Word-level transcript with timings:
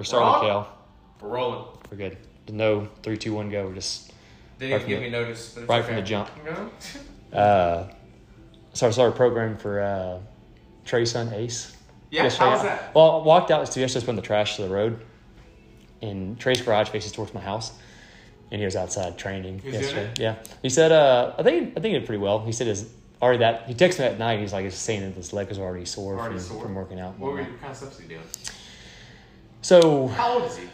We're 0.00 0.04
starting? 0.04 0.48
Kale. 0.48 0.66
We're 1.20 1.28
rolling. 1.28 1.64
We're 1.90 1.96
good. 1.98 2.16
No 2.48 2.88
three, 3.02 3.18
two, 3.18 3.34
one, 3.34 3.50
go. 3.50 3.66
We're 3.66 3.74
just 3.74 4.14
Didn't 4.58 4.72
Right 4.72 4.76
even 4.80 4.88
give 4.88 4.98
the- 5.00 5.04
me 5.04 5.10
notice. 5.10 5.52
but 5.52 5.60
it's 5.60 5.68
right 5.68 5.84
from 5.84 5.96
the 5.96 6.00
jump. 6.02 6.30
No? 6.42 6.70
uh, 7.38 7.92
so 8.72 8.86
I 8.86 8.90
started 8.92 9.12
a 9.12 9.16
program 9.18 9.58
for 9.58 9.82
uh, 9.82 10.18
Trey's 10.86 11.10
son 11.10 11.34
Ace. 11.34 11.76
Yeah, 12.10 12.22
Yesterday. 12.22 12.44
how 12.46 12.52
was 12.54 12.62
that? 12.62 12.94
Well, 12.94 13.20
I 13.20 13.24
walked 13.24 13.50
out 13.50 13.70
to 13.70 13.78
yesterday, 13.78 14.06
putting 14.06 14.16
the 14.16 14.22
trash 14.22 14.56
to 14.56 14.62
the 14.62 14.70
road, 14.70 15.00
and 16.00 16.40
Trey's 16.40 16.62
garage 16.62 16.88
faces 16.88 17.12
towards 17.12 17.34
my 17.34 17.42
house, 17.42 17.70
and 18.50 18.58
he 18.58 18.64
was 18.64 18.76
outside 18.76 19.18
training 19.18 19.58
He's 19.58 19.74
yesterday. 19.74 20.10
Yeah, 20.18 20.36
he 20.62 20.70
said, 20.70 20.92
uh, 20.92 21.34
I 21.36 21.42
think 21.42 21.72
I 21.76 21.80
think 21.82 21.92
he 21.92 21.98
did 21.98 22.06
pretty 22.06 22.22
well. 22.22 22.42
He 22.42 22.52
said 22.52 22.68
his 22.68 22.90
already 23.20 23.40
that 23.40 23.66
he 23.68 23.74
texted 23.74 23.98
me 23.98 24.04
at 24.06 24.18
night. 24.18 24.40
He's 24.40 24.54
like, 24.54 24.64
he's 24.64 24.74
saying 24.76 25.02
that 25.02 25.12
his 25.14 25.34
leg 25.34 25.50
was 25.50 25.58
already 25.58 25.84
sore, 25.84 26.18
Already 26.18 26.36
from, 26.36 26.42
sore? 26.44 26.62
from 26.62 26.74
working 26.74 26.98
out. 26.98 27.18
What, 27.18 27.32
were, 27.32 27.42
what 27.42 27.60
kind 27.60 27.70
of 27.70 27.76
stuff 27.76 27.92
is 27.92 27.98
he 28.00 28.08
doing? 28.08 28.22
So 29.62 30.08
How 30.08 30.34
old 30.34 30.44
is 30.44 30.56
he? 30.56 30.64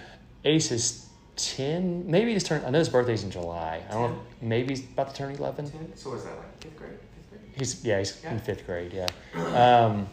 Ace 0.45 0.71
is 0.71 1.07
ten, 1.37 2.09
maybe 2.11 2.33
he's 2.33 2.45
turned. 2.45 2.65
I 2.65 2.71
know 2.71 2.79
his 2.79 2.89
birthday's 2.89 3.25
in 3.25 3.31
July. 3.31 3.83
I 3.89 3.93
don't 3.93 4.13
know. 4.13 4.19
Maybe 4.41 4.75
he's 4.75 4.85
about 4.85 5.11
to 5.11 5.15
turn 5.15 5.35
eleven. 5.35 5.69
Ten? 5.71 5.93
So 5.97 6.11
what 6.11 6.19
is 6.19 6.25
that, 6.25 6.37
like 6.37 6.63
fifth 6.63 6.77
grade? 6.77 6.91
Fifth 7.15 7.31
grade? 7.31 7.43
He's 7.57 7.85
yeah, 7.85 7.99
he's 7.99 8.21
Yeah. 8.23 8.33
in 8.33 8.39
fifth 8.41 8.65
grade. 8.67 8.93
Yeah. 8.93 9.07
Um, 9.37 10.07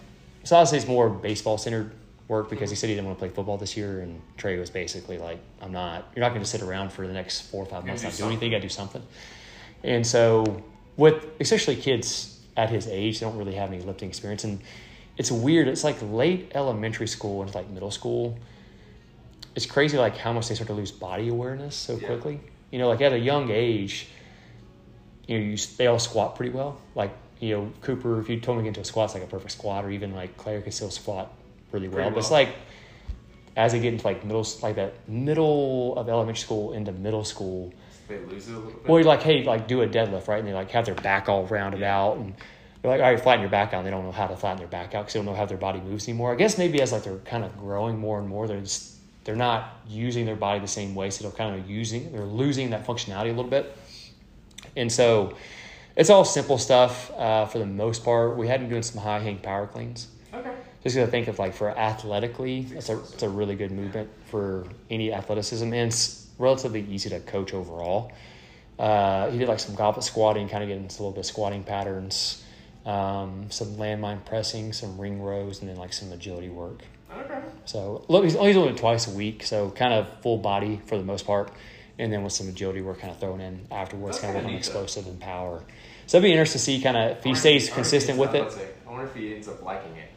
so 0.44 0.56
obviously 0.56 0.80
it's 0.80 0.88
more 0.88 1.10
baseball 1.10 1.58
centered 1.58 1.92
work 2.28 2.50
because 2.50 2.70
he 2.70 2.76
said 2.76 2.90
he 2.90 2.96
didn't 2.96 3.08
want 3.08 3.20
to 3.20 3.26
play 3.26 3.30
football 3.34 3.58
this 3.58 3.78
year, 3.78 4.02
and 4.02 4.20
Trey 4.38 4.58
was 4.58 4.70
basically 4.70 5.18
like, 5.18 5.40
"I'm 5.62 5.72
not. 5.72 6.12
You're 6.16 6.24
not 6.24 6.30
going 6.30 6.42
to 6.42 6.50
sit 6.50 6.62
around 6.62 6.92
for 6.92 7.06
the 7.06 7.14
next 7.14 7.42
four 7.52 7.64
or 7.64 7.68
five 7.68 7.86
months 7.86 8.02
do 8.02 8.08
not 8.08 8.18
do 8.18 8.26
anything. 8.26 8.52
Got 8.52 8.58
to 8.58 8.62
do 8.64 8.70
something." 8.70 9.04
And 9.84 10.06
so 10.06 10.64
with 10.98 11.26
especially 11.40 11.76
kids 11.76 12.40
at 12.58 12.70
his 12.70 12.88
age, 12.88 13.20
they 13.20 13.26
don't 13.26 13.38
really 13.38 13.56
have 13.56 13.72
any 13.72 13.82
lifting 13.84 14.10
experience, 14.10 14.44
and 14.44 14.60
it's 15.18 15.32
weird. 15.32 15.68
It's 15.68 15.84
like 15.84 15.98
late 16.02 16.52
elementary 16.56 17.08
school 17.08 17.44
and 17.44 17.54
like 17.54 17.70
middle 17.70 17.92
school. 17.92 18.38
It's 19.56 19.66
crazy 19.66 19.98
like 19.98 20.18
how 20.18 20.34
much 20.34 20.48
they 20.50 20.56
start 20.56 20.68
to 20.68 20.74
lose 20.74 20.92
body 20.92 21.30
awareness 21.30 21.76
so 21.76 21.96
Yeah. 21.96 22.08
quickly. 22.08 22.40
You 22.72 22.80
know, 22.80 22.88
like 22.90 23.02
at 23.02 23.14
a 23.14 23.20
young 23.20 23.52
age, 23.52 24.08
you 25.28 25.38
know, 25.38 25.46
you, 25.46 25.58
they 25.78 25.88
all 25.88 26.00
squat 26.00 26.36
pretty 26.36 26.52
well. 26.52 26.82
Like, 26.96 27.12
you 27.40 27.56
know, 27.56 27.72
Cooper, 27.82 28.20
if 28.20 28.30
you 28.30 28.40
told 28.40 28.58
him 28.58 28.64
to 28.64 28.70
get 28.70 28.78
into 28.78 28.82
a 28.82 28.86
squat, 28.86 29.06
it's 29.06 29.14
like 29.14 29.24
a 29.24 29.28
perfect 29.28 29.52
squat, 29.52 29.86
or 29.86 29.92
even 29.92 30.14
like 30.16 30.38
Claire 30.38 30.62
could 30.62 30.74
still 30.74 30.90
squat 30.90 31.32
really 31.72 31.88
well. 31.88 31.98
Pretty 31.98 32.14
But 32.16 32.20
it's 32.20 32.32
like 32.32 32.50
as 33.56 33.74
they 33.74 33.80
get 33.80 33.94
into 33.94 34.06
like 34.06 34.24
middle, 34.24 34.46
like 34.62 34.76
that 34.76 35.08
middle 35.08 35.96
of 35.98 36.10
elementary 36.10 36.40
school 36.42 36.74
into 36.74 36.92
middle 36.92 37.24
school, 37.24 37.72
They 38.08 38.18
lose 38.20 38.48
it 38.50 38.54
a 38.54 38.58
little 38.58 38.72
bit. 38.72 38.88
well, 38.88 38.98
you're 39.00 39.08
like, 39.08 39.22
hey, 39.22 39.44
like 39.44 39.68
do 39.68 39.82
a 39.82 39.88
deadlift, 39.88 40.28
right? 40.28 40.40
And 40.40 40.48
they 40.48 40.54
like 40.54 40.72
have 40.72 40.86
their 40.86 40.96
back 40.96 41.30
all 41.30 41.46
rounded 41.46 41.84
out, 41.84 42.18
and 42.18 42.34
they're 42.82 42.92
like, 42.92 43.02
all 43.02 43.12
right, 43.12 43.20
flatten 43.22 43.42
your 43.42 43.52
back 43.52 43.74
out. 43.74 43.80
And 43.80 43.88
they 43.88 43.92
don't 43.92 44.04
know 44.04 44.12
how 44.12 44.28
to 44.28 44.36
flatten 44.36 44.58
their 44.58 44.68
back 44.68 44.96
out 44.96 45.04
because 45.04 45.14
they 45.14 45.20
don't 45.20 45.26
know 45.28 45.36
how 45.36 45.46
their 45.46 45.58
body 45.58 45.80
moves 45.80 46.08
anymore. 46.08 46.32
I 46.32 46.36
guess 46.36 46.58
maybe 46.58 46.82
as 46.82 46.92
like 46.92 47.04
they're 47.04 47.18
kind 47.20 47.44
of 47.46 47.56
growing 47.58 48.00
more 48.00 48.20
and 48.20 48.28
more, 48.28 48.48
they're 48.48 48.60
just 48.60 48.96
they're 49.24 49.36
not 49.36 49.80
using 49.88 50.26
their 50.26 50.36
body 50.36 50.60
the 50.60 50.68
same 50.68 50.96
way, 50.96 51.10
so 51.10 51.24
they're 51.24 51.38
kind 51.38 51.60
of 51.60 51.70
using 51.70 52.12
they're 52.12 52.24
losing 52.24 52.72
that 52.72 52.86
functionality 52.86 53.26
a 53.26 53.34
little 53.34 53.44
bit. 53.44 53.78
And 54.76 54.92
so 54.92 55.36
it's 55.96 56.10
all 56.10 56.26
simple 56.26 56.58
stuff 56.58 57.12
uh, 57.12 57.46
for 57.46 57.60
the 57.60 57.66
most 57.66 58.04
part. 58.04 58.38
We 58.38 58.48
had 58.48 58.60
been 58.62 58.70
doing 58.70 58.84
some 58.84 59.02
high 59.02 59.20
hang 59.20 59.38
power 59.38 59.68
cleans. 59.68 60.08
okay. 60.34 60.52
Just 60.84 60.96
because 60.96 61.08
I 61.08 61.12
think 61.12 61.28
of 61.28 61.40
like 61.40 61.54
for 61.54 61.70
athletically, 61.78 62.68
it's 62.72 62.90
a, 62.90 63.00
it's 63.00 63.24
a 63.24 63.30
really 63.30 63.56
good 63.56 63.72
movement 63.72 64.10
for 64.26 64.68
any 64.90 65.14
athleticism, 65.14 65.66
and 65.66 65.88
it's 65.88 66.28
relatively 66.38 66.86
easy 66.90 67.10
to 67.10 67.20
coach 67.22 67.54
overall. 67.54 68.12
Uh, 68.78 69.30
he 69.30 69.38
did 69.38 69.48
like 69.48 69.60
some 69.60 69.76
goblet 69.76 70.04
squatting, 70.04 70.50
kind 70.50 70.64
of 70.64 70.68
getting 70.68 70.84
into 70.84 70.96
a 70.96 71.00
little 71.00 71.12
bit 71.12 71.20
of 71.20 71.26
squatting 71.26 71.64
patterns, 71.64 72.44
um, 72.86 73.46
some 73.50 73.76
landmine 73.76 74.26
pressing, 74.26 74.74
some 74.74 75.00
ring 75.00 75.22
rows, 75.22 75.62
and 75.62 75.70
then 75.70 75.78
like 75.78 75.94
some 75.94 76.12
agility 76.12 76.50
work. 76.50 76.82
Okay. 77.20 77.40
So 77.66 78.06
look, 78.08 78.24
he's 78.24 78.36
only 78.36 78.54
doing 78.54 78.70
it 78.70 78.78
twice 78.78 79.08
a 79.08 79.12
week, 79.12 79.44
so 79.44 79.70
kind 79.72 79.94
of 79.94 80.08
full 80.22 80.38
body 80.38 80.82
for 80.86 80.98
the 80.98 81.04
most 81.04 81.26
part, 81.26 81.52
and 81.98 82.12
then 82.12 82.24
with 82.24 82.34
some 82.34 82.48
agility 82.48 82.82
work 82.82 83.00
kind 83.00 83.12
of 83.12 83.20
thrown 83.20 83.42
in 83.42 83.68
afterwards, 83.72 84.20
That's 84.20 84.34
kind 84.34 84.46
of 84.46 84.52
on 84.52 84.58
explosive 84.58 85.08
and 85.08 85.20
power. 85.20 85.64
So 86.08 86.18
it'd 86.18 86.28
be 86.28 86.32
interesting 86.32 86.60
to 86.60 86.64
see 86.64 86.82
kind 86.82 86.98
of 86.98 87.18
if 87.18 87.24
he 87.24 87.36
stays 87.36 87.70
consistent 87.70 88.18
with 88.18 88.34
it. 88.36 88.48
I 88.86 88.90
wonder 88.90 89.06
if 89.06 89.16
he 89.16 89.34
ends 89.34 89.48
up 89.48 89.62
liking 89.64 89.96
it. 89.96 90.10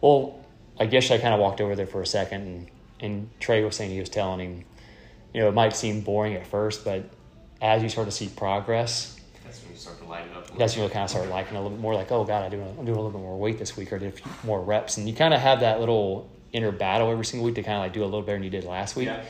Well, 0.00 0.44
I 0.80 0.86
guess 0.86 1.10
I 1.10 1.18
kind 1.18 1.34
of 1.34 1.40
walked 1.40 1.60
over 1.60 1.74
there 1.76 1.86
for 1.86 2.00
a 2.00 2.06
second, 2.06 2.42
and, 2.42 2.70
and 3.00 3.40
Trey 3.40 3.62
was 3.64 3.76
saying 3.76 3.90
he 3.90 4.00
was 4.00 4.08
telling 4.08 4.40
him, 4.40 4.64
you 5.34 5.40
know, 5.40 5.48
it 5.48 5.54
might 5.54 5.76
seem 5.76 6.00
boring 6.00 6.34
at 6.34 6.46
first, 6.46 6.84
but 6.84 7.10
as 7.60 7.82
you 7.82 7.88
start 7.88 8.06
to 8.06 8.12
see 8.12 8.28
progress, 8.28 9.14
That's 9.14 9.16
when 9.16 9.16
you 9.16 9.17
start 9.78 9.98
to 9.98 10.04
light 10.04 10.24
it 10.26 10.30
up. 10.36 10.36
a 10.36 10.40
little 10.42 10.58
that's 10.58 10.74
when 10.74 10.82
you'll 10.82 10.90
kind 10.90 11.04
of 11.04 11.10
start 11.10 11.28
liking 11.28 11.56
a 11.56 11.60
little 11.60 11.76
bit 11.76 11.80
more. 11.80 11.94
Like, 11.94 12.10
oh 12.12 12.24
god, 12.24 12.44
I 12.44 12.48
do 12.48 12.60
I'm 12.62 12.84
doing 12.84 12.88
a 12.98 13.00
little 13.00 13.10
bit 13.10 13.20
more 13.20 13.38
weight 13.38 13.58
this 13.58 13.76
week, 13.76 13.92
or 13.92 13.98
did 13.98 14.08
a 14.14 14.16
few 14.16 14.30
more 14.44 14.60
reps, 14.60 14.96
and 14.96 15.08
you 15.08 15.14
kind 15.14 15.32
of 15.34 15.40
have 15.40 15.60
that 15.60 15.80
little 15.80 16.30
inner 16.52 16.72
battle 16.72 17.10
every 17.10 17.24
single 17.24 17.44
week 17.46 17.54
to 17.56 17.62
kind 17.62 17.76
of 17.76 17.82
like 17.82 17.92
do 17.92 18.02
a 18.02 18.06
little 18.06 18.22
better 18.22 18.36
than 18.36 18.42
you 18.44 18.50
did 18.50 18.64
last 18.64 18.96
week. 18.96 19.06
Yeah. 19.06 19.22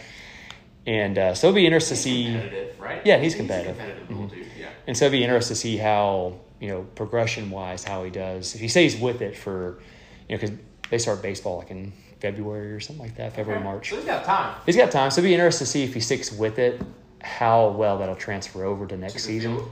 And 0.87 1.19
uh, 1.19 1.35
so 1.35 1.49
it'll 1.49 1.57
be 1.57 1.67
interesting 1.67 1.97
to 1.97 2.03
see. 2.03 2.25
competitive, 2.33 2.81
right? 2.81 3.03
Yeah, 3.05 3.19
he's 3.19 3.35
competitive. 3.35 3.77
He's 3.77 3.85
a 3.85 3.89
competitive 3.89 4.11
little 4.11 4.27
Mhm. 4.27 4.31
dude. 4.31 4.47
Yeah. 4.59 4.69
And 4.87 4.97
so 4.97 5.05
it'd 5.07 5.13
be 5.19 5.23
interesting 5.25 5.55
to 5.55 5.61
see 5.61 5.77
how, 5.77 6.35
you 6.61 6.69
know, 6.69 6.87
progression 6.95 7.51
wise, 7.51 7.85
how 7.85 8.05
he 8.05 8.11
does. 8.11 8.55
If 8.55 8.61
he 8.61 8.69
stays 8.69 8.97
with 8.97 9.21
it 9.21 9.37
for, 9.37 9.81
you 10.29 10.37
know, 10.37 10.41
because 10.41 10.53
they 10.91 10.97
start 10.99 11.21
baseball 11.21 11.59
like 11.59 11.71
in 11.71 11.93
February 12.21 12.73
or 12.73 12.81
something 12.81 13.05
like 13.05 13.17
that, 13.17 13.35
February, 13.35 13.61
Okay. 13.61 13.69
March. 13.71 13.91
So 13.91 13.97
he's 13.97 14.05
got 14.07 14.25
time. 14.25 14.55
He's 14.65 14.77
got 14.77 14.91
time. 14.91 15.11
So 15.11 15.21
it'd 15.21 15.29
be 15.29 15.35
interesting 15.35 15.67
to 15.67 15.71
see 15.71 15.85
if 15.85 15.93
he 15.93 16.01
sticks 16.01 16.33
with 16.33 16.59
it, 16.59 16.81
how 17.21 17.69
well 17.71 17.99
that'll 17.99 18.15
transfer 18.17 18.65
over 18.65 18.87
to 18.87 18.97
next 18.97 19.15
to 19.15 19.19
season. 19.19 19.57
field. 19.57 19.71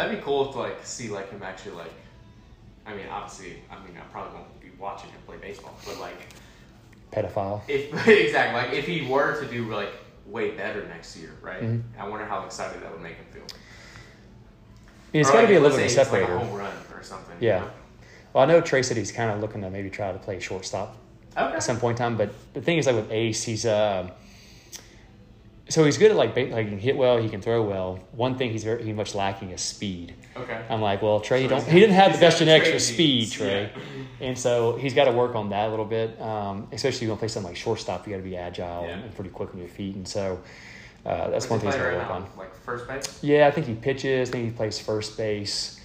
That'd 0.00 0.16
be 0.16 0.24
cool 0.24 0.50
to 0.50 0.58
like 0.58 0.78
see 0.82 1.08
like 1.10 1.30
him 1.30 1.42
actually 1.42 1.72
like. 1.72 1.92
I 2.86 2.94
mean, 2.94 3.04
obviously, 3.10 3.56
I 3.70 3.74
mean, 3.84 3.94
I 3.98 4.00
probably 4.10 4.32
won't 4.32 4.58
be 4.58 4.68
watching 4.78 5.10
him 5.10 5.20
play 5.26 5.36
baseball, 5.36 5.76
but 5.84 6.00
like, 6.00 6.16
Pedophile. 7.12 7.60
if 7.68 7.92
exactly 8.08 8.62
like 8.62 8.72
if 8.72 8.86
he 8.86 9.06
were 9.06 9.38
to 9.38 9.46
do 9.46 9.70
like 9.70 9.92
way 10.24 10.52
better 10.52 10.86
next 10.86 11.18
year, 11.18 11.32
right? 11.42 11.62
Mhm. 11.62 11.82
I 11.98 12.08
wonder 12.08 12.24
how 12.24 12.46
excited 12.46 12.82
that 12.82 12.90
would 12.90 13.02
make 13.02 13.16
him 13.16 13.26
feel. 13.30 13.42
It's 15.12 15.28
got 15.28 15.34
to 15.36 15.40
like, 15.42 15.48
be 15.48 15.54
a 15.56 15.60
little 15.60 15.76
bit 15.76 15.90
of 15.92 15.98
a 15.98 16.00
it's 16.00 16.12
like 16.12 16.22
a 16.22 16.26
home 16.38 16.54
run 16.56 16.72
or 16.96 17.02
something. 17.02 17.36
you 17.38 17.48
Yeah. 17.48 17.58
know? 17.60 17.70
Well, 18.32 18.44
I 18.44 18.46
know 18.46 18.62
Trey 18.62 18.82
said 18.82 18.96
he's 18.96 19.12
kind 19.12 19.30
of 19.30 19.40
looking 19.42 19.60
to 19.60 19.68
maybe 19.68 19.90
try 19.90 20.12
to 20.12 20.18
play 20.18 20.40
shortstop 20.40 20.96
Okay. 21.36 21.56
at 21.56 21.62
some 21.62 21.78
point 21.78 21.98
in 22.00 22.04
time. 22.04 22.16
But 22.16 22.30
the 22.54 22.62
thing 22.62 22.78
is, 22.78 22.86
like 22.86 22.96
with 22.96 23.12
Ace, 23.12 23.42
he's 23.44 23.66
uh, 23.66 24.08
so 25.70 25.84
he's 25.84 25.96
good 25.96 26.10
at 26.10 26.16
like 26.16 26.36
like 26.36 26.64
he 26.66 26.70
can 26.70 26.78
hit 26.78 26.96
well, 26.96 27.16
he 27.16 27.28
can 27.28 27.40
throw 27.40 27.62
well. 27.62 27.98
One 28.12 28.36
thing 28.36 28.50
he's 28.50 28.64
very 28.64 28.84
he's 28.84 28.94
much 28.94 29.14
lacking 29.14 29.50
is 29.50 29.60
speed. 29.62 30.14
Okay. 30.36 30.60
I'm 30.68 30.80
like, 30.82 31.00
well, 31.02 31.20
Trey, 31.20 31.44
So 31.44 31.48
don't 31.48 31.64
he 31.66 31.80
didn't 31.80 31.94
have 31.94 32.12
the 32.12 32.18
best 32.18 32.38
genetics 32.38 32.70
for 32.70 32.78
speed, 32.78 33.30
Trey, 33.30 33.70
and 34.20 34.38
so 34.38 34.76
he's 34.76 34.94
got 34.94 35.04
to 35.06 35.12
work 35.12 35.34
on 35.34 35.50
that 35.50 35.68
a 35.68 35.70
little 35.70 35.84
bit. 35.86 36.20
Um, 36.20 36.68
especially 36.72 37.06
when 37.06 37.14
you 37.16 37.18
play 37.18 37.28
something 37.28 37.50
like 37.50 37.56
shortstop, 37.56 38.06
you 38.06 38.12
got 38.12 38.18
to 38.18 38.28
be 38.28 38.36
agile 38.36 38.84
Yeah. 38.86 38.98
and 38.98 39.14
pretty 39.14 39.30
quick 39.30 39.50
on 39.54 39.58
your 39.58 39.68
feet, 39.68 39.94
and 39.96 40.06
so 40.06 40.38
uh, 41.06 41.30
that's 41.30 41.48
What's 41.48 41.50
one 41.50 41.60
thing 41.60 41.70
he's 41.70 41.78
got 41.80 41.90
to 41.90 41.96
work 41.96 42.10
on. 42.10 42.26
Like 42.36 42.54
first 42.54 42.86
base. 42.86 43.18
Yeah, 43.22 43.46
I 43.48 43.50
think 43.50 43.66
he 43.66 43.74
pitches. 43.74 44.28
I 44.28 44.32
think 44.32 44.44
he 44.44 44.50
plays 44.50 44.78
first 44.78 45.16
base. 45.16 45.76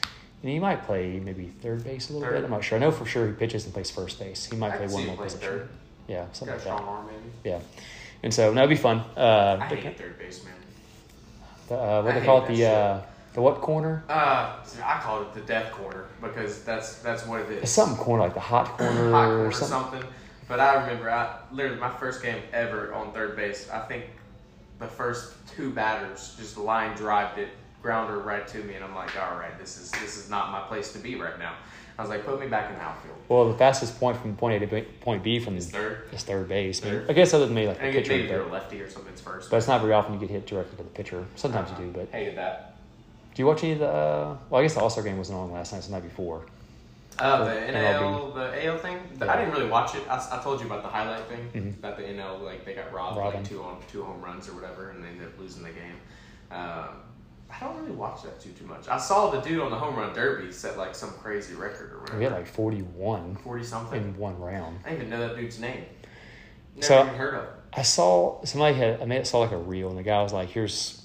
And 0.44 0.52
he 0.52 0.60
might 0.60 0.84
play 0.86 1.20
maybe 1.20 1.46
third 1.48 1.84
base 1.84 2.10
a 2.12 2.14
little 2.14 2.28
Third. 2.28 2.36
bit. 2.36 2.44
I'm 2.46 2.52
not 2.52 2.64
sure. 2.64 2.78
I 2.78 2.80
know 2.82 2.92
for 2.92 3.06
sure 3.06 3.26
he 3.26 3.34
pitches 3.34 3.66
and 3.66 3.74
plays 3.74 3.90
first 3.90 4.20
base. 4.20 4.46
He 4.46 4.56
might 4.56 4.74
I 4.74 4.78
play 4.78 4.88
one 4.88 5.08
more 5.08 5.16
position. 5.16 5.40
third. 5.40 5.70
Yeah, 6.08 6.26
something 6.34 6.56
Got 6.60 6.68
like 6.68 6.78
that. 6.78 6.88
arm, 6.88 7.08
maybe. 7.08 7.32
Yeah, 7.44 7.60
and 8.26 8.34
so 8.34 8.52
that'd 8.52 8.70
be 8.70 8.76
fun. 8.76 9.02
Uh, 9.16 9.58
I 9.62 9.66
hate 9.68 9.98
third 10.00 10.18
base, 10.18 10.44
man. 10.44 10.54
the, 11.68 11.76
uh, 11.76 12.02
what 12.02 12.16
I 12.16 12.20
they 12.20 12.26
call 12.26 12.44
it 12.44 12.48
the 12.48 12.66
uh, 12.66 13.02
the 13.36 13.42
what 13.42 13.62
corner? 13.62 14.04
Uh, 14.10 14.56
I 14.84 15.00
call 15.00 15.22
it 15.22 15.34
the 15.36 15.42
death 15.42 15.72
corner 15.72 16.06
because 16.20 16.64
that's 16.64 16.98
that's 17.04 17.26
what 17.28 17.42
it 17.42 17.52
is. 17.52 17.64
It's 17.64 17.72
something 17.72 17.98
corner 17.98 18.24
like 18.24 18.34
the 18.34 18.40
hot 18.40 18.66
corner, 18.78 19.12
hot 19.12 19.26
or 19.26 19.30
corner 19.30 19.48
or 19.48 19.52
something. 19.52 20.02
something. 20.02 20.14
But 20.48 20.60
I 20.60 20.82
remember, 20.82 21.12
I 21.12 21.38
literally 21.52 21.80
my 21.80 21.96
first 21.98 22.24
game 22.24 22.42
ever 22.52 22.94
on 22.96 23.14
third 23.14 23.36
base. 23.36 23.70
I 23.70 23.82
think 23.82 24.06
the 24.80 24.88
first 24.88 25.34
two 25.48 25.70
batters 25.70 26.36
just 26.38 26.58
line 26.58 26.98
drived 26.98 27.38
it, 27.38 27.50
grounder 27.84 28.18
right 28.20 28.48
to 28.48 28.58
me, 28.64 28.74
and 28.74 28.84
I'm 28.84 28.96
like, 28.96 29.16
all 29.22 29.38
right, 29.38 29.58
this 29.60 29.80
is 29.80 29.92
this 29.92 30.18
is 30.18 30.32
not 30.32 30.52
my 30.52 30.62
place 30.62 30.92
to 30.94 31.00
be 31.00 31.14
right 31.14 31.38
now. 31.38 31.54
I 31.98 32.02
was 32.02 32.10
like, 32.10 32.26
put 32.26 32.40
me 32.40 32.48
back 32.48 32.70
in 32.72 32.76
the 32.78 32.82
outfield. 32.82 33.16
Well, 33.30 33.52
the 33.52 33.58
fastest 33.58 34.00
point 34.00 34.18
from 34.18 34.36
point 34.36 34.56
A 34.62 34.66
to 34.66 34.68
B- 34.76 34.88
point 35.02 35.24
B 35.24 35.40
from 35.40 35.56
It's 35.56 35.68
is 35.68 35.72
third. 35.72 36.10
third 36.12 36.48
base. 36.50 36.86
I, 36.86 36.90
mean, 36.92 37.02
I 37.10 37.14
guess 37.14 37.34
other 37.34 37.46
than 37.46 37.56
maybe 37.56 37.68
like 37.70 37.78
the 37.78 37.84
And 37.86 37.94
pitcher, 37.94 38.12
maybe 38.12 38.28
you're 38.28 38.42
a 38.44 38.52
lefty 38.52 38.82
or 38.82 38.90
something's 38.90 39.22
first. 39.22 39.50
but 39.50 39.58
it's 39.58 39.68
not 39.68 39.82
very 39.82 39.94
often 39.94 40.14
you 40.14 40.20
get 40.20 40.30
hit 40.30 40.46
directly 40.46 40.78
to 40.78 40.84
the 40.84 40.90
pitcher. 40.90 41.26
Sometimes 41.36 41.70
you 41.72 41.78
do, 41.86 41.92
but 41.92 42.10
hated 42.12 42.38
that. 42.38 42.76
do 43.34 43.42
you 43.42 43.48
watch 43.48 43.64
any 43.64 43.74
of 43.74 43.80
the? 43.80 43.88
Uh, 43.88 44.38
well, 44.50 44.60
I 44.60 44.64
guess 44.64 44.74
the 44.76 44.82
All 44.82 44.90
Star 44.90 45.04
game 45.04 45.18
wasn't 45.18 45.40
on 45.40 45.52
last 45.52 45.72
night. 45.72 45.80
It's 45.80 45.88
the 45.88 45.94
night 45.94 46.04
before. 46.04 46.46
Uh, 47.18 47.46
the 47.46 47.52
NL, 47.52 48.34
the 48.36 48.66
AL 48.66 48.78
thing. 48.80 48.98
Yeah. 49.22 49.32
I 49.34 49.38
didn't 49.38 49.54
really 49.54 49.70
watch 49.70 49.96
it. 49.96 50.04
I, 50.10 50.18
I 50.34 50.44
told 50.44 50.60
you 50.60 50.66
about 50.66 50.84
the 50.84 50.90
highlight 50.90 51.24
thing 51.28 51.50
Mhm. 51.54 51.82
that 51.82 51.96
the 51.96 52.04
NL 52.04 52.42
like 52.44 52.66
they 52.66 52.74
got 52.74 52.92
robbed 52.92 53.18
Robin. 53.18 53.40
like 53.40 53.50
two 53.50 53.64
on 53.64 53.78
two 53.90 54.04
home 54.04 54.22
runs 54.22 54.50
or 54.50 54.54
whatever, 54.54 54.90
and 54.90 55.02
they 55.02 55.08
ended 55.08 55.28
up 55.28 55.40
losing 55.40 55.64
the 55.64 55.70
game. 55.70 55.96
Um, 56.52 56.90
I 57.50 57.60
don't 57.64 57.78
really 57.78 57.92
watch 57.96 58.24
that 58.24 58.40
too 58.40 58.52
too 58.52 58.66
much. 58.66 58.88
I 58.88 58.98
saw 58.98 59.30
the 59.32 59.40
dude 59.40 59.62
on 59.62 59.72
the 59.72 59.78
home 59.78 59.96
run 59.96 60.14
derby 60.14 60.52
set 60.52 60.78
like 60.78 60.94
some 60.96 61.12
crazy 61.12 61.54
record 61.56 61.94
or 61.94 62.00
whatever. 62.00 62.18
We 62.18 62.24
had 62.26 62.34
like 62.34 62.48
41 62.48 63.36
forty 63.44 63.64
something. 63.64 64.02
in 64.02 64.18
one 64.18 64.38
round. 64.40 64.80
I 64.86 64.90
didn't 64.90 65.08
even 65.08 65.10
know 65.12 65.28
that 65.28 65.38
dude's 65.38 65.60
name. 65.60 65.86
Never 66.76 66.86
So- 66.88 67.04
even 67.04 67.16
heard 67.16 67.34
of. 67.36 67.44
it. 67.46 67.50
I 67.74 67.82
saw 67.84 68.44
somebody 68.46 68.76
had 68.76 69.02
I 69.02 69.06
made 69.06 69.26
saw 69.28 69.40
like 69.40 69.52
a 69.52 69.58
reel 69.58 69.90
and 69.90 69.98
the 69.98 70.04
guy 70.04 70.22
was 70.24 70.34
like, 70.34 70.50
"Here's 70.50 71.02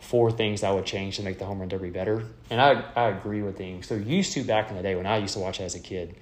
four 0.00 0.30
things 0.30 0.62
I 0.62 0.70
would 0.70 0.86
change 0.86 1.16
to 1.16 1.22
make 1.22 1.38
the 1.38 1.44
home 1.44 1.60
run 1.60 1.68
derby 1.68 1.90
better." 1.90 2.22
And 2.50 2.60
I 2.60 2.84
I 2.96 3.08
agree 3.08 3.42
with 3.42 3.56
things. 3.56 3.86
So 3.86 3.94
used 3.94 4.32
to 4.34 4.44
back 4.44 4.70
in 4.70 4.76
the 4.76 4.82
day 4.82 4.94
when 4.96 5.06
I 5.06 5.16
used 5.18 5.34
to 5.34 5.40
watch 5.40 5.60
it 5.60 5.64
as 5.64 5.74
a 5.74 5.80
kid. 5.80 6.14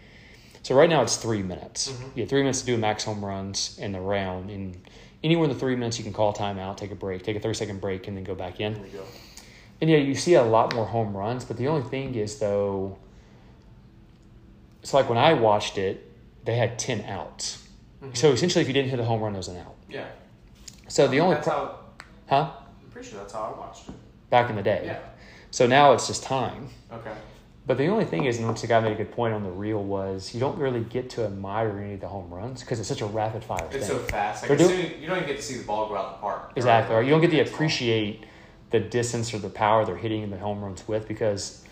So 0.62 0.74
right 0.74 0.90
now 0.90 1.02
it's 1.02 1.16
three 1.16 1.42
minutes. 1.42 1.90
Mhm. 1.90 2.16
You 2.16 2.22
have 2.22 2.28
three 2.30 2.40
minutes 2.40 2.60
to 2.60 2.66
do 2.66 2.76
max 2.76 3.04
home 3.04 3.24
runs 3.24 3.78
in 3.78 3.92
the 3.92 4.00
round. 4.00 4.50
And 4.50 4.76
anywhere 5.24 5.44
in 5.44 5.50
the 5.52 5.58
three 5.58 5.76
minutes, 5.76 5.98
you 5.98 6.04
can 6.04 6.12
call 6.12 6.32
timeout, 6.32 6.76
take 6.76 6.90
a 6.90 6.94
break, 6.94 7.22
take 7.22 7.36
a 7.36 7.40
30 7.40 7.54
second 7.54 7.80
break, 7.80 8.06
and 8.08 8.16
then 8.16 8.24
go 8.24 8.34
back 8.34 8.60
in. 8.60 8.74
Go. 8.74 9.04
And 9.80 9.90
yeah, 9.90 9.98
you 9.98 10.14
see 10.14 10.34
a 10.34 10.42
lot 10.42 10.74
more 10.74 10.86
home 10.86 11.16
runs, 11.16 11.44
but 11.44 11.56
the 11.56 11.68
only 11.68 11.88
thing 11.88 12.14
is 12.14 12.38
though, 12.38 12.98
so 14.82 14.96
like 14.96 15.08
when 15.08 15.18
I 15.18 15.34
watched 15.34 15.78
it, 15.78 16.02
they 16.44 16.56
had 16.56 16.78
ten 16.78 17.02
outs. 17.04 17.66
Mhm. 18.02 18.16
So 18.16 18.30
essentially, 18.32 18.62
if 18.62 18.68
you 18.68 18.74
didn't 18.74 18.90
hit 18.90 19.00
a 19.00 19.04
home 19.04 19.20
run, 19.20 19.34
it 19.34 19.38
was 19.38 19.48
an 19.48 19.56
out. 19.58 19.74
Yeah. 19.88 20.06
So 20.88 21.08
the 21.08 21.20
only 21.20 21.34
that's 21.34 21.48
pro- 21.48 21.56
how. 21.56 21.78
huh 22.28 22.50
I'm 22.84 22.90
pretty 22.90 23.08
sure 23.10 23.18
that's 23.18 23.32
how 23.32 23.52
I 23.54 23.58
watched 23.58 23.88
it. 23.88 23.94
back 24.30 24.48
in 24.48 24.56
the 24.56 24.62
day. 24.62 24.82
Yeah. 24.86 24.98
So 25.50 25.66
now 25.66 25.92
it's 25.92 26.06
just 26.06 26.22
time. 26.22 26.68
Okay. 26.92 27.12
But 27.66 27.78
the 27.78 27.88
only 27.88 28.04
thing 28.04 28.26
is, 28.26 28.38
and 28.38 28.48
which 28.48 28.60
the 28.60 28.68
guy 28.68 28.78
made 28.78 28.92
a 28.92 28.94
good 28.94 29.10
point 29.10 29.34
on 29.34 29.42
the 29.42 29.50
reel 29.50 29.82
was, 29.82 30.32
you 30.32 30.38
don't 30.38 30.56
really 30.56 30.84
get 30.84 31.10
to 31.10 31.24
admire 31.24 31.76
any 31.80 31.94
of 31.94 32.00
the 32.00 32.06
home 32.06 32.32
runs 32.32 32.60
because 32.60 32.78
it's 32.78 32.88
such 32.88 33.00
a 33.00 33.06
rapid 33.06 33.42
fire 33.42 33.64
It's 33.72 33.88
thing. 33.88 33.96
so 33.96 33.98
fast. 34.04 34.48
Like, 34.48 34.58
doing- 34.58 34.70
soon, 34.70 35.00
you 35.00 35.08
don't 35.08 35.16
even 35.16 35.26
get 35.28 35.36
to 35.38 35.42
see 35.42 35.56
the 35.56 35.64
ball 35.64 35.88
go 35.88 35.96
out 35.96 36.16
the 36.16 36.20
park. 36.20 36.52
Exactly. 36.54 36.94
Or 36.94 37.02
you 37.02 37.10
don't 37.10 37.20
get 37.20 37.32
to 37.32 37.40
appreciate 37.40 38.24
the 38.70 38.78
distance 38.78 39.34
or 39.34 39.38
the 39.38 39.48
power 39.48 39.84
they're 39.84 39.96
hitting 39.96 40.28
the 40.30 40.36
home 40.38 40.62
runs 40.62 40.86
with 40.86 41.08
because 41.08 41.64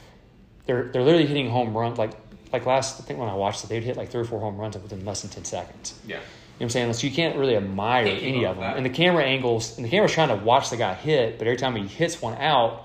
they're 0.66 0.84
they're 0.92 1.02
literally 1.02 1.26
hitting 1.26 1.50
home 1.50 1.76
runs 1.76 1.98
like 1.98 2.12
like 2.52 2.64
last 2.66 3.00
I 3.00 3.04
think 3.04 3.18
when 3.18 3.28
I 3.28 3.34
watched 3.34 3.64
it 3.64 3.66
they'd 3.68 3.82
hit 3.82 3.96
like 3.96 4.10
three 4.10 4.20
or 4.20 4.24
four 4.24 4.38
home 4.40 4.56
runs 4.56 4.76
within 4.76 5.04
less 5.04 5.22
than 5.22 5.30
ten 5.30 5.44
seconds. 5.44 5.94
Yeah. 6.06 6.14
You 6.16 6.16
know 6.16 6.22
what 6.58 6.64
I'm 6.66 6.70
saying? 6.70 6.92
So 6.92 7.06
you 7.08 7.12
can't 7.12 7.36
really 7.36 7.56
admire 7.56 8.06
any 8.06 8.44
of 8.46 8.56
them. 8.56 8.62
that. 8.62 8.76
And 8.76 8.86
the 8.86 8.90
camera 8.90 9.24
angles 9.24 9.76
and 9.76 9.84
the 9.84 9.90
camera's 9.90 10.12
trying 10.12 10.28
to 10.28 10.36
watch 10.36 10.70
the 10.70 10.76
guy 10.76 10.94
hit, 10.94 11.36
but 11.38 11.46
every 11.48 11.56
time 11.56 11.74
he 11.76 11.86
hits 11.86 12.22
one 12.22 12.34
out, 12.38 12.83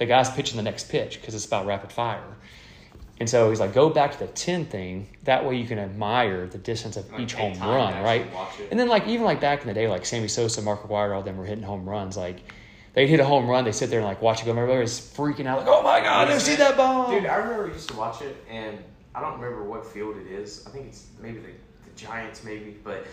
the 0.00 0.06
guy's 0.06 0.30
pitching 0.30 0.56
the 0.56 0.62
next 0.62 0.88
pitch 0.88 1.20
because 1.20 1.34
it's 1.34 1.44
about 1.44 1.66
rapid 1.66 1.92
fire. 1.92 2.24
And 3.20 3.28
so 3.28 3.50
he's 3.50 3.60
like, 3.60 3.74
go 3.74 3.90
back 3.90 4.12
to 4.12 4.18
the 4.18 4.28
10 4.28 4.64
thing. 4.64 5.06
That 5.24 5.44
way 5.44 5.56
you 5.56 5.66
can 5.66 5.78
admire 5.78 6.46
the 6.46 6.56
distance 6.56 6.96
of 6.96 7.12
Like, 7.12 7.20
each 7.20 7.34
home 7.34 7.52
run, 7.60 8.02
right? 8.02 8.26
And 8.70 8.80
then 8.80 8.88
like 8.88 9.06
even 9.06 9.26
like 9.26 9.42
back 9.42 9.60
in 9.60 9.68
the 9.68 9.74
day, 9.74 9.88
like 9.88 10.06
Sammy 10.06 10.26
Sosa, 10.26 10.62
Mark 10.62 10.82
McGwire, 10.82 11.14
all 11.14 11.22
them 11.22 11.36
were 11.36 11.44
hitting 11.44 11.62
home 11.62 11.86
runs. 11.86 12.16
Like 12.16 12.38
they'd 12.94 13.08
hit 13.08 13.20
a 13.20 13.26
home 13.26 13.46
run, 13.46 13.64
they 13.64 13.72
sit 13.72 13.90
there 13.90 14.00
and 14.00 14.08
like 14.08 14.22
watch 14.22 14.40
it 14.40 14.46
go. 14.46 14.52
Everybody 14.52 14.80
was 14.80 14.98
freaking 14.98 15.44
out, 15.44 15.58
like, 15.58 15.68
oh 15.68 15.82
my 15.82 16.00
god, 16.00 16.26
I 16.26 16.30
never 16.30 16.40
see 16.40 16.56
that 16.56 16.78
ball. 16.78 17.10
Dude, 17.10 17.26
I 17.26 17.36
remember 17.36 17.66
we 17.66 17.74
used 17.74 17.90
to 17.90 17.96
watch 17.96 18.22
it, 18.22 18.42
and 18.48 18.78
I 19.14 19.20
don't 19.20 19.38
remember 19.38 19.64
what 19.64 19.84
field 19.84 20.16
it 20.16 20.26
is. 20.26 20.66
I 20.66 20.70
think 20.70 20.86
it's 20.86 21.08
maybe 21.20 21.40
the, 21.40 21.48
the 21.48 21.96
Giants, 21.96 22.42
maybe, 22.42 22.78
but 22.82 23.06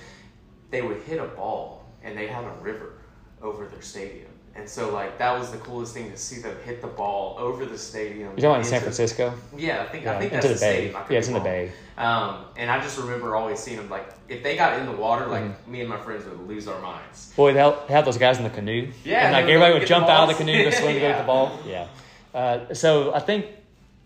they 0.71 0.83
would 0.83 1.01
hit 1.01 1.19
a 1.19 1.27
ball, 1.27 1.83
and 2.01 2.17
they 2.17 2.27
had 2.27 2.45
a 2.45 2.53
river 2.61 2.93
over 3.41 3.67
their 3.67 3.81
stadium. 3.81 4.26
And 4.57 4.67
so, 4.67 4.91
like, 4.91 5.19
that 5.19 5.37
was 5.37 5.51
the 5.51 5.59
coolest 5.59 5.93
thing 5.93 6.09
to 6.09 6.17
see 6.17 6.41
them 6.41 6.55
hit 6.65 6.81
the 6.81 6.87
ball 6.87 7.35
over 7.37 7.63
the 7.63 7.77
stadium. 7.77 8.29
You're 8.35 8.49
talking 8.49 8.61
in 8.61 8.65
San 8.65 8.81
Francisco? 8.81 9.31
Yeah, 9.55 9.83
I 9.83 9.85
think 9.85 10.07
I 10.07 10.17
think 10.19 10.31
that's 10.31 10.47
the 10.47 10.53
the 10.53 10.59
bay. 10.59 10.89
stadium. 10.89 11.01
Yeah, 11.11 11.17
it's 11.19 11.27
in 11.27 11.35
the 11.35 11.39
bay. 11.39 11.71
Um, 11.95 12.45
and 12.57 12.71
I 12.71 12.81
just 12.81 12.97
remember 12.97 13.35
always 13.35 13.59
seeing 13.59 13.77
them 13.77 13.89
like 13.89 14.09
if 14.27 14.41
they 14.43 14.55
got 14.57 14.79
in 14.79 14.85
the 14.87 14.91
water, 14.93 15.27
like 15.27 15.43
Mm-hmm. 15.43 15.71
me 15.71 15.81
and 15.81 15.89
my 15.89 15.97
friends 15.97 16.25
would 16.25 16.47
lose 16.47 16.67
our 16.67 16.81
minds. 16.81 17.33
Boy, 17.35 17.53
they 17.53 17.59
had- 17.87 18.05
those 18.05 18.17
guys 18.17 18.37
in 18.39 18.43
the 18.43 18.49
canoe. 18.49 18.91
Yeah, 19.03 19.25
and 19.25 19.33
like 19.33 19.45
would 19.45 19.51
everybody 19.53 19.77
would 19.79 19.87
jump 19.87 20.07
out 20.07 20.23
of 20.23 20.29
the 20.35 20.43
canoe, 20.43 20.63
go 20.63 20.71
swim 20.71 20.93
to 20.95 20.99
go 20.99 21.07
get 21.07 21.17
the 21.19 21.23
ball. 21.33 21.59
Yeah. 21.65 21.87
Uh, 22.33 22.73
so 22.73 23.13
I 23.13 23.19
think 23.19 23.45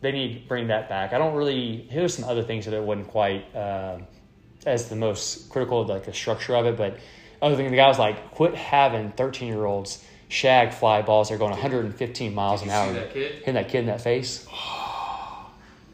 they 0.02 0.12
need 0.12 0.42
to 0.42 0.48
bring 0.50 0.68
that 0.68 0.90
back. 0.90 1.14
I 1.14 1.18
don't 1.18 1.34
really. 1.34 1.78
Here's 1.90 2.14
some 2.14 2.26
other 2.30 2.44
things 2.44 2.66
that 2.66 2.74
it 2.74 2.84
wasn't 2.84 3.08
quite 3.08 3.54
uh, 3.56 4.00
as 4.66 4.90
the 4.90 4.96
most 4.98 5.50
critical 5.50 5.86
like 5.86 6.06
the 6.06 6.14
structure 6.14 6.56
of 6.58 6.66
it, 6.66 6.76
but 6.78 6.98
other 7.42 7.56
thing 7.56 7.70
the 7.72 7.78
guy 7.78 7.88
was 7.88 8.00
like, 8.00 8.32
quit 8.32 8.54
having 8.54 9.12
13 9.14 9.48
year 9.48 9.66
olds 9.66 10.06
shag 10.32 10.74
fly 10.74 11.02
balls. 11.02 11.30
They're 11.30 11.38
going 11.38 11.52
115 11.52 12.34
miles 12.34 12.62
Did 12.62 12.70
an 12.70 12.76
hour. 12.76 12.88
see 12.88 12.94
that 12.94 13.14
kid? 13.14 13.32
Hitting 13.40 13.54
that 13.56 13.70
kid 13.70 13.80
in 13.80 13.86
that 13.88 14.02
face. 14.02 14.48
I 14.54 15.46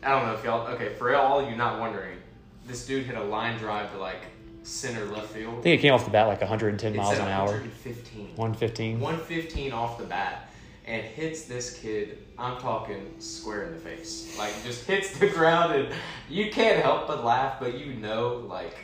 don't 0.03 0.25
know 0.27 0.33
if 0.33 0.43
y'all 0.43 0.67
okay 0.67 0.93
for 0.93 1.13
all 1.15 1.39
of 1.39 1.49
you 1.49 1.55
not 1.55 1.79
wondering. 1.79 2.17
This 2.65 2.85
dude 2.85 3.05
hit 3.05 3.15
a 3.15 3.23
line 3.23 3.57
drive 3.57 3.91
to 3.91 3.97
like 3.97 4.21
center 4.63 5.05
left 5.05 5.27
field. 5.27 5.59
I 5.59 5.61
think 5.61 5.79
it 5.79 5.81
came 5.81 5.93
off 5.93 6.05
the 6.05 6.11
bat 6.11 6.27
like 6.27 6.41
110 6.41 6.93
It 6.93 6.97
miles 6.97 7.17
an 7.17 7.27
hour. 7.27 7.47
115. 7.47 8.35
115. 8.35 8.99
115 8.99 9.71
off 9.71 9.97
the 9.97 10.05
bat 10.05 10.47
and 10.87 11.03
hits 11.03 11.43
this 11.43 11.77
kid, 11.77 12.19
I'm 12.37 12.57
talking 12.59 13.13
square 13.19 13.65
in 13.65 13.73
the 13.73 13.79
face. 13.79 14.37
Like, 14.37 14.53
just 14.63 14.85
hits 14.87 15.19
the 15.19 15.27
ground, 15.27 15.73
and 15.73 15.93
you 16.29 16.49
can't 16.49 16.81
help 16.81 17.07
but 17.07 17.25
laugh, 17.25 17.59
but 17.59 17.77
you 17.77 17.93
know, 17.95 18.45
like, 18.47 18.77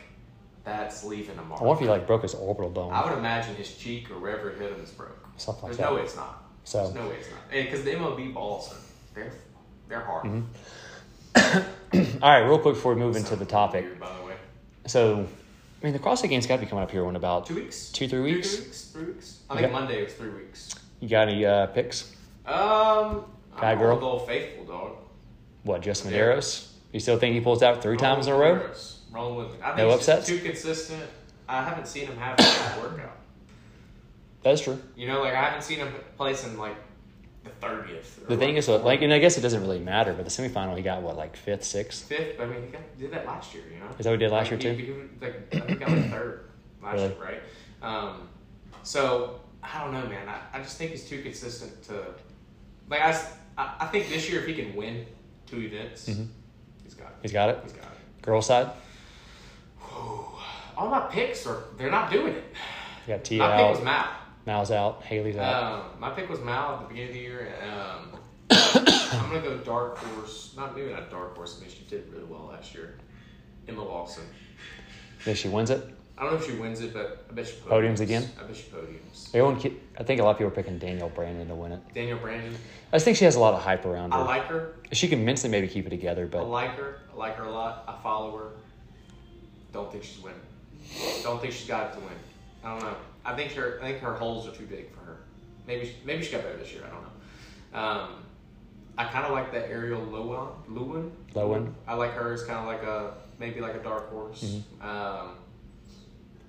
that's 0.64 1.02
leaving 1.02 1.38
a 1.38 1.42
mark. 1.42 1.60
I 1.62 1.64
wonder 1.64 1.82
if 1.82 1.86
he 1.86 1.90
like 1.90 2.06
broke 2.06 2.22
his 2.22 2.34
orbital 2.34 2.70
bone. 2.70 2.92
I 2.92 3.04
would 3.08 3.18
imagine 3.18 3.54
his 3.54 3.74
cheek 3.76 4.10
or 4.10 4.18
wherever 4.18 4.50
it 4.50 4.58
hit 4.58 4.72
him 4.72 4.82
is 4.82 4.90
broke. 4.90 5.23
Something 5.36 5.68
like 5.68 5.76
There's 5.76 5.88
no 5.90 5.96
way 5.96 6.02
it's 6.02 6.16
not. 6.16 6.42
So- 6.64 6.82
There's 6.84 6.94
no 6.94 7.08
way 7.08 7.16
it's 7.16 7.30
not. 7.30 7.50
Because 7.50 7.84
the 7.84 7.90
MLB 7.92 8.32
balls, 8.34 8.72
are, 8.72 8.76
they're, 9.14 9.32
they're 9.88 10.00
hard. 10.00 10.24
Mm-hmm. 10.24 12.20
All 12.22 12.30
right, 12.30 12.40
real 12.48 12.58
quick 12.58 12.74
before 12.74 12.94
we 12.94 13.00
move 13.00 13.16
into 13.16 13.36
the 13.36 13.44
topic. 13.44 13.84
Weird, 13.84 14.00
by 14.00 14.08
the 14.20 14.26
way. 14.26 14.34
So, 14.86 15.26
I 15.80 15.84
mean, 15.84 15.92
the 15.92 15.98
CrossFit 15.98 16.28
Games 16.28 16.46
got 16.46 16.56
to 16.56 16.62
be 16.62 16.66
coming 16.66 16.82
up 16.84 16.90
here 16.90 17.06
in 17.08 17.16
about. 17.16 17.46
Two 17.46 17.54
weeks? 17.56 17.90
Two, 17.90 18.08
three 18.08 18.20
weeks? 18.20 18.50
Two, 18.50 18.56
three 18.56 18.64
weeks? 18.66 18.84
Three 18.92 19.04
weeks? 19.04 19.40
I 19.50 19.54
You 19.54 19.60
think 19.60 19.72
got- 19.72 19.80
Monday 19.80 20.04
was 20.04 20.12
three 20.14 20.30
weeks. 20.30 20.74
You 21.00 21.08
got 21.08 21.28
any 21.28 21.44
uh, 21.44 21.66
picks? 21.66 22.12
Um, 22.46 23.24
Guy, 23.60 23.72
I'm 23.72 23.78
girl? 23.78 24.02
old 24.02 24.26
faithful, 24.26 24.64
dog. 24.64 24.92
What, 25.64 25.82
Justin 25.82 26.12
Yeah. 26.12 26.18
Medeiros? 26.20 26.68
You 26.92 27.00
still 27.00 27.18
think 27.18 27.34
he 27.34 27.40
pulls 27.40 27.62
out 27.62 27.82
three 27.82 27.96
times 27.96 28.26
in 28.26 28.32
a 28.32 28.36
row? 28.36 28.70
Rolling 29.12 29.36
with 29.36 29.54
it. 29.54 29.60
I 29.62 29.66
think 29.74 29.78
No 29.78 29.90
upsets? 29.90 30.26
Too 30.26 30.38
consistent. 30.38 31.02
I 31.48 31.62
haven't 31.62 31.86
seen 31.86 32.06
him 32.06 32.16
have 32.16 32.38
a 32.38 32.80
workout. 32.80 33.16
That's 34.44 34.60
true. 34.60 34.78
You 34.94 35.08
know, 35.08 35.22
like 35.22 35.32
I 35.34 35.42
haven't 35.42 35.62
seen 35.62 35.78
him 35.78 35.92
placing 36.16 36.56
like 36.58 36.76
the 37.42 37.50
thirtieth. 37.50 38.26
The 38.28 38.36
thing 38.36 38.56
is, 38.56 38.68
like, 38.68 39.02
and 39.02 39.12
I 39.12 39.18
guess 39.18 39.36
it 39.36 39.40
doesn't 39.40 39.60
really 39.60 39.80
matter, 39.80 40.12
but 40.12 40.24
the 40.24 40.30
semifinal, 40.30 40.76
he 40.76 40.82
got 40.82 41.02
what, 41.02 41.16
like 41.16 41.34
fifth, 41.36 41.64
sixth? 41.64 42.04
fifth. 42.08 42.38
I 42.40 42.46
mean, 42.46 42.62
he 42.62 42.68
got, 42.68 42.98
did 42.98 43.10
that 43.12 43.26
last 43.26 43.52
year. 43.54 43.64
You 43.72 43.80
know, 43.80 43.86
Is 43.98 44.04
that 44.04 44.10
what 44.10 44.20
he 44.20 44.24
did 44.26 44.30
last 44.32 44.50
Like, 44.52 44.62
year, 44.62 44.72
he- 44.74 44.86
too? 44.86 45.08
He, 45.20 45.24
like, 45.24 45.54
I 45.54 45.60
think 45.66 45.80
got 45.80 45.88
like 45.90 46.10
third 46.10 46.44
last 46.82 46.94
Really? 46.94 47.08
year, 47.08 47.16
right? 47.22 47.42
Um, 47.82 48.28
so 48.82 49.40
I 49.62 49.82
don't 49.82 49.92
know, 49.92 50.06
man. 50.08 50.28
I, 50.28 50.58
I 50.58 50.62
just 50.62 50.76
think 50.78 50.90
he's 50.92 51.08
too 51.08 51.22
consistent 51.22 51.82
to. 51.84 52.04
Like 52.88 53.00
I, 53.00 53.18
I 53.56 53.86
think 53.86 54.08
this 54.10 54.30
year 54.30 54.40
if 54.40 54.46
he 54.46 54.54
can 54.54 54.76
win 54.76 55.06
two 55.46 55.58
events, 55.60 56.08
Mhm. 56.10 56.28
he's 56.82 56.94
got 56.94 57.08
it. 57.08 57.14
He's 57.22 57.32
got 57.32 57.48
it. 57.50 57.58
He's 57.62 57.72
got 57.72 57.84
it. 57.84 58.22
Girl 58.22 58.42
side, 58.42 58.70
All 60.76 60.88
my 60.90 61.00
picks 61.10 61.46
are 61.46 61.64
they're 61.78 61.90
not 61.90 62.10
doing 62.10 62.34
it. 62.34 62.44
you 63.06 63.14
got 63.14 63.24
T 63.24 63.38
My 63.38 63.56
pick 63.56 63.68
was 63.70 63.78
out, 63.78 63.84
Mal. 63.84 64.06
Mal's 64.46 64.70
out, 64.70 65.02
Haley's 65.02 65.36
out. 65.36 65.62
Um, 65.62 66.00
my 66.00 66.10
pick 66.10 66.28
was 66.28 66.40
Mal 66.40 66.74
at 66.74 66.80
the 66.82 66.86
beginning 66.88 67.08
of 67.10 67.14
the 67.14 67.20
year. 67.20 67.54
Um, 67.62 68.18
I'm 68.50 69.30
gonna 69.30 69.40
go 69.40 69.58
dark 69.58 69.98
horse. 69.98 70.52
Not 70.56 70.76
maybe 70.76 70.92
not 70.92 71.10
dark 71.10 71.34
horse. 71.34 71.56
I 71.58 71.62
mean, 71.64 71.70
she 71.70 71.84
did 71.88 72.12
really 72.12 72.24
well 72.24 72.50
last 72.52 72.74
year. 72.74 72.96
Emma 73.66 73.82
Lawson. 73.82 74.24
If 75.24 75.38
she 75.38 75.48
wins 75.48 75.70
it, 75.70 75.88
I 76.18 76.22
don't 76.22 76.32
know 76.32 76.38
if 76.38 76.46
she 76.46 76.52
wins 76.52 76.80
it, 76.80 76.92
but 76.92 77.26
I 77.30 77.32
bet 77.32 77.46
she 77.46 77.54
podiums. 77.54 77.68
Podiums 77.70 78.00
again? 78.00 78.28
I 78.38 78.44
bet 78.44 78.56
she 78.56 78.64
podiums. 78.64 79.28
everyone, 79.34 79.80
I 79.98 80.02
think 80.02 80.20
a 80.20 80.24
lot 80.24 80.32
of 80.32 80.36
people 80.38 80.52
are 80.52 80.54
picking 80.54 80.78
Danielle 80.78 81.08
Brandon 81.08 81.48
to 81.48 81.54
win 81.54 81.72
it. 81.72 81.80
Danielle 81.94 82.18
Brandon. 82.18 82.54
I 82.92 82.96
just 82.96 83.06
think 83.06 83.16
she 83.16 83.24
has 83.24 83.36
a 83.36 83.40
lot 83.40 83.54
of 83.54 83.62
hype 83.62 83.86
around 83.86 84.12
her. 84.12 84.18
I 84.18 84.22
like 84.24 84.44
her. 84.44 84.74
she 84.92 85.08
can 85.08 85.24
mentally 85.24 85.50
maybe 85.50 85.66
keep 85.66 85.86
it 85.86 85.90
together, 85.90 86.26
but 86.26 86.38
I 86.38 86.42
like 86.42 86.76
her. 86.76 86.98
I 87.12 87.16
like 87.16 87.36
her 87.36 87.44
a 87.44 87.50
lot. 87.50 87.84
I 87.88 88.00
follow 88.02 88.36
her. 88.36 88.48
Don't 89.72 89.90
think 89.90 90.04
she's 90.04 90.22
winning. 90.22 90.38
Don't 91.22 91.40
think 91.40 91.52
she's 91.54 91.66
got 91.66 91.90
it 91.90 91.94
to 91.94 92.00
win. 92.00 92.12
I 92.62 92.78
don't 92.78 92.82
know. 92.82 92.96
I 93.24 93.34
think 93.34 93.52
her. 93.52 93.78
I 93.82 93.86
think 93.92 94.00
her 94.00 94.14
holes 94.14 94.46
are 94.48 94.52
too 94.52 94.66
big 94.66 94.90
for 94.92 95.00
her. 95.00 95.16
Maybe. 95.66 95.86
she- 95.86 95.96
Maybe 96.04 96.22
she 96.24 96.32
got 96.32 96.42
better 96.42 96.56
this 96.58 96.72
year. 96.72 96.82
I 96.86 96.90
don't 96.90 97.02
know. 97.02 97.78
Um, 98.04 98.10
I 98.96 99.04
kind 99.06 99.24
of 99.26 99.32
like 99.32 99.50
that 99.52 99.68
Ariel 99.68 100.02
Lewin. 100.02 100.48
Lewin. 100.68 101.12
Lowen. 101.34 101.72
I 101.86 101.94
like 101.94 102.12
her 102.12 102.32
as 102.32 102.44
kind 102.44 102.58
of 102.60 102.66
like 102.66 102.82
a 102.82 103.14
maybe 103.38 103.60
like 103.60 103.74
a 103.74 103.82
dark 103.82 104.10
horse. 104.10 104.42
Mm-hmm. 104.44 104.88
Um, 104.88 105.30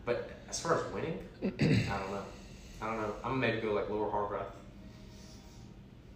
but 0.05 0.29
as 0.49 0.59
far 0.59 0.75
as 0.79 0.93
winning, 0.93 1.17
I 1.43 1.47
don't 1.47 2.11
know. 2.11 2.21
I 2.81 2.85
don't 2.87 3.01
know. 3.01 3.13
I'm 3.23 3.31
gonna 3.31 3.37
maybe 3.37 3.61
go 3.61 3.73
like 3.73 3.89
Laura 3.89 4.11
Horvath. 4.11 4.45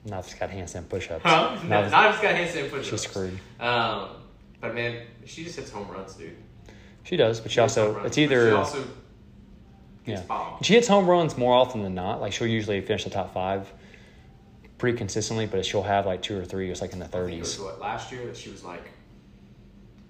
Now 0.05 0.21
she's 0.21 0.35
got 0.35 0.49
handstand 0.49 0.87
push-ups. 0.89 1.23
Huh? 1.23 1.57
Now 1.65 1.81
Not 1.89 2.11
just 2.11 2.21
got 2.21 2.35
handstand 2.35 2.69
push 2.69 2.89
she's 2.89 3.01
screwed. 3.01 3.37
Um, 3.59 4.09
but 4.61 4.73
man, 4.75 5.01
she 5.25 5.43
just 5.43 5.55
hits 5.57 5.71
home 5.71 5.87
runs, 5.89 6.13
dude. 6.13 6.35
She 7.03 7.17
does, 7.17 7.39
but 7.39 7.51
she 7.51 7.59
Hits 7.59 7.77
also 7.77 8.03
it's 8.03 8.17
either 8.17 8.49
she 8.49 8.55
also 8.55 8.83
gets 10.09 10.21
Yeah. 10.21 10.27
bombed. 10.27 10.65
she 10.65 10.73
hits 10.73 10.87
home 10.87 11.07
runs 11.07 11.37
more 11.37 11.53
often 11.53 11.83
than 11.83 11.95
not. 11.95 12.21
Like 12.21 12.33
she'll 12.33 12.47
usually 12.47 12.81
finish 12.81 13.03
the 13.03 13.09
top 13.09 13.33
five 13.33 13.71
pretty 14.77 14.97
consistently, 14.97 15.45
but 15.45 15.65
she'll 15.65 15.83
have 15.83 16.05
like 16.05 16.21
two 16.21 16.37
or 16.39 16.45
three, 16.45 16.67
just 16.69 16.81
like 16.81 16.93
in 16.93 16.99
the 16.99 17.05
I 17.05 17.09
think 17.09 17.33
it 17.33 17.39
was 17.39 17.55
thirties. 17.55 17.59
what 17.59 17.79
last 17.81 18.11
year 18.11 18.25
that 18.25 18.37
she 18.37 18.49
was 18.49 18.63
like 18.63 18.89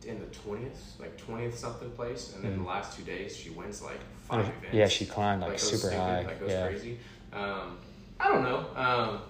in 0.05 0.19
the 0.19 0.25
twentieth, 0.27 0.95
like 0.99 1.17
twentieth 1.17 1.57
something 1.57 1.89
place, 1.91 2.33
and 2.35 2.43
then 2.43 2.57
the 2.57 2.63
last 2.63 2.97
two 2.97 3.03
days 3.03 3.35
she 3.35 3.49
wins 3.49 3.81
like 3.81 3.99
five 4.27 4.41
events. 4.41 4.65
Mm-hmm. 4.67 4.75
Yeah, 4.77 4.87
she 4.87 5.05
climbed 5.05 5.41
like, 5.41 5.51
goes 5.51 5.61
super 5.61 5.77
stupid, 5.87 5.97
high. 5.97 6.21
Like 6.23 6.39
goes 6.39 6.49
yeah, 6.49 6.67
crazy. 6.67 6.97
Um, 7.33 7.77
I 8.19 8.27
don't 8.29 8.43
know. 8.43 8.65
Um, 8.75 9.21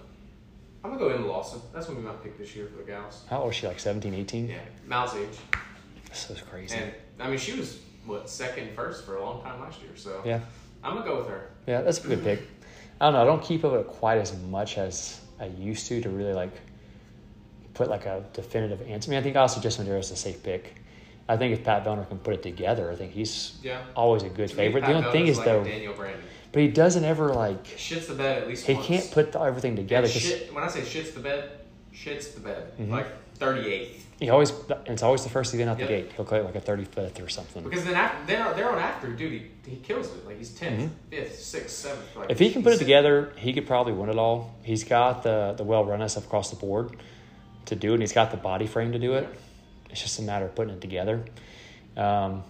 I'm 0.82 0.90
gonna 0.90 0.98
go 0.98 1.08
Emma 1.10 1.26
Lawson. 1.26 1.60
That's 1.72 1.86
gonna 1.86 2.00
be 2.00 2.06
my 2.06 2.12
pick 2.14 2.38
this 2.38 2.54
year 2.56 2.66
for 2.66 2.76
the 2.78 2.84
gals. 2.84 3.24
how 3.28 3.42
old 3.42 3.50
is 3.50 3.56
she? 3.56 3.66
Like 3.66 3.78
17, 3.80 4.14
18? 4.14 4.48
Yeah, 4.48 4.58
Mal's 4.86 5.14
age, 5.14 5.36
so 6.12 6.34
crazy. 6.50 6.76
and 6.76 6.92
I 7.18 7.28
mean 7.28 7.38
she 7.38 7.52
was 7.58 7.78
what 8.06 8.30
second, 8.30 8.74
first 8.74 9.04
for 9.04 9.16
a 9.16 9.22
long 9.22 9.42
time 9.42 9.60
last 9.60 9.80
year. 9.82 9.90
So 9.94 10.22
yeah, 10.24 10.40
I'm 10.82 10.94
gonna 10.96 11.06
go 11.06 11.18
with 11.18 11.28
her. 11.28 11.50
yeah, 11.66 11.82
that's 11.82 12.02
a 12.04 12.08
good 12.08 12.22
pick. 12.22 12.40
I 13.00 13.06
don't 13.06 13.14
know. 13.14 13.22
I 13.22 13.24
don't 13.24 13.42
keep 13.42 13.64
up 13.64 13.72
with 13.72 13.80
it 13.82 13.86
quite 13.86 14.18
as 14.18 14.36
much 14.36 14.76
as 14.78 15.20
I 15.38 15.46
used 15.46 15.86
to 15.88 16.00
to 16.02 16.08
really 16.10 16.32
like 16.34 16.52
put 17.74 17.88
like 17.88 18.06
a 18.06 18.24
definitive 18.32 18.82
answer. 18.88 19.08
I 19.08 19.12
mean, 19.12 19.20
I 19.20 19.22
think 19.22 19.36
also 19.36 19.60
Justin 19.60 19.86
Medeiros 19.86 20.00
is 20.00 20.10
a 20.12 20.16
safe 20.16 20.42
pick. 20.42 20.74
I 21.28 21.36
think 21.36 21.52
if 21.56 21.64
Pat 21.64 21.84
Vellner 21.84 22.08
can 22.08 22.18
put 22.18 22.34
it 22.34 22.42
together, 22.42 22.90
I 22.90 22.96
think 22.96 23.12
he's 23.12 23.58
Yeah. 23.62 23.82
always 23.94 24.22
a 24.24 24.28
good 24.28 24.48
To 24.50 24.54
favorite. 24.56 24.82
Pat 24.82 24.90
the 24.90 24.96
only 24.98 25.12
thing 25.12 25.26
is 25.28 25.36
like 25.38 25.46
though, 25.46 25.64
Danielle 25.64 25.92
Brandon. 25.94 26.20
but 26.52 26.60
he 26.62 26.68
doesn't 26.68 27.04
ever 27.04 27.32
like 27.32 27.64
Shits 27.64 28.08
the 28.08 28.14
bed 28.14 28.42
at 28.42 28.48
least 28.48 28.66
he 28.66 28.74
once. 28.74 28.86
can't 28.86 29.10
put 29.12 29.32
the, 29.32 29.40
everything 29.40 29.76
together 29.76 30.08
shit, 30.08 30.52
when 30.52 30.64
I 30.64 30.68
say 30.68 30.80
shits 30.80 31.14
the 31.14 31.20
bed, 31.20 31.50
shits 31.94 32.34
the 32.34 32.40
bed. 32.40 32.72
Mhm. 32.78 32.90
Like 32.90 33.06
38th. 33.40 33.88
he 34.20 34.28
always 34.30 34.52
it's 34.86 35.02
always 35.02 35.22
the 35.24 35.30
first 35.30 35.54
event 35.54 35.70
out 35.70 35.76
the 35.78 35.84
Yep. 35.84 35.88
gate. 35.88 36.12
He'll 36.16 36.26
play 36.26 36.40
like 36.42 36.54
a 36.54 36.60
thirty 36.60 36.84
fifth 36.84 37.20
or 37.20 37.28
something. 37.28 37.62
Because 37.62 37.84
then 37.84 37.94
after, 37.94 38.26
they're, 38.26 38.52
they're 38.54 38.70
on 38.70 38.78
after, 38.78 39.08
dude, 39.08 39.32
he, 39.32 39.70
he 39.70 39.76
kills 39.76 40.08
it. 40.08 40.26
Like 40.26 40.36
he's 40.38 40.50
10th, 40.50 40.76
Mhm. 40.78 40.90
5th, 41.10 41.36
6th, 41.40 41.70
7th. 41.70 42.16
Like, 42.16 42.30
If 42.30 42.38
he 42.38 42.52
can 42.52 42.62
put 42.62 42.74
it 42.74 42.78
together, 42.78 43.32
he 43.36 43.52
could 43.52 43.66
probably 43.66 43.92
win 43.94 44.10
it 44.10 44.18
all. 44.18 44.54
He's 44.62 44.84
got 44.84 45.22
the 45.22 45.54
the 45.56 45.64
well 45.64 45.84
run 45.84 46.06
stuff 46.08 46.26
across 46.26 46.50
the 46.50 46.56
board 46.56 46.96
to 47.66 47.74
do 47.76 47.90
it, 47.90 47.94
and 47.94 48.02
he's 48.02 48.12
got 48.12 48.30
the 48.30 48.36
body 48.36 48.66
frame 48.66 48.92
to 48.92 48.98
do 48.98 49.14
it. 49.14 49.26
It's 49.90 50.00
just 50.02 50.18
a 50.18 50.22
matter 50.22 50.44
of 50.44 50.54
putting 50.54 50.74
it 50.74 50.80
together. 50.80 51.24
Um, 51.96 52.42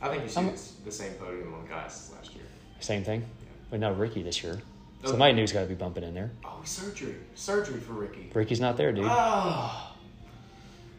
I 0.00 0.08
think 0.10 0.22
you 0.24 0.28
see 0.28 0.74
the 0.84 0.92
same 0.92 1.14
podium 1.14 1.54
on 1.54 1.66
guys 1.66 2.10
last 2.14 2.34
year. 2.34 2.44
same 2.80 3.02
thing. 3.02 3.24
But 3.70 3.80
no 3.80 3.92
Ricky 3.92 4.22
this 4.22 4.42
year. 4.44 4.60
Oh. 5.04 5.08
Somebody 5.08 5.32
new's 5.34 5.52
got 5.52 5.60
to 5.62 5.66
be 5.66 5.74
bumping 5.74 6.04
in 6.04 6.14
there. 6.14 6.30
Oh, 6.44 6.60
surgery. 6.64 7.14
Surgery 7.34 7.80
for 7.80 7.94
Ricky. 7.94 8.30
Ricky's 8.32 8.60
not 8.60 8.76
there, 8.76 8.92
dude. 8.92 9.06
Oh, 9.08 9.93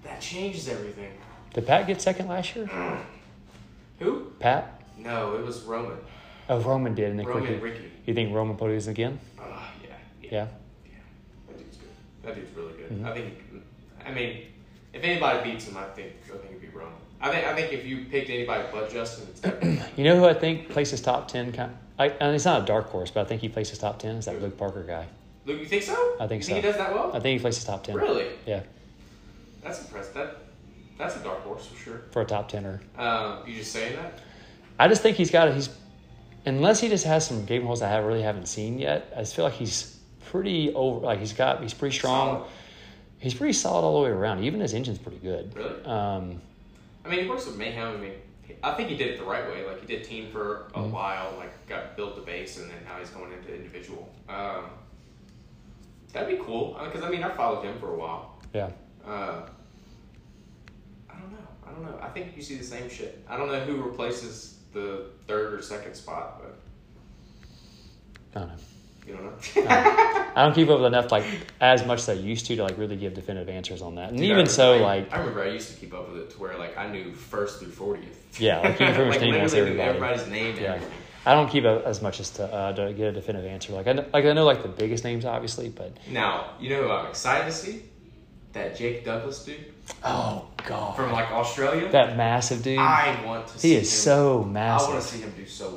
that 0.05 0.21
changes 0.21 0.67
everything. 0.69 1.11
Did 1.53 1.67
Pat 1.67 1.87
get 1.87 2.01
second 2.01 2.27
last 2.27 2.55
year? 2.55 2.67
Who? 3.99 4.27
Pat? 4.39 4.81
No, 4.97 5.35
it 5.35 5.45
was 5.45 5.61
Roman. 5.63 5.97
Oh, 6.49 6.59
Roman 6.59 6.93
did, 6.95 7.09
and 7.11 7.19
then 7.19 7.25
Roman 7.25 7.43
Ricky. 7.43 7.53
and 7.55 7.63
Ricky. 7.63 7.91
You 8.05 8.13
think 8.13 8.33
Roman 8.33 8.55
podiums 8.57 8.87
again? 8.87 9.19
Uh, 9.39 9.43
yeah, 9.83 9.89
yeah. 10.21 10.29
Yeah. 10.31 10.45
That 11.47 11.57
dude's 11.57 11.77
good. 11.77 11.89
That 12.23 12.35
dude's 12.35 12.55
really 12.55 12.73
good. 12.73 12.89
Mhm. 12.91 13.05
I 13.05 13.13
think. 13.13 13.33
I 14.05 14.11
mean, 14.11 14.41
if 14.93 15.03
anybody 15.03 15.51
beats 15.51 15.67
him, 15.67 15.77
I 15.77 15.85
think 15.85 16.11
I 16.25 16.37
think 16.37 16.45
it'd 16.51 16.61
be 16.61 16.67
Roman. 16.67 16.93
I 17.21 17.31
think 17.31 17.45
I 17.47 17.55
think 17.55 17.73
if 17.73 17.85
you 17.85 18.05
picked 18.05 18.29
anybody 18.29 18.63
but 18.71 18.91
Justin, 18.91 19.27
it's 19.29 19.87
You 19.97 20.03
know 20.03 20.17
who 20.17 20.25
I 20.25 20.33
think 20.33 20.69
places 20.69 21.01
top 21.01 21.27
ten? 21.27 21.51
Kind 21.51 21.75
I, 21.97 22.09
and 22.09 22.35
it's 22.35 22.45
not 22.45 22.61
a 22.63 22.65
dark 22.65 22.89
horse, 22.89 23.09
but 23.09 23.21
I 23.21 23.23
think 23.25 23.41
he 23.41 23.49
places 23.49 23.79
top 23.79 23.97
ten. 23.99 24.15
Is 24.17 24.25
that 24.25 24.39
Luke 24.41 24.57
Parker 24.57 24.83
guy? 24.83 25.07
Luke. 25.45 25.59
You 25.61 25.65
think 25.65 25.83
so? 25.83 26.15
I 26.19 26.27
think 26.27 26.43
you 26.43 26.47
so. 26.47 26.53
Think 26.53 26.65
he 26.65 26.71
does 26.71 26.77
that 26.77 26.93
well? 26.93 27.11
I 27.13 27.19
think 27.19 27.37
he 27.37 27.41
places 27.41 27.63
top 27.63 27.83
ten. 27.83 27.95
Really? 27.95 28.27
Yeah, 28.45 28.61
That's 29.65 29.81
impressive. 29.81 30.13
That 30.13 30.37
that's 30.97 31.17
a 31.17 31.19
dark 31.19 31.41
horse 31.41 31.65
for 31.65 31.75
sure. 31.77 32.01
for 32.11 32.21
a 32.21 32.25
top 32.25 32.47
tenner. 32.47 32.79
Um, 32.97 33.39
you 33.45 33.55
just 33.57 33.73
saying 33.73 33.97
that? 33.97 34.19
I 34.79 34.87
just 34.87 35.01
think 35.01 35.17
he's 35.17 35.31
got 35.31 35.47
it. 35.49 35.55
he's 35.55 35.69
unless 36.45 36.79
he 36.79 36.87
just 36.87 37.03
has 37.05 37.25
some 37.27 37.43
game 37.45 37.63
holes 37.65 37.81
I 37.81 37.89
have 37.89 38.05
really 38.05 38.21
haven't 38.21 38.47
seen 38.47 38.77
yet. 38.79 39.11
I 39.15 39.19
just 39.21 39.35
feel 39.35 39.43
like 39.43 39.55
he's 39.55 39.97
pretty 40.29 40.73
over. 40.73 40.99
Like 41.05 41.19
he's 41.19 41.33
got 41.33 41.61
he's 41.63 41.73
pretty 41.73 41.95
strong. 41.97 42.37
Solid. 42.37 42.49
He's 43.17 43.33
pretty 43.33 43.53
solid 43.53 43.81
all 43.81 44.01
the 44.01 44.05
way 44.05 44.11
around. 44.11 44.43
Even 44.43 44.59
his 44.59 44.73
engine's 44.75 44.99
pretty 44.99 45.17
good. 45.17 45.53
Really? 45.55 45.83
Um, 45.85 46.39
I 47.03 47.09
mean, 47.09 47.23
he 47.23 47.29
works 47.29 47.47
with 47.47 47.57
Mayhem. 47.57 47.95
I 47.95 47.97
mean, 47.97 48.11
I 48.63 48.73
think 48.75 48.89
he 48.89 48.95
did 48.97 49.07
it 49.07 49.17
the 49.19 49.25
right 49.25 49.45
way. 49.49 49.65
Like 49.65 49.81
he 49.81 49.87
did 49.87 50.03
team 50.03 50.31
for 50.31 50.67
a 50.75 50.79
Mhm. 50.79 50.91
while, 50.91 51.33
like 51.37 51.51
got 51.67 51.95
built 51.97 52.15
the 52.15 52.21
base, 52.21 52.59
and 52.59 52.69
then 52.69 52.77
now 52.85 52.99
he's 52.99 53.09
going 53.09 53.31
into 53.33 53.53
individual. 53.53 54.07
Um, 54.29 54.65
that'd 56.13 56.29
be 56.37 56.41
cool 56.43 56.79
because 56.83 57.03
I 57.03 57.09
mean 57.09 57.23
I 57.23 57.29
followed 57.31 57.63
him 57.63 57.79
for 57.79 57.93
a 57.93 57.97
while. 57.97 58.35
yeah, 58.53 58.69
Uh, 59.05 59.41
I 61.67 61.71
don't 61.71 61.83
know. 61.83 61.97
I. 62.01 62.05
I 62.07 62.09
think 62.09 62.35
you 62.37 62.41
see 62.41 62.55
the 62.55 62.63
same 62.63 62.89
shit. 62.89 63.23
I 63.29 63.35
don't 63.37 63.47
know 63.49 63.59
who 63.59 63.81
replaces 63.81 64.59
the 64.73 65.07
third 65.27 65.53
or 65.53 65.61
second 65.61 65.95
spot, 65.95 66.41
but 66.41 66.55
I 68.35 68.39
don't 68.39 68.49
know. 68.49 68.55
you 69.07 69.13
don't 69.13 69.25
know. 69.25 69.67
I 70.35 70.43
don't 70.43 70.53
keep 70.53 70.69
up 70.69 70.79
with 70.79 70.87
enough 70.87 71.11
like 71.11 71.25
as 71.61 71.85
much 71.85 71.99
as 71.99 72.09
I 72.09 72.13
used 72.13 72.45
to 72.47 72.55
to 72.57 72.63
like 72.63 72.77
really 72.77 72.95
give 72.97 73.13
definitive 73.13 73.49
answers 73.49 73.81
on 73.81 73.95
that. 73.95 74.09
And 74.09 74.17
Dude, 74.17 74.25
even 74.25 74.37
remember- 74.37 74.51
so, 74.51 74.73
I- 74.75 74.79
like 74.79 75.13
I 75.13 75.19
remember 75.19 75.43
I 75.43 75.49
used 75.49 75.71
to 75.73 75.77
keep 75.79 75.93
up 75.93 76.09
with 76.11 76.21
it 76.21 76.29
to 76.31 76.39
where 76.39 76.57
like 76.57 76.77
I 76.77 76.89
knew 76.91 77.13
first 77.13 77.59
through 77.59 77.71
fortieth. 77.71 78.39
Yeah, 78.39 78.59
like, 78.59 78.71
you 78.79 78.85
pretty 78.87 78.93
much 79.05 79.09
like 79.09 79.21
knew 79.21 79.31
literally 79.31 79.51
knew 79.51 79.59
everybody. 79.81 79.89
everybody's 79.89 80.27
name. 80.27 80.55
Yeah. 80.57 80.73
everything. 80.75 80.91
I 81.27 81.33
don't 81.33 81.49
keep 81.49 81.65
up 81.65 81.85
as 81.85 82.01
much 82.01 82.19
as 82.19 82.29
to 82.31 82.43
uh, 82.53 82.73
to 82.73 82.93
get 82.93 83.07
a 83.07 83.11
definitive 83.13 83.49
answer. 83.49 83.73
Like 83.73 83.87
I 83.87 83.93
know, 83.93 84.05
like 84.13 84.25
I 84.25 84.33
know 84.33 84.45
like 84.45 84.61
the 84.61 84.69
biggest 84.69 85.03
names 85.03 85.25
obviously, 85.25 85.69
but 85.69 85.93
Now 86.09 86.51
you 86.59 86.69
know 86.69 86.83
who 86.83 86.91
I'm 86.91 87.07
excited 87.07 87.45
to 87.45 87.51
see 87.51 87.83
that 88.53 88.75
Jake 88.75 89.03
Douglas 89.05 89.43
dude 89.43 89.73
oh 90.03 90.47
god, 90.65 90.95
from 90.95 91.11
like 91.11 91.31
Australia. 91.31 91.89
that 91.89 92.17
massive 92.17 92.63
dude. 92.63 92.79
I 92.79 93.23
want 93.25 93.47
to. 93.47 93.59
see 93.59 93.69
he 93.69 93.75
is 93.75 93.81
him. 93.83 93.85
so 93.87 94.43
massive. 94.43 94.89
I 94.89 94.91
want 94.93 95.03
to 95.03 95.07
see 95.09 95.21
him 95.21 95.33
do 95.37 95.45
so 95.45 95.69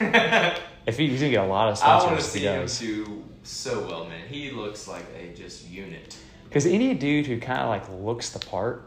well. 0.00 0.58
If 0.84 0.98
he, 0.98 1.06
he's 1.06 1.20
gonna 1.20 1.30
get 1.30 1.44
a 1.44 1.46
lot 1.46 1.68
of 1.68 1.80
I 1.80 1.98
want 1.98 2.08
to 2.08 2.14
he 2.16 2.22
see 2.22 2.40
him 2.40 2.62
does. 2.62 2.78
do 2.80 3.22
so 3.44 3.86
well, 3.86 4.04
man. 4.06 4.26
He 4.28 4.50
looks 4.50 4.88
like 4.88 5.04
a 5.16 5.28
just 5.32 5.68
unit. 5.68 6.16
Because 6.48 6.66
any 6.66 6.92
dude 6.94 7.26
who 7.26 7.38
kind 7.38 7.60
of 7.60 7.68
like 7.68 7.88
looks 7.88 8.30
the 8.30 8.40
part 8.40 8.82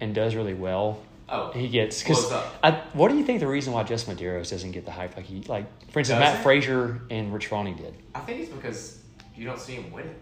and 0.00 0.14
does 0.14 0.34
really 0.34 0.54
well, 0.54 1.00
Oh, 1.28 1.52
he 1.52 1.68
gets. 1.68 2.02
Because 2.02 2.20
Blows 2.20 2.32
up. 2.32 2.54
I, 2.62 2.70
what 2.94 3.08
do 3.10 3.18
you 3.18 3.24
think 3.24 3.40
the 3.40 3.46
reason 3.46 3.72
why 3.74 3.82
Justin 3.82 4.16
Medeiros 4.16 4.50
doesn't 4.50 4.70
get 4.72 4.84
the 4.86 4.90
hype 4.90 5.16
like 5.16 5.26
he 5.26 5.42
like? 5.42 5.66
For 5.90 5.98
instance, 5.98 6.08
Does 6.08 6.20
Matt 6.20 6.36
he? 6.38 6.42
Fraser 6.42 7.02
and 7.10 7.32
Rich 7.32 7.50
Froning 7.50 7.76
did 7.76 7.94
I 8.14 8.20
think 8.20 8.40
it's 8.40 8.50
because 8.50 9.00
you 9.36 9.44
don't 9.44 9.60
see 9.60 9.74
him 9.74 9.90
winning. 9.92 10.14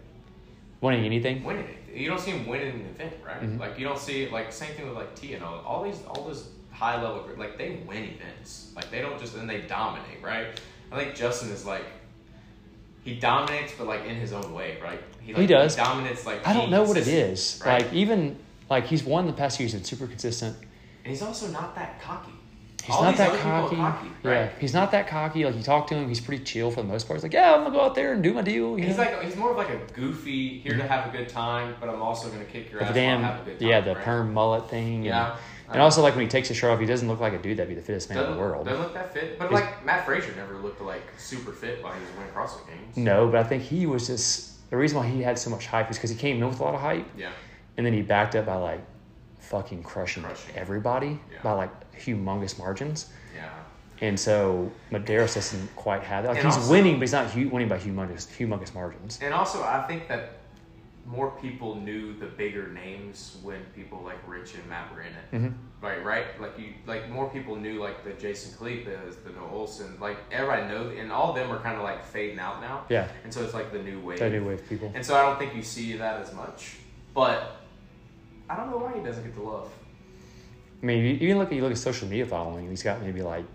winning 0.81 1.05
anything. 1.05 1.43
Winning 1.45 1.65
it. 1.65 1.77
You 1.93 2.07
don't 2.09 2.19
see 2.19 2.31
him 2.31 2.47
winning 2.47 2.73
an 2.81 2.85
event, 2.95 3.13
right? 3.25 3.41
Mhm. 3.41 3.59
Like 3.59 3.77
you 3.77 3.85
don't 3.85 3.99
see 3.99 4.27
like 4.29 4.51
same 4.51 4.73
thing 4.73 4.87
with 4.87 4.97
like 4.97 5.15
T 5.15 5.33
and 5.35 5.43
all. 5.43 5.59
All 5.65 5.83
these 5.83 5.99
all 6.07 6.23
those 6.23 6.49
high 6.71 7.01
level 7.01 7.29
like 7.37 7.57
they 7.57 7.79
win 7.87 8.03
events. 8.03 8.71
Like 8.75 8.89
they 8.89 9.01
don't 9.01 9.19
just 9.19 9.35
and 9.35 9.49
they 9.49 9.61
dominate, 9.61 10.21
right? 10.23 10.47
I 10.91 10.97
think 10.97 11.15
Justin 11.15 11.49
is 11.51 11.65
like 11.65 11.85
he 13.03 13.15
dominates, 13.15 13.73
but 13.77 13.87
like 13.87 14.05
in 14.05 14.15
his 14.15 14.33
own 14.33 14.53
way, 14.53 14.77
right? 14.81 15.01
He 15.21 15.33
like, 15.33 15.47
does. 15.47 15.75
dominates 15.75 16.25
like 16.25 16.47
I 16.47 16.53
don't 16.53 16.71
know 16.71 16.83
what 16.83 16.97
it 16.97 17.07
is. 17.07 17.61
right? 17.65 17.83
Like 17.83 17.93
even 17.93 18.37
like 18.69 18.85
he's 18.85 19.03
won 19.03 19.27
the 19.27 19.33
past 19.33 19.59
years. 19.59 19.73
Been 19.73 19.83
super 19.83 20.07
consistent. 20.07 20.57
and 21.03 21.11
he's 21.11 21.21
also 21.21 21.47
not 21.49 21.75
that 21.75 22.01
cocky. 22.01 22.31
He's 22.85 22.93
All 22.93 23.03
not 23.03 23.15
that 23.15 23.29
other 23.29 23.37
people 23.37 23.51
are 23.51 23.61
cocky. 23.61 23.75
cocky, 23.77 24.07
Yeah, 24.25 24.31
right? 24.31 24.51
he's 24.59 24.73
not 24.73 24.91
that 24.91 25.07
cocky. 25.07 25.45
Like 25.45 25.55
you 25.55 25.63
talk 25.63 25.87
to 25.87 25.95
him, 25.95 26.09
he's 26.09 26.19
pretty 26.19 26.43
chill 26.43 26.69
for 26.69 26.81
the 26.81 26.87
most 26.87 27.07
part. 27.07 27.17
He's 27.17 27.23
like, 27.23 27.31
yeah, 27.31 27.53
I'm 27.53 27.63
gonna 27.63 27.73
go 27.73 27.81
out 27.81 27.95
there 27.95 28.11
and 28.11 28.21
do 28.21 28.33
my 28.33 28.41
deal. 28.41 28.75
He's 28.75 28.97
know? 28.97 29.03
like 29.03 29.21
he's 29.21 29.37
more 29.37 29.51
of 29.51 29.57
like 29.57 29.69
a 29.69 29.79
goofy 29.93 30.59
here 30.59 30.73
to 30.73 30.79
mm-hmm. 30.79 30.87
have 30.89 31.07
a 31.13 31.17
good 31.17 31.29
time, 31.29 31.75
but 31.79 31.87
I'm 31.87 32.01
also 32.01 32.29
gonna 32.29 32.43
kick 32.43 32.69
your 32.69 32.81
With 32.81 32.89
ass 32.89 32.93
the 32.93 32.99
while 33.01 33.09
I 33.09 33.11
damn 33.13 33.23
have 33.23 33.41
a 33.41 33.45
good 33.45 33.59
time. 33.59 33.67
yeah, 33.69 33.79
the 33.79 33.95
right? 33.95 34.03
perm 34.03 34.33
mullet 34.33 34.69
thing. 34.69 34.95
And, 34.95 35.05
Yeah. 35.05 35.37
and 35.71 35.81
also 35.81 36.01
like 36.01 36.13
when 36.15 36.25
he 36.25 36.29
takes 36.29 36.49
his 36.49 36.57
shirt 36.57 36.71
off, 36.71 36.79
he 36.81 36.85
doesn't 36.85 37.07
look 37.07 37.21
like 37.21 37.31
a 37.31 37.37
dude 37.41 37.55
that'd 37.57 37.69
be 37.69 37.75
the 37.75 37.81
fittest 37.81 38.09
man 38.09 38.21
in 38.21 38.31
the 38.31 38.37
world. 38.37 38.65
doesn't 38.65 38.81
look 38.83 38.93
that 38.95 39.13
fit, 39.13 39.39
but 39.39 39.49
He's- 39.49 39.61
like 39.61 39.85
Mat 39.85 40.05
Fraser 40.05 40.33
never 40.35 40.57
looked 40.57 40.81
like 40.81 41.03
super 41.17 41.53
fit 41.53 41.81
while 41.81 41.93
he 41.93 42.01
was 42.01 42.09
winning 42.17 42.33
CrossFit 42.33 42.67
Games. 42.67 42.97
No, 42.97 43.27
but 43.29 43.39
I 43.39 43.43
think 43.45 43.63
he 43.63 43.85
was 43.85 44.07
just 44.07 44.69
the 44.71 44.75
reason 44.77 44.97
why 44.97 45.07
he 45.07 45.21
had 45.21 45.39
so 45.39 45.49
much 45.49 45.67
hype 45.67 45.89
is 45.89 45.97
because 45.97 46.09
he 46.09 46.17
came 46.17 46.37
in 46.43 46.49
with 46.49 46.59
a 46.59 46.63
lot 46.63 46.75
of 46.75 46.81
hype, 46.81 47.05
Yeah. 47.15 47.29
and 47.77 47.85
then 47.85 47.93
he 47.93 48.01
backed 48.01 48.35
up 48.35 48.45
by 48.45 48.55
like 48.55 48.81
fucking 49.49 49.83
crushing, 49.83 50.23
Crushing. 50.23 50.55
everybody 50.55 51.19
Yeah. 51.31 51.37
by 51.43 51.53
like 51.53 51.71
humongous 51.95 52.57
margins. 52.57 53.11
Yeah. 53.35 53.49
And 54.01 54.19
so 54.19 54.71
Medeiros 54.91 55.35
doesn't 55.35 55.75
quite 55.75 56.03
have 56.03 56.23
that. 56.23 56.29
Like 56.29 56.37
And 56.39 56.47
he's 56.47 56.57
also- 56.57 56.71
winning, 56.71 56.95
but 56.95 57.01
he's 57.01 57.11
not 57.13 57.29
hu- 57.29 57.49
winning 57.49 57.69
by 57.69 57.77
humongous 57.77 58.27
humongous 58.37 58.73
margins. 58.73 59.19
And 59.21 59.33
also, 59.33 59.63
I 59.63 59.85
think 59.87 60.07
that 60.07 60.39
more 61.05 61.31
people 61.41 61.75
knew 61.75 62.13
the 62.17 62.25
bigger 62.27 62.69
names 62.69 63.37
when 63.43 63.59
people 63.75 64.01
like 64.03 64.17
Rich 64.25 64.55
and 64.55 64.65
Matt 64.69 64.93
were 64.93 65.01
in 65.01 65.07
it. 65.07 65.25
hmm 65.37 65.49
Right, 65.81 66.01
right. 66.05 66.39
Like 66.41 66.57
you, 66.57 66.67
like 66.87 67.09
more 67.09 67.29
people 67.29 67.57
knew 67.57 67.77
like 67.83 68.05
the 68.05 68.11
Jason 68.13 68.53
Khalipa, 68.57 68.91
the 69.25 69.31
Noah 69.31 69.51
Olsen. 69.51 69.97
Like 69.99 70.17
everybody 70.31 70.63
knows, 70.69 70.95
and 70.97 71.11
all 71.11 71.31
of 71.31 71.35
them 71.35 71.51
are 71.51 71.59
kind 71.59 71.75
of 71.75 71.83
like 71.83 72.05
fading 72.05 72.39
out 72.39 72.61
now. 72.61 72.85
Yeah, 72.87 73.09
And 73.25 73.33
so 73.33 73.43
it's 73.43 73.53
like 73.53 73.73
the 73.73 73.79
new 73.83 73.99
wave. 73.99 74.19
that 74.19 74.31
new 74.31 74.45
wave 74.45 74.67
people. 74.69 74.91
And 74.95 75.05
so 75.05 75.13
I 75.17 75.21
don't 75.23 75.37
think 75.37 75.53
you 75.53 75.61
see 75.61 75.97
that 75.97 76.21
as 76.21 76.33
much. 76.33 76.77
But 77.13 77.57
I 78.53 78.57
don't 78.57 78.69
know 78.69 78.77
why 78.77 78.93
he 78.97 79.03
doesn't 79.03 79.23
get 79.23 79.33
the 79.35 79.41
love. 79.41 79.69
I 80.81 80.85
mean, 80.85 81.17
even 81.21 81.39
look 81.39 81.47
at 81.49 81.55
you 81.55 81.61
look 81.61 81.71
at 81.71 81.77
social 81.77 82.07
media 82.07 82.25
following. 82.25 82.69
He's 82.69 82.83
got 82.83 83.01
maybe 83.01 83.21
like 83.21 83.45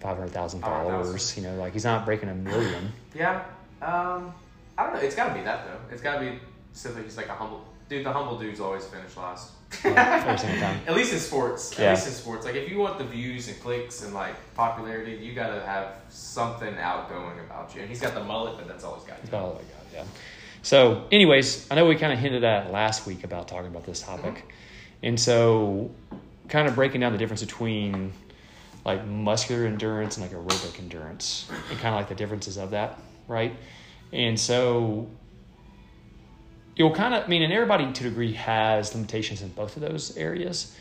five 0.00 0.16
hundred 0.16 0.32
thousand 0.32 0.60
followers. 0.60 1.36
You 1.36 1.42
know, 1.42 1.56
like 1.56 1.72
he's 1.72 1.84
not 1.84 2.04
breaking 2.04 2.28
a 2.28 2.34
million. 2.34 2.92
Yeah. 3.14 3.44
Um, 3.80 4.34
I 4.76 4.84
don't 4.84 4.94
know. 4.94 5.00
It's 5.00 5.14
got 5.14 5.28
to 5.28 5.34
be 5.34 5.42
that 5.42 5.66
though. 5.66 5.94
It's 5.94 6.02
got 6.02 6.18
to 6.18 6.20
be 6.30 6.38
simply 6.72 7.04
he's 7.04 7.16
like 7.16 7.28
a 7.28 7.32
humble 7.34 7.64
dude. 7.88 8.04
The 8.04 8.12
humble 8.12 8.38
dudes 8.38 8.58
always 8.60 8.84
finish 8.84 9.16
last. 9.16 9.52
time. 9.82 10.80
At 10.88 10.94
least 10.94 11.12
in 11.12 11.20
sports. 11.20 11.78
Yeah. 11.78 11.86
At 11.86 11.90
least 11.94 12.06
in 12.08 12.12
sports. 12.12 12.44
Like 12.44 12.56
if 12.56 12.68
you 12.68 12.78
want 12.78 12.98
the 12.98 13.04
views 13.04 13.46
and 13.48 13.58
clicks 13.60 14.02
and 14.02 14.12
like 14.14 14.34
popularity, 14.54 15.12
you 15.12 15.32
got 15.32 15.54
to 15.54 15.64
have 15.64 15.94
something 16.08 16.76
outgoing 16.76 17.38
about 17.40 17.74
you. 17.74 17.80
And 17.82 17.88
he's 17.88 18.00
got 18.00 18.14
the 18.14 18.24
mullet, 18.24 18.56
but 18.58 18.66
that's 18.68 18.82
all 18.84 18.96
he's 18.96 19.04
got. 19.04 19.20
That's 19.22 19.34
all 19.34 19.52
I 19.52 19.58
got. 19.58 19.84
Yeah. 19.92 20.04
So, 20.64 21.06
anyways, 21.12 21.70
I 21.70 21.74
know 21.74 21.84
we 21.84 21.94
kind 21.94 22.10
of 22.10 22.18
hinted 22.18 22.42
at 22.42 22.72
last 22.72 23.06
week 23.06 23.22
about 23.22 23.48
talking 23.48 23.66
about 23.66 23.84
this 23.84 24.00
topic, 24.00 24.34
mm-hmm. 24.34 24.48
and 25.02 25.20
so 25.20 25.90
kind 26.48 26.66
of 26.66 26.74
breaking 26.74 27.02
down 27.02 27.12
the 27.12 27.18
difference 27.18 27.42
between 27.42 28.14
like 28.82 29.06
muscular 29.06 29.66
endurance 29.66 30.16
and 30.16 30.24
like 30.24 30.34
aerobic 30.34 30.78
endurance, 30.78 31.50
and 31.68 31.78
kind 31.80 31.94
of 31.94 32.00
like 32.00 32.08
the 32.08 32.14
differences 32.14 32.56
of 32.56 32.70
that, 32.70 32.98
right? 33.28 33.54
And 34.10 34.40
so 34.40 35.10
you'll 36.76 36.94
kind 36.94 37.12
of, 37.12 37.24
I 37.24 37.26
mean, 37.26 37.42
and 37.42 37.52
everybody 37.52 37.92
to 37.92 38.06
a 38.06 38.08
degree 38.08 38.32
has 38.32 38.94
limitations 38.94 39.42
in 39.42 39.50
both 39.50 39.76
of 39.76 39.82
those 39.82 40.16
areas. 40.16 40.74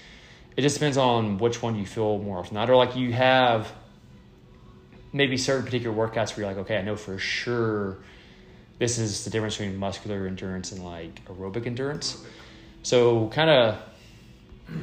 It 0.56 0.62
just 0.62 0.78
depends 0.78 0.96
on 0.96 1.40
which 1.40 1.62
one 1.62 1.76
you 1.76 1.86
feel 1.86 2.20
more 2.20 2.38
often. 2.38 2.56
Not 2.56 2.70
or 2.70 2.78
like 2.78 2.96
you 2.96 3.12
have 3.12 3.70
maybe 5.12 5.36
certain 5.36 5.66
particular 5.66 5.94
workouts 5.94 6.38
where 6.38 6.46
you're 6.46 6.56
like, 6.56 6.64
okay, 6.64 6.78
I 6.78 6.84
know 6.84 6.96
for 6.96 7.18
sure 7.18 7.98
this 8.80 8.98
is 8.98 9.24
the 9.24 9.30
difference 9.30 9.58
between 9.58 9.78
muscular 9.78 10.28
endurance 10.28 10.72
and 10.72 10.84
like 10.84 11.24
aerobic 11.26 11.66
endurance. 11.66 12.24
So 12.82 13.30
kind 13.30 13.50
of 13.50 13.78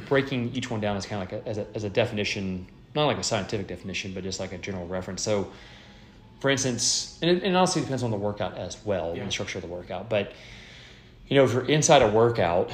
breaking 0.07 0.53
each 0.55 0.69
one 0.69 0.79
down 0.79 0.97
is 0.97 1.05
kind 1.05 1.21
of 1.21 1.31
like 1.31 1.45
a, 1.45 1.47
as 1.49 1.57
a 1.57 1.67
as 1.75 1.83
a 1.83 1.89
definition, 1.89 2.67
not 2.95 3.05
like 3.05 3.17
a 3.17 3.23
scientific 3.23 3.67
definition, 3.67 4.13
but 4.13 4.23
just 4.23 4.39
like 4.39 4.53
a 4.53 4.57
general 4.57 4.87
reference. 4.87 5.21
So, 5.21 5.51
for 6.39 6.49
instance, 6.49 7.19
and 7.21 7.29
it, 7.31 7.43
and 7.43 7.53
it 7.53 7.55
honestly 7.55 7.81
depends 7.81 8.03
on 8.03 8.11
the 8.11 8.17
workout 8.17 8.57
as 8.57 8.77
well, 8.85 9.13
Yeah. 9.13 9.21
and 9.21 9.27
the 9.27 9.31
structure 9.31 9.57
of 9.57 9.63
the 9.63 9.67
workout. 9.69 10.09
But 10.09 10.33
you 11.27 11.35
know, 11.35 11.43
if 11.45 11.53
you're 11.53 11.65
inside 11.65 12.01
a 12.01 12.07
workout 12.07 12.71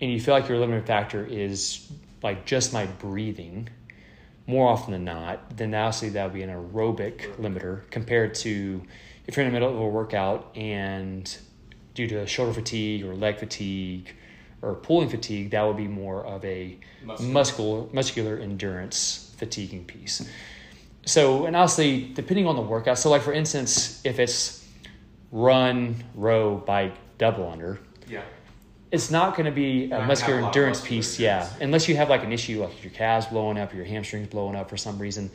and 0.00 0.12
you 0.12 0.20
feel 0.20 0.34
like 0.34 0.48
your 0.48 0.58
limiting 0.58 0.84
factor 0.84 1.24
is 1.24 1.90
like 2.22 2.46
just 2.46 2.72
my 2.72 2.86
breathing, 2.86 3.68
more 4.46 4.68
often 4.68 4.92
than 4.92 5.04
not, 5.04 5.56
then 5.56 5.74
obviously 5.74 6.10
that 6.10 6.24
would 6.24 6.34
be 6.34 6.42
an 6.42 6.50
aerobic 6.50 7.34
limiter 7.36 7.88
compared 7.90 8.34
to 8.36 8.82
if 9.26 9.36
you're 9.36 9.44
in 9.46 9.52
the 9.52 9.58
middle 9.58 9.72
of 9.74 9.80
a 9.80 9.88
workout 9.88 10.56
and 10.56 11.36
due 11.94 12.06
to 12.08 12.26
shoulder 12.26 12.52
fatigue 12.52 13.04
or 13.04 13.14
leg 13.14 13.38
fatigue 13.38 14.14
or 14.62 14.74
pulling 14.74 15.08
fatigue, 15.08 15.50
that 15.50 15.62
would 15.62 15.76
be 15.76 15.88
more 15.88 16.24
of 16.24 16.44
a 16.44 16.78
Muscular. 17.04 17.32
muscular 17.32 17.86
muscular 17.92 18.38
endurance 18.38 19.34
fatiguing 19.38 19.84
piece. 19.84 20.28
So, 21.04 21.46
and 21.46 21.54
honestly, 21.54 22.10
depending 22.14 22.46
on 22.46 22.56
the 22.56 22.62
workout, 22.62 22.98
so 22.98 23.10
like 23.10 23.22
for 23.22 23.32
instance, 23.32 24.00
if 24.04 24.18
it's 24.18 24.66
run, 25.30 26.02
row, 26.14 26.56
bike, 26.56 26.94
double 27.18 27.48
under, 27.50 27.78
Yeah. 28.08 28.22
it's 28.90 29.10
not 29.10 29.36
going 29.36 29.46
to 29.46 29.52
be 29.52 29.90
a 29.90 30.04
muscular 30.04 30.34
have 30.36 30.42
a 30.42 30.46
lot 30.46 30.48
of 30.50 30.56
endurance 30.56 30.78
muscular 30.78 30.98
piece, 31.02 31.18
yeah. 31.20 31.48
Unless 31.60 31.88
you 31.88 31.96
have 31.96 32.08
like 32.08 32.24
an 32.24 32.32
issue 32.32 32.62
like 32.62 32.82
your 32.82 32.92
calves 32.92 33.26
blowing 33.26 33.58
up, 33.58 33.72
or 33.72 33.76
your 33.76 33.84
hamstrings 33.84 34.28
blowing 34.28 34.56
up 34.56 34.68
for 34.68 34.76
some 34.76 34.98
reason, 34.98 35.30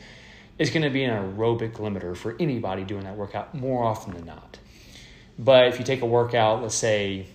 it's 0.58 0.70
going 0.70 0.82
to 0.82 0.90
be 0.90 1.04
an 1.04 1.36
aerobic 1.36 1.74
limiter 1.74 2.16
for 2.16 2.36
anybody 2.38 2.84
doing 2.84 3.04
that 3.04 3.16
workout 3.16 3.54
more 3.54 3.84
often 3.84 4.14
than 4.14 4.26
not. 4.26 4.58
But 5.38 5.68
if 5.68 5.78
you 5.78 5.84
take 5.84 6.02
a 6.02 6.06
workout, 6.06 6.62
let's 6.62 6.74
say 6.74 7.26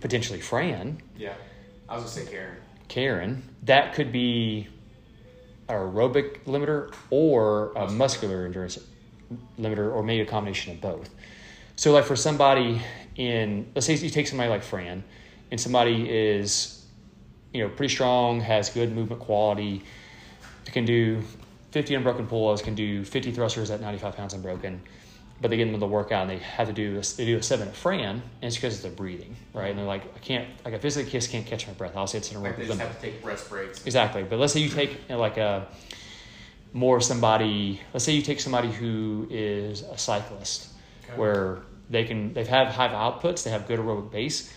potentially 0.00 0.40
Fran, 0.40 1.00
Yeah. 1.16 1.34
I 1.88 1.94
was 1.96 2.04
gonna 2.04 2.26
say 2.26 2.32
Karen. 2.32 2.56
Karen, 2.88 3.42
that 3.64 3.94
could 3.94 4.10
be 4.10 4.68
an 5.68 5.76
aerobic 5.76 6.44
limiter 6.44 6.92
or 7.10 7.72
a 7.72 7.90
Muscular. 7.90 7.96
muscular 7.96 8.44
endurance 8.46 8.78
limiter, 9.58 9.92
or 9.92 10.02
maybe 10.02 10.22
a 10.22 10.26
combination 10.26 10.72
of 10.72 10.80
both. 10.80 11.10
So, 11.76 11.92
like 11.92 12.04
for 12.04 12.16
somebody 12.16 12.80
in, 13.16 13.70
let's 13.74 13.86
say 13.86 13.94
you 13.94 14.10
take 14.10 14.26
somebody 14.26 14.48
like 14.48 14.62
Fran, 14.62 15.04
and 15.50 15.60
somebody 15.60 16.08
is, 16.08 16.84
you 17.52 17.62
know, 17.62 17.68
pretty 17.68 17.92
strong, 17.92 18.40
has 18.40 18.70
good 18.70 18.94
movement 18.94 19.20
quality, 19.20 19.82
can 20.66 20.84
do 20.84 21.22
50 21.74 21.96
unbroken 21.96 22.28
pull-ups, 22.28 22.62
can 22.62 22.76
do 22.76 23.04
50 23.04 23.32
thrusters 23.32 23.68
at 23.72 23.80
95 23.80 24.14
pounds 24.14 24.32
unbroken, 24.32 24.80
but 25.40 25.50
they 25.50 25.56
get 25.56 25.66
into 25.66 25.80
the 25.80 25.88
workout 25.88 26.22
and 26.22 26.30
they 26.30 26.38
have 26.38 26.68
to 26.68 26.72
do 26.72 26.98
a, 26.98 27.16
they 27.16 27.26
do 27.26 27.36
a 27.36 27.42
seven 27.42 27.66
at 27.66 27.74
Fran, 27.74 28.10
and 28.10 28.22
it's 28.42 28.54
because 28.54 28.76
of 28.76 28.88
the 28.92 28.96
breathing, 28.96 29.34
right? 29.52 29.70
And 29.70 29.78
they're 29.80 29.84
like, 29.84 30.04
I 30.14 30.20
can't, 30.20 30.48
like 30.64 30.74
I 30.74 30.78
physically 30.78 31.10
just 31.10 31.32
can't 31.32 31.44
catch 31.44 31.66
my 31.66 31.72
breath. 31.72 31.96
I'll 31.96 32.06
say 32.06 32.18
it's 32.18 32.30
an 32.30 32.40
Like 32.40 32.52
aerobic 32.54 32.56
they 32.58 32.66
just 32.68 32.78
have 32.78 32.94
to 32.94 33.02
take 33.10 33.26
rest 33.26 33.50
breaks. 33.50 33.84
Exactly. 33.84 34.22
But 34.22 34.38
let's 34.38 34.52
say 34.52 34.60
you 34.60 34.68
take 34.68 34.92
you 34.92 34.98
know, 35.08 35.18
like 35.18 35.36
a 35.36 35.66
more 36.72 37.00
somebody. 37.00 37.80
Let's 37.92 38.04
say 38.04 38.12
you 38.12 38.22
take 38.22 38.38
somebody 38.38 38.70
who 38.70 39.26
is 39.28 39.82
a 39.82 39.98
cyclist, 39.98 40.68
Okay. 41.08 41.18
where 41.18 41.58
they 41.90 42.04
can 42.04 42.34
they've 42.34 42.46
had 42.46 42.68
high 42.68 42.86
outputs, 42.88 43.42
they 43.42 43.50
have 43.50 43.66
good 43.66 43.80
aerobic 43.80 44.12
base, 44.12 44.54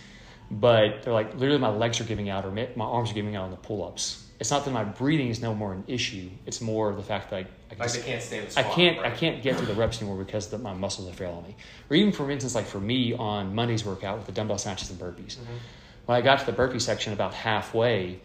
but 0.52 1.02
they're 1.02 1.12
like 1.12 1.34
literally 1.34 1.58
my 1.58 1.68
legs 1.68 2.00
are 2.00 2.04
giving 2.04 2.30
out 2.30 2.44
or 2.46 2.52
my 2.52 2.68
my 2.76 2.84
arms 2.84 3.10
are 3.10 3.14
giving 3.14 3.34
out 3.34 3.42
on 3.42 3.50
the 3.50 3.56
pull 3.56 3.84
ups. 3.84 4.24
It's 4.40 4.50
not 4.52 4.64
that 4.64 4.70
my 4.70 4.84
breathing 4.84 5.28
is 5.28 5.42
no 5.42 5.54
more 5.54 5.72
an 5.72 5.84
issue. 5.88 6.30
It's 6.46 6.60
more 6.60 6.92
the 6.94 7.02
fact 7.02 7.30
that 7.30 7.36
I, 7.36 7.40
I 7.40 7.44
Like 7.70 7.82
just 7.82 8.04
can't 8.04 8.22
stand 8.22 8.48
the 8.48 8.60
I 8.60 8.62
can't 8.62 8.98
I 9.00 9.10
can't 9.10 9.42
get 9.42 9.58
to 9.58 9.66
the 9.66 9.74
reps 9.74 10.00
anymore 10.00 10.22
because 10.22 10.48
the, 10.48 10.58
my 10.58 10.74
muscles 10.74 11.08
are 11.08 11.12
failing 11.12 11.42
me. 11.42 11.56
Or 11.90 11.96
even 11.96 12.12
for 12.12 12.30
instance, 12.30 12.54
like 12.54 12.66
for 12.66 12.80
me 12.80 13.14
on 13.14 13.54
Monday's 13.54 13.84
workout 13.84 14.18
with 14.18 14.26
the 14.26 14.32
dumbbell 14.32 14.58
snatches 14.58 14.90
and 14.90 14.98
burpees, 14.98 15.36
Mhm. 15.38 15.58
when 16.06 16.16
I 16.16 16.20
got 16.20 16.38
to 16.40 16.46
the 16.46 16.52
burpee 16.52 16.78
section 16.78 17.12
about 17.12 17.34
halfway, 17.34 18.20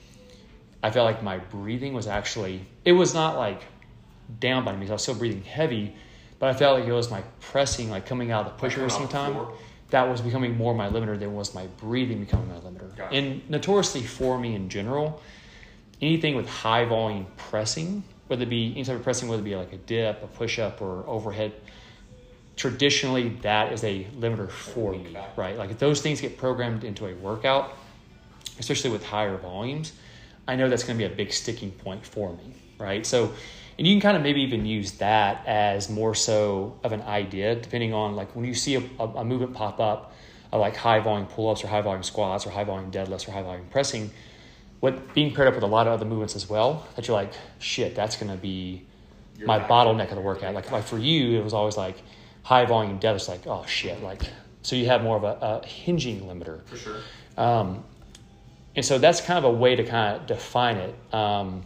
I 0.83 0.91
felt 0.91 1.05
like 1.05 1.23
my 1.23 1.37
breathing 1.37 1.93
was 1.93 2.07
actually 2.07 2.65
it 2.85 2.91
was 2.93 3.13
not 3.15 3.37
like 3.37 3.63
down 4.39 4.63
by 4.65 4.75
me. 4.75 4.87
I 4.87 4.91
was 4.91 5.01
still 5.01 5.15
breathing 5.15 5.43
heavy, 5.43 5.95
but 6.37 6.49
I 6.49 6.53
felt 6.53 6.79
like 6.79 6.87
it 6.87 6.93
was 6.93 7.09
my 7.09 7.23
pressing, 7.39 7.89
like 7.89 8.05
coming 8.05 8.31
out 8.31 8.45
of 8.45 8.53
the 8.53 8.59
pusher 8.59 8.75
coming 8.75 8.89
some 8.91 9.07
the 9.07 9.11
time. 9.11 9.47
That 9.89 10.09
was 10.09 10.21
becoming 10.21 10.57
more 10.57 10.73
my 10.73 10.89
limiter 10.89 11.19
than 11.19 11.35
was 11.35 11.53
my 11.53 11.67
breathing 11.67 12.19
becoming 12.19 12.49
my 12.49 12.55
limiter. 12.55 12.91
And 13.11 13.47
notoriously 13.49 14.01
for 14.01 14.39
me 14.39 14.55
in 14.55 14.69
general, 14.69 15.21
anything 16.03 16.35
with 16.35 16.47
high 16.47 16.85
volume 16.85 17.27
pressing, 17.37 18.03
whether 18.27 18.43
it 18.43 18.49
be 18.49 18.71
any 18.73 18.83
type 18.83 18.97
of 18.97 19.03
pressing, 19.03 19.29
whether 19.29 19.41
it 19.41 19.45
be 19.45 19.55
like 19.55 19.73
a 19.73 19.77
dip, 19.77 20.23
a 20.23 20.27
push 20.27 20.59
up, 20.59 20.81
or 20.81 21.03
overhead, 21.07 21.53
traditionally 22.55 23.29
that 23.41 23.73
is 23.73 23.83
a 23.83 24.05
limiter 24.19 24.49
for 24.49 24.93
me, 24.93 25.17
right? 25.35 25.57
Like 25.57 25.71
if 25.71 25.79
those 25.79 26.01
things 26.01 26.21
get 26.21 26.37
programmed 26.37 26.83
into 26.83 27.07
a 27.07 27.15
workout, 27.15 27.73
especially 28.59 28.91
with 28.91 29.03
higher 29.03 29.37
volumes, 29.37 29.93
I 30.47 30.55
know 30.55 30.69
that's 30.69 30.83
going 30.83 30.97
to 30.97 31.07
be 31.07 31.11
a 31.11 31.15
big 31.15 31.31
sticking 31.31 31.71
point 31.71 32.05
for 32.05 32.33
me, 32.33 32.53
right? 32.77 33.05
So, 33.05 33.33
and 33.77 33.87
you 33.87 33.93
can 33.93 34.01
kind 34.01 34.17
of 34.17 34.23
maybe 34.23 34.41
even 34.41 34.65
use 34.65 34.91
that 34.93 35.47
as 35.47 35.89
more 35.89 36.13
so 36.13 36.77
of 36.83 36.91
an 36.91 37.01
idea, 37.01 37.55
depending 37.55 37.93
on 37.93 38.15
like 38.15 38.35
when 38.35 38.45
you 38.45 38.53
see 38.53 38.75
a, 38.75 38.83
a, 38.99 39.07
a 39.07 39.25
movement 39.25 39.53
pop 39.53 39.79
up 39.79 40.13
like 40.51 40.75
high 40.75 40.99
volume 40.99 41.27
pull 41.27 41.49
ups 41.49 41.63
or 41.63 41.67
high 41.67 41.81
volume 41.81 42.03
squats 42.03 42.45
or 42.45 42.51
high 42.51 42.63
volume 42.63 42.91
deadlifts 42.91 43.27
or 43.27 43.31
high 43.31 43.41
volume 43.41 43.65
pressing, 43.71 44.11
what 44.83 45.13
being 45.13 45.33
paired 45.33 45.47
up 45.47 45.55
with 45.55 45.63
a 45.63 45.67
lot 45.67 45.87
of 45.87 45.93
other 45.93 46.03
movements 46.03 46.35
as 46.35 46.49
well, 46.49 46.85
that 46.97 47.07
you're 47.07 47.15
like, 47.15 47.31
shit, 47.57 47.95
that's 47.95 48.17
going 48.17 48.29
to 48.29 48.35
be 48.35 48.85
Your 49.37 49.47
my 49.47 49.57
bottleneck 49.57 50.09
of 50.09 50.15
the 50.15 50.21
workout. 50.21 50.53
Like, 50.53 50.71
like 50.71 50.83
for 50.83 50.97
you, 50.97 51.39
it 51.39 51.41
was 51.41 51.53
always 51.53 51.77
like 51.77 51.95
high 52.41 52.65
volume 52.65 52.99
deadlifts, 52.99 53.29
like, 53.29 53.47
oh 53.47 53.63
shit, 53.65 54.03
like, 54.03 54.23
so 54.61 54.75
you 54.75 54.87
have 54.87 55.01
more 55.01 55.15
of 55.15 55.23
a, 55.23 55.37
a 55.41 55.65
hinging 55.65 56.19
limiter. 56.23 56.65
For 56.65 56.75
sure. 56.75 56.97
Um, 57.37 57.85
and 58.75 58.83
so 58.83 58.97
that's 58.97 59.21
kind 59.21 59.37
of 59.39 59.45
a 59.45 59.51
way 59.57 59.77
to 59.77 59.85
kind 59.85 60.17
of 60.19 60.27
define 60.27 60.75
it. 60.75 60.93
Um, 61.13 61.63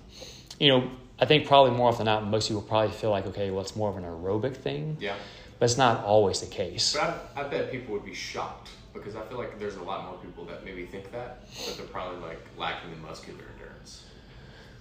you 0.60 0.68
know, 0.68 0.88
I 1.18 1.26
think 1.26 1.48
probably 1.48 1.72
more 1.76 1.90
often 1.90 2.06
than 2.06 2.14
not, 2.14 2.28
most 2.30 2.50
people 2.50 2.62
probably 2.62 2.92
feel 2.92 3.10
like, 3.10 3.26
okay, 3.26 3.50
well, 3.50 3.62
it's 3.62 3.76
more 3.76 3.90
of 3.90 3.98
an 3.98 4.04
aerobic 4.04 4.56
thing, 4.58 4.96
Yeah. 5.00 5.16
but 5.58 5.66
it's 5.66 5.78
not 5.80 6.04
always 6.04 6.42
the 6.42 6.46
case. 6.46 6.94
But 6.94 7.20
I, 7.36 7.42
I 7.42 7.48
bet 7.48 7.72
people 7.72 7.94
would 7.96 8.06
be 8.06 8.14
shocked 8.14 8.70
because 9.00 9.16
I 9.16 9.22
feel 9.22 9.38
like 9.38 9.60
there's 9.60 9.76
a 9.76 9.84
lot 9.84 10.06
more 10.06 10.18
people 10.18 10.46
that 10.46 10.64
maybe 10.66 10.86
think 10.86 11.12
that, 11.12 11.42
but 11.66 11.78
they're 11.78 11.86
probably 11.88 12.20
like 12.20 12.40
lacking 12.58 12.92
in 12.92 13.02
muscular 13.02 13.40
endurance. 13.54 14.04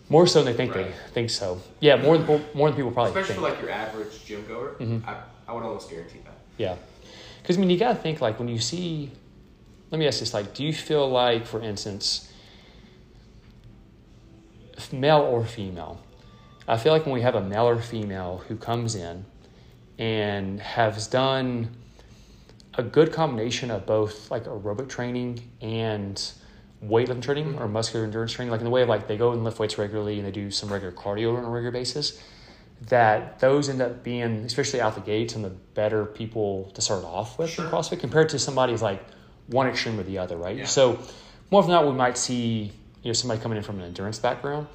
More 0.09 0.27
so 0.27 0.43
than 0.43 0.53
they 0.53 0.57
think 0.57 0.75
Right. 0.75 0.87
they 0.87 1.11
think 1.13 1.31
so. 1.31 1.61
Yeah, 1.81 1.97
more 1.97 2.17
than 2.19 2.27
more 2.55 2.69
than 2.69 2.77
people 2.77 2.93
probably 2.93 3.11
Especially 3.11 3.35
think. 3.35 3.47
for 3.47 3.53
like 3.53 3.61
your 3.61 3.71
average 3.71 4.25
gym 4.25 4.45
goer, 4.47 4.77
Mhm. 4.81 5.03
I, 5.07 5.17
I 5.49 5.53
would 5.53 5.63
almost 5.65 5.91
guarantee 5.91 6.21
that. 6.25 6.39
Yeah. 6.57 6.77
Because, 7.43 7.57
I 7.57 7.61
mean, 7.61 7.71
you 7.71 7.79
got 7.79 7.91
to 7.91 7.95
think 7.97 8.21
like 8.21 8.39
when 8.39 8.49
you 8.49 8.59
see, 8.59 9.11
let 9.91 9.99
me 9.99 10.07
ask 10.07 10.19
this, 10.21 10.35
like, 10.35 10.53
do 10.55 10.65
you 10.65 10.73
feel 10.73 11.09
like, 11.09 11.47
for 11.47 11.61
instance, 11.61 12.31
male 14.93 15.21
or 15.21 15.45
female, 15.45 16.01
I 16.69 16.77
feel 16.77 16.93
like 16.93 17.05
when 17.07 17.15
we 17.15 17.23
have 17.23 17.35
a 17.35 17.41
male 17.41 17.69
or 17.69 17.81
female 17.81 18.43
who 18.49 18.57
comes 18.57 18.95
in 18.95 19.25
and 19.99 20.61
has 20.61 21.07
done 21.07 21.71
a 22.77 22.83
good 22.83 23.13
combination 23.13 23.71
of 23.71 23.87
both 23.87 24.31
like 24.31 24.45
aerobic 24.45 24.89
training 24.89 25.51
and 25.61 26.33
weightlifting 26.85 27.23
training 27.23 27.47
mm-hmm. 27.47 27.63
or 27.63 27.69
muscular 27.69 28.05
endurance 28.05 28.33
training, 28.33 28.51
like 28.51 28.61
in 28.61 28.65
the 28.65 28.71
way 28.71 28.83
of 28.83 28.89
like 28.89 29.09
they 29.09 29.17
go 29.17 29.33
and 29.33 29.45
lift 29.45 29.59
weights 29.59 29.79
regularly 29.79 30.19
and 30.19 30.27
they 30.27 30.31
do 30.31 30.51
some 30.51 30.71
regular 30.71 30.93
cardio 30.93 31.37
on 31.37 31.45
a 31.45 31.49
regular 31.49 31.71
basis, 31.71 32.21
that 32.89 33.39
those 33.39 33.69
end 33.69 33.81
up 33.81 34.03
being, 34.03 34.45
especially 34.45 34.81
out 34.81 34.95
the 34.95 35.01
gates, 35.01 35.35
and 35.35 35.45
the 35.45 35.51
better 35.51 36.05
people 36.05 36.71
to 36.75 36.81
start 36.83 37.05
off 37.05 37.39
with 37.39 37.51
Sure. 37.51 37.65
in 37.65 37.71
CrossFit 37.71 38.01
compared 38.01 38.29
to 38.31 38.39
somebody 38.39 38.73
who's 38.73 38.83
like 38.83 39.03
one 39.47 39.67
extreme 39.67 39.99
or 39.99 40.03
the 40.03 40.19
other, 40.19 40.37
right? 40.37 40.57
Yeah. 40.59 40.67
So 40.67 40.99
more 41.51 41.61
often 41.61 41.73
than 41.73 41.83
not, 41.83 41.91
we 41.91 41.97
might 41.97 42.19
see 42.19 42.73
you 43.03 43.09
know 43.09 43.13
somebody 43.13 43.41
coming 43.41 43.57
in 43.57 43.65
from 43.65 43.79
an 43.79 43.87
endurance 43.87 44.19
background, 44.19 44.67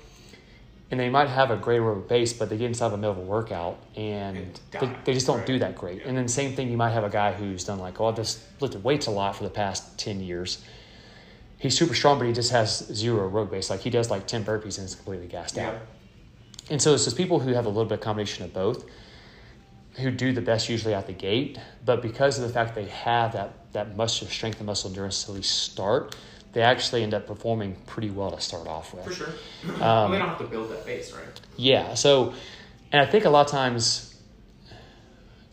and 0.91 0.99
they 0.99 1.09
might 1.09 1.29
have 1.29 1.51
a 1.51 1.55
great 1.55 1.79
aerobic 1.79 2.09
base, 2.09 2.33
but 2.33 2.49
they 2.49 2.57
get 2.57 2.67
inside 2.67 2.89
the 2.89 2.97
middle 2.97 3.11
of 3.11 3.17
a 3.17 3.21
workout 3.21 3.77
and 3.95 4.59
they, 4.71 4.91
they 5.05 5.13
just 5.13 5.25
don't 5.25 5.45
do 5.45 5.57
that 5.59 5.75
great. 5.75 6.01
Yeah. 6.01 6.09
And 6.09 6.17
then 6.17 6.27
same 6.27 6.53
thing, 6.53 6.69
you 6.69 6.75
might 6.75 6.91
have 6.91 7.05
a 7.05 7.09
guy 7.09 7.31
who's 7.31 7.63
done 7.63 7.79
like, 7.79 8.01
oh, 8.01 8.07
I've 8.07 8.17
just 8.17 8.41
lifted 8.59 8.83
weights 8.83 9.07
a 9.07 9.11
lot 9.11 9.35
for 9.35 9.43
the 9.43 9.49
past 9.49 9.97
ten 9.97 10.19
years. 10.19 10.63
He's 11.57 11.77
super 11.77 11.95
strong, 11.95 12.19
but 12.19 12.27
he 12.27 12.33
just 12.33 12.51
has 12.51 12.79
zero 12.93 13.29
aerobic 13.29 13.51
base. 13.51 13.69
Like 13.69 13.79
he 13.79 13.89
does 13.89 14.11
like 14.11 14.27
ten 14.27 14.43
burpees 14.43 14.77
and 14.77 14.85
is 14.85 14.95
completely 14.95 15.27
gassed 15.27 15.57
out. 15.57 15.75
And 16.69 16.81
so 16.81 16.93
it's 16.93 17.05
just 17.05 17.15
people 17.15 17.39
who 17.39 17.53
have 17.53 17.65
a 17.65 17.69
little 17.69 17.85
bit 17.85 17.95
of 17.95 18.01
combination 18.01 18.43
of 18.43 18.53
both 18.53 18.85
who 19.97 20.09
do 20.09 20.31
the 20.31 20.41
best 20.41 20.69
usually 20.69 20.93
out 20.93 21.07
the 21.07 21.13
gate. 21.13 21.59
But 21.85 22.01
because 22.01 22.37
of 22.39 22.47
the 22.47 22.53
fact 22.53 22.75
they 22.75 22.85
have 22.85 23.33
that, 23.33 23.73
that 23.73 23.95
muscle 23.95 24.27
strength 24.27 24.57
and 24.57 24.65
muscle 24.65 24.89
endurance 24.89 25.23
to 25.25 25.31
at 25.31 25.35
least 25.35 25.59
start, 25.59 26.15
they 26.53 26.61
actually 26.61 27.03
end 27.03 27.13
up 27.13 27.27
performing 27.27 27.75
pretty 27.85 28.09
well 28.09 28.31
to 28.31 28.41
start 28.41 28.67
off 28.67 28.93
with. 28.93 29.05
For 29.05 29.13
sure. 29.13 29.29
Um, 29.81 30.11
they 30.11 30.17
don't 30.17 30.29
have 30.29 30.37
to 30.39 30.47
build 30.47 30.71
that 30.71 30.85
base, 30.85 31.13
right? 31.13 31.41
Yeah. 31.55 31.93
So, 31.93 32.33
and 32.91 33.01
I 33.01 33.05
think 33.05 33.25
a 33.25 33.29
lot 33.29 33.45
of 33.45 33.51
times, 33.51 34.19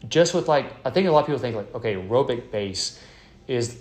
just 0.09 0.35
with 0.35 0.49
like, 0.49 0.73
I 0.85 0.91
think 0.91 1.07
a 1.07 1.11
lot 1.11 1.21
of 1.21 1.27
people 1.27 1.39
think 1.39 1.57
like, 1.57 1.75
okay, 1.75 1.95
aerobic 1.95 2.51
base 2.51 3.01
is, 3.47 3.79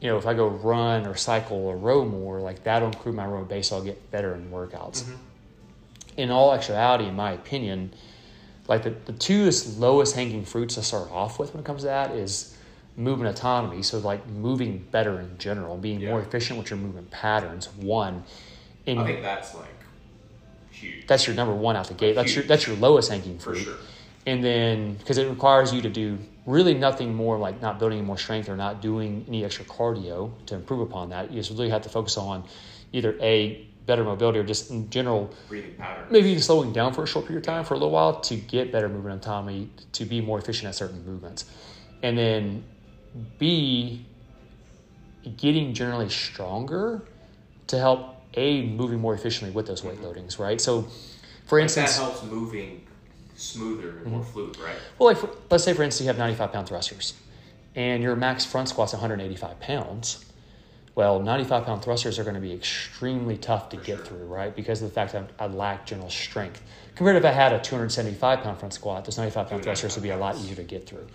you 0.00 0.08
know, 0.08 0.16
if 0.16 0.26
I 0.26 0.34
go 0.34 0.48
run 0.48 1.06
or 1.06 1.16
cycle 1.16 1.58
or 1.58 1.76
row 1.76 2.04
more, 2.04 2.40
like 2.40 2.64
that'll 2.64 2.88
improve 2.88 3.14
my 3.14 3.26
aerobic 3.26 3.48
base. 3.48 3.72
I'll 3.72 3.82
get 3.82 4.10
better 4.10 4.34
in 4.34 4.50
workouts. 4.50 5.04
In 6.16 6.30
all 6.30 6.52
actuality, 6.52 7.04
in 7.06 7.14
my 7.14 7.32
opinion, 7.32 7.92
like 8.68 8.82
the, 8.82 8.90
the 8.90 9.12
two 9.12 9.50
lowest 9.76 10.14
hanging 10.14 10.44
fruits 10.44 10.76
to 10.76 10.82
start 10.82 11.10
off 11.10 11.38
with 11.38 11.52
when 11.54 11.62
it 11.62 11.66
comes 11.66 11.82
to 11.82 11.86
that 11.86 12.12
is 12.12 12.56
movement 12.98 13.34
autonomy. 13.36 13.82
So 13.82 13.98
like 13.98 14.26
moving 14.26 14.84
better 14.90 15.20
in 15.20 15.38
general, 15.38 15.76
being 15.78 16.04
more 16.04 16.20
efficient 16.20 16.58
with 16.58 16.68
your 16.70 16.78
movement 16.78 17.10
patterns. 17.10 17.68
One, 17.76 18.24
And 18.86 18.98
I 18.98 19.04
think 19.06 19.22
that's 19.22 19.54
like 19.54 19.68
huge. 20.70 21.06
that's 21.06 21.26
your 21.26 21.36
number 21.36 21.54
one 21.54 21.76
out 21.76 21.86
the 21.88 21.94
gate. 21.94 22.14
That's 22.14 22.34
your 22.34 22.44
that's 22.44 22.66
your 22.66 22.76
lowest 22.76 23.10
hanging 23.10 23.38
for 23.38 23.54
fruit. 23.54 23.64
sure. 23.64 23.76
And 24.26 24.44
then 24.44 24.94
because 24.94 25.16
it 25.16 25.28
requires 25.28 25.72
you 25.72 25.80
to 25.82 25.88
do 25.88 26.18
really 26.44 26.74
nothing 26.74 27.14
more 27.14 27.38
like 27.38 27.62
not 27.62 27.78
building 27.78 28.04
more 28.04 28.18
strength 28.18 28.48
or 28.48 28.56
not 28.56 28.82
doing 28.82 29.24
any 29.28 29.44
extra 29.44 29.64
cardio 29.64 30.30
to 30.46 30.54
improve 30.56 30.80
upon 30.80 31.10
that. 31.10 31.30
You 31.30 31.38
just 31.40 31.50
really 31.50 31.70
have 31.70 31.82
to 31.82 31.88
focus 31.88 32.16
on 32.16 32.44
either 32.92 33.16
a 33.20 33.66
better 33.86 34.02
mobility 34.04 34.38
or 34.38 34.44
just 34.44 34.70
in 34.70 34.90
general 34.90 35.30
Breathing 35.48 35.74
pattern. 35.76 36.06
maybe 36.10 36.28
even 36.30 36.42
slowing 36.42 36.72
down 36.72 36.92
for 36.92 37.04
a 37.04 37.06
short 37.06 37.26
period 37.26 37.38
of 37.42 37.46
time 37.46 37.64
for 37.64 37.72
a 37.74 37.76
little 37.78 37.90
while 37.90 38.20
to 38.20 38.36
get 38.36 38.70
better 38.72 38.88
movement 38.88 39.22
autonomy, 39.24 39.70
to 39.92 40.04
be 40.04 40.20
more 40.20 40.38
efficient 40.38 40.68
at 40.68 40.74
certain 40.74 41.04
movements 41.06 41.46
and 42.02 42.16
then 42.18 42.62
b 43.38 44.04
getting 45.36 45.74
generally 45.74 46.08
stronger 46.08 47.02
to 47.66 47.78
help 47.78 48.16
a 48.34 48.66
moving 48.66 49.00
more 49.00 49.14
efficiently 49.14 49.54
with 49.54 49.66
those 49.66 49.82
weight 49.82 50.00
loadings 50.00 50.38
right 50.38 50.60
so 50.60 50.86
for 51.46 51.58
instance 51.58 51.96
that 51.96 52.02
helps 52.02 52.22
moving 52.24 52.82
smoother 53.38 53.98
and 53.98 54.06
more 54.06 54.20
mm-hmm. 54.20 54.32
fluid, 54.32 54.58
right? 54.58 54.76
well, 54.98 55.08
like 55.08 55.16
for, 55.16 55.30
let's 55.50 55.64
say 55.64 55.72
for 55.72 55.82
instance 55.82 56.04
you 56.04 56.08
have 56.08 56.18
95 56.18 56.52
pound 56.52 56.68
thrusters, 56.68 57.14
and 57.74 58.02
your 58.02 58.16
max 58.16 58.44
front 58.44 58.68
squat's 58.68 58.92
185 58.92 59.58
pounds. 59.60 60.24
Well, 60.94 61.20
95 61.20 61.64
pound 61.64 61.82
thrusters 61.84 62.18
are 62.18 62.24
going 62.24 62.34
to 62.34 62.40
be 62.40 62.52
extremely 62.52 63.36
tough 63.36 63.68
to 63.68 63.78
For 63.78 63.84
get 63.84 63.96
sure. 63.98 64.06
through, 64.06 64.26
right? 64.26 64.54
Because 64.54 64.82
of 64.82 64.88
the 64.88 64.94
fact 64.94 65.12
that 65.12 65.30
I 65.38 65.46
lack 65.46 65.86
general 65.86 66.10
strength. 66.10 66.60
Compared 66.96 67.14
to 67.14 67.28
if 67.28 67.32
I 67.32 67.32
had 67.32 67.52
a 67.52 67.60
275 67.60 68.40
pound 68.40 68.58
front 68.58 68.74
squat, 68.74 69.04
those 69.04 69.16
95 69.16 69.48
pound 69.48 69.62
thrusters 69.62 69.94
would 69.94 70.02
be 70.02 70.10
a 70.10 70.16
lot 70.16 70.34
easier 70.36 70.56
to 70.56 70.64
get 70.64 70.88
through. 70.88 71.06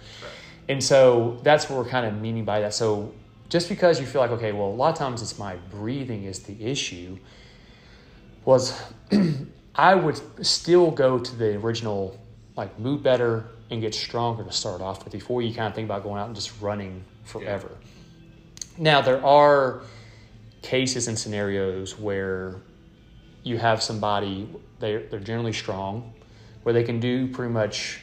And 0.69 0.83
so 0.83 1.39
that's 1.43 1.69
what 1.69 1.77
we're 1.83 1.89
kind 1.89 2.05
of 2.05 2.21
meaning 2.21 2.45
by 2.45 2.61
that. 2.61 2.73
So 2.73 3.13
just 3.49 3.69
because 3.69 3.99
you 3.99 4.05
feel 4.05 4.21
like, 4.21 4.31
okay, 4.31 4.51
well, 4.51 4.67
a 4.67 4.69
lot 4.69 4.93
of 4.93 4.97
times 4.97 5.21
it's 5.21 5.37
my 5.37 5.57
breathing 5.69 6.23
is 6.23 6.39
the 6.39 6.63
issue, 6.63 7.17
was 8.45 8.81
I 9.75 9.95
would 9.95 10.19
still 10.45 10.91
go 10.91 11.19
to 11.19 11.35
the 11.35 11.55
original, 11.57 12.19
like 12.55 12.77
move 12.79 13.03
better 13.03 13.45
and 13.69 13.81
get 13.81 13.93
stronger 13.93 14.43
to 14.43 14.51
start 14.51 14.81
off 14.81 15.03
with 15.03 15.13
before 15.13 15.41
you 15.41 15.53
kind 15.53 15.67
of 15.67 15.75
think 15.75 15.85
about 15.85 16.03
going 16.03 16.19
out 16.19 16.27
and 16.27 16.35
just 16.35 16.61
running 16.61 17.03
forever. 17.23 17.71
Now, 18.77 19.01
there 19.01 19.23
are 19.23 19.81
cases 20.61 21.07
and 21.07 21.17
scenarios 21.17 21.99
where 21.99 22.55
you 23.43 23.57
have 23.57 23.83
somebody, 23.83 24.47
they're, 24.79 25.03
they're 25.07 25.19
generally 25.19 25.53
strong, 25.53 26.13
where 26.63 26.73
they 26.73 26.83
can 26.83 26.99
do 26.99 27.27
pretty 27.27 27.51
much 27.51 27.99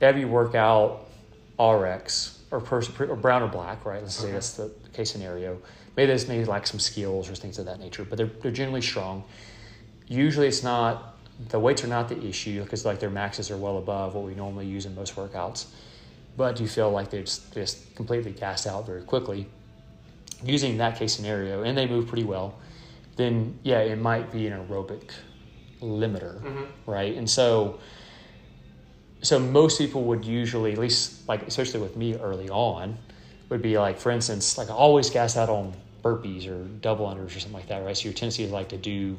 every 0.00 0.24
workout 0.24 1.08
RX 1.58 2.38
or, 2.50 2.60
person, 2.60 2.94
or 3.08 3.16
brown 3.16 3.42
or 3.42 3.48
black, 3.48 3.84
right? 3.84 4.02
Let's 4.02 4.16
say 4.16 4.24
Okay. 4.24 4.32
that's 4.34 4.54
the 4.54 4.70
case 4.92 5.10
scenario. 5.10 5.58
Maybe 5.96 6.06
they 6.08 6.14
just 6.14 6.28
maybe 6.28 6.44
lack 6.44 6.66
some 6.66 6.80
skills 6.80 7.28
or 7.30 7.34
things 7.34 7.58
of 7.58 7.66
that 7.66 7.78
nature, 7.80 8.04
but 8.04 8.16
they're, 8.16 8.30
they're 8.42 8.50
generally 8.50 8.80
strong. 8.82 9.24
Usually 10.08 10.46
it's 10.48 10.62
not, 10.62 11.16
the 11.48 11.58
weights 11.58 11.84
are 11.84 11.88
not 11.88 12.08
the 12.08 12.22
issue 12.24 12.62
because 12.62 12.84
like 12.84 12.98
their 13.00 13.10
maxes 13.10 13.50
are 13.50 13.56
well 13.56 13.78
above 13.78 14.14
what 14.14 14.24
we 14.24 14.34
normally 14.34 14.66
use 14.66 14.86
in 14.86 14.94
most 14.94 15.16
workouts. 15.16 15.66
But 16.36 16.60
you 16.60 16.66
feel 16.68 16.90
like 16.90 17.10
they're 17.10 17.22
just, 17.22 17.52
just 17.52 17.94
completely 17.94 18.32
gassed 18.32 18.66
out 18.66 18.86
very 18.86 19.02
quickly. 19.02 19.48
Using 20.44 20.78
that 20.78 20.96
case 20.98 21.14
scenario, 21.14 21.62
and 21.62 21.76
they 21.76 21.86
move 21.86 22.06
pretty 22.08 22.24
well, 22.24 22.58
then 23.16 23.58
yeah, 23.62 23.80
it 23.80 23.98
might 23.98 24.32
be 24.32 24.46
an 24.48 24.66
aerobic 24.66 25.10
limiter, 25.80 26.40
Mhm. 26.42 26.66
right? 26.86 27.14
And 27.16 27.28
so, 27.28 27.78
so 29.22 29.38
most 29.38 29.78
people 29.78 30.04
would 30.04 30.24
usually, 30.24 30.72
at 30.72 30.78
least 30.78 31.28
like 31.28 31.42
especially 31.46 31.80
with 31.80 31.96
me 31.96 32.14
early 32.16 32.48
on, 32.50 32.96
would 33.48 33.62
be 33.62 33.78
like, 33.78 33.98
for 33.98 34.10
instance, 34.10 34.58
like 34.58 34.68
I 34.70 34.74
always 34.74 35.10
gas 35.10 35.36
out 35.36 35.48
on 35.48 35.74
burpees 36.02 36.48
or 36.48 36.64
double 36.80 37.06
unders 37.06 37.26
or 37.36 37.40
something 37.40 37.52
like 37.52 37.68
that, 37.68 37.84
right? 37.84 37.96
So 37.96 38.04
your 38.04 38.12
tendency 38.14 38.42
is 38.44 38.50
like 38.50 38.68
to 38.70 38.76
do 38.76 39.16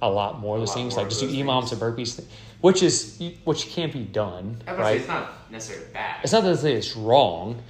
a 0.00 0.08
lot 0.10 0.40
more 0.40 0.56
of 0.56 0.62
A 0.62 0.66
those 0.66 0.74
things, 0.74 0.96
like 0.96 1.08
just 1.08 1.20
do 1.20 1.26
those 1.26 1.36
EMOMs 1.36 1.68
things. 1.68 1.72
and 1.72 1.80
burpees, 1.82 2.24
which 2.60 2.82
is 2.82 3.20
which 3.44 3.68
can't 3.68 3.92
be 3.92 4.04
done, 4.04 4.62
I 4.66 4.72
say, 4.72 4.78
right? 4.78 4.98
it's 5.00 5.08
not 5.08 5.50
necessarily 5.50 5.86
bad. 5.92 6.20
It's 6.22 6.32
not 6.32 6.42
that 6.44 6.64
it's 6.64 6.96
wrong, 6.96 7.62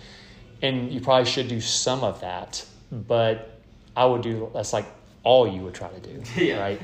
and 0.63 0.93
you 0.93 1.01
probably 1.01 1.29
should 1.31 1.49
do 1.49 1.61
some 1.61 2.05
of 2.05 2.21
that, 2.21 2.65
but 2.91 3.51
I 3.97 4.07
would 4.07 4.23
do 4.23 4.51
that's 4.55 4.73
like 4.73 4.87
all 5.25 5.47
you 5.47 5.63
would 5.63 5.75
try 5.75 5.89
to 5.89 6.01
do, 6.01 6.23
Yeah. 6.43 6.61
right? 6.61 6.81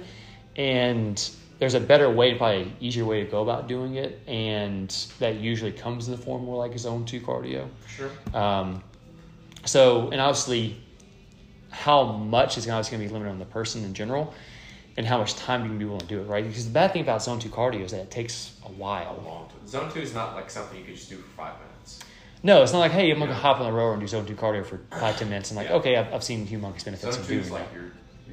And 0.56 1.30
there's 1.58 1.74
a 1.74 1.80
better 1.80 2.08
way, 2.10 2.34
probably 2.34 2.62
an 2.62 2.76
easier 2.80 3.04
way 3.04 3.24
to 3.24 3.30
go 3.30 3.42
about 3.42 3.66
doing 3.68 3.96
it, 3.96 4.20
and 4.28 4.88
that 5.18 5.36
usually 5.36 5.72
comes 5.72 6.06
in 6.08 6.12
the 6.14 6.20
form 6.20 6.44
more 6.44 6.56
like 6.66 6.78
zone 6.78 7.04
two 7.04 7.20
cardio. 7.20 7.68
Sure. 7.88 8.10
Um, 8.32 8.82
so, 9.64 10.10
and 10.10 10.20
obviously, 10.20 10.76
how 11.70 12.04
much 12.12 12.56
is 12.58 12.68
obviously 12.68 12.96
going 12.96 13.08
to 13.08 13.08
be 13.08 13.12
limited 13.12 13.30
on 13.32 13.38
the 13.38 13.44
person 13.44 13.84
in 13.84 13.92
general, 13.94 14.32
and 14.96 15.06
how 15.06 15.18
much 15.18 15.34
time 15.36 15.62
you 15.62 15.68
can 15.68 15.78
be 15.78 15.84
willing 15.84 16.00
to 16.00 16.06
do 16.06 16.20
it, 16.20 16.24
right? 16.24 16.46
Because 16.46 16.64
the 16.64 16.70
bad 16.72 16.92
thing 16.92 17.02
about 17.02 17.22
zone 17.22 17.38
two 17.38 17.48
cardio 17.48 17.82
is 17.82 17.90
that 17.92 18.00
it 18.00 18.10
takes 18.10 18.52
a 18.64 18.68
while, 18.68 19.20
A 19.24 19.28
long 19.28 19.48
time. 19.48 19.66
Zone 19.66 19.92
two 19.92 20.00
is 20.00 20.14
not 20.14 20.34
like 20.34 20.50
something 20.50 20.78
you 20.78 20.84
could 20.84 20.94
just 20.96 21.10
do 21.10 21.16
for 21.16 21.28
five 21.36 21.54
minutes. 21.58 22.00
No, 22.42 22.62
it's 22.62 22.72
not 22.72 22.78
like, 22.78 22.92
hey, 22.92 23.10
I'm 23.10 23.18
going 23.18 23.30
to 23.30 23.34
hop 23.34 23.58
on 23.58 23.66
the 23.66 23.72
rower 23.72 23.92
and 23.92 24.00
do 24.00 24.06
zone 24.06 24.24
two 24.26 24.36
cardio 24.36 24.64
for 24.64 24.78
five, 24.92 25.18
ten 25.18 25.28
minutes, 25.28 25.50
and 25.50 25.56
like, 25.56 25.68
Yeah. 25.68 25.74
okay, 25.76 25.96
I've, 25.96 26.14
I've 26.14 26.22
seen 26.24 26.46
humongous 26.46 26.84
benefits 26.84 27.16
Zone 27.16 27.24
two 27.24 27.28
doing 27.32 27.40
is 27.40 27.46
that. 27.48 27.54
like 27.54 27.68
you're 27.74 27.90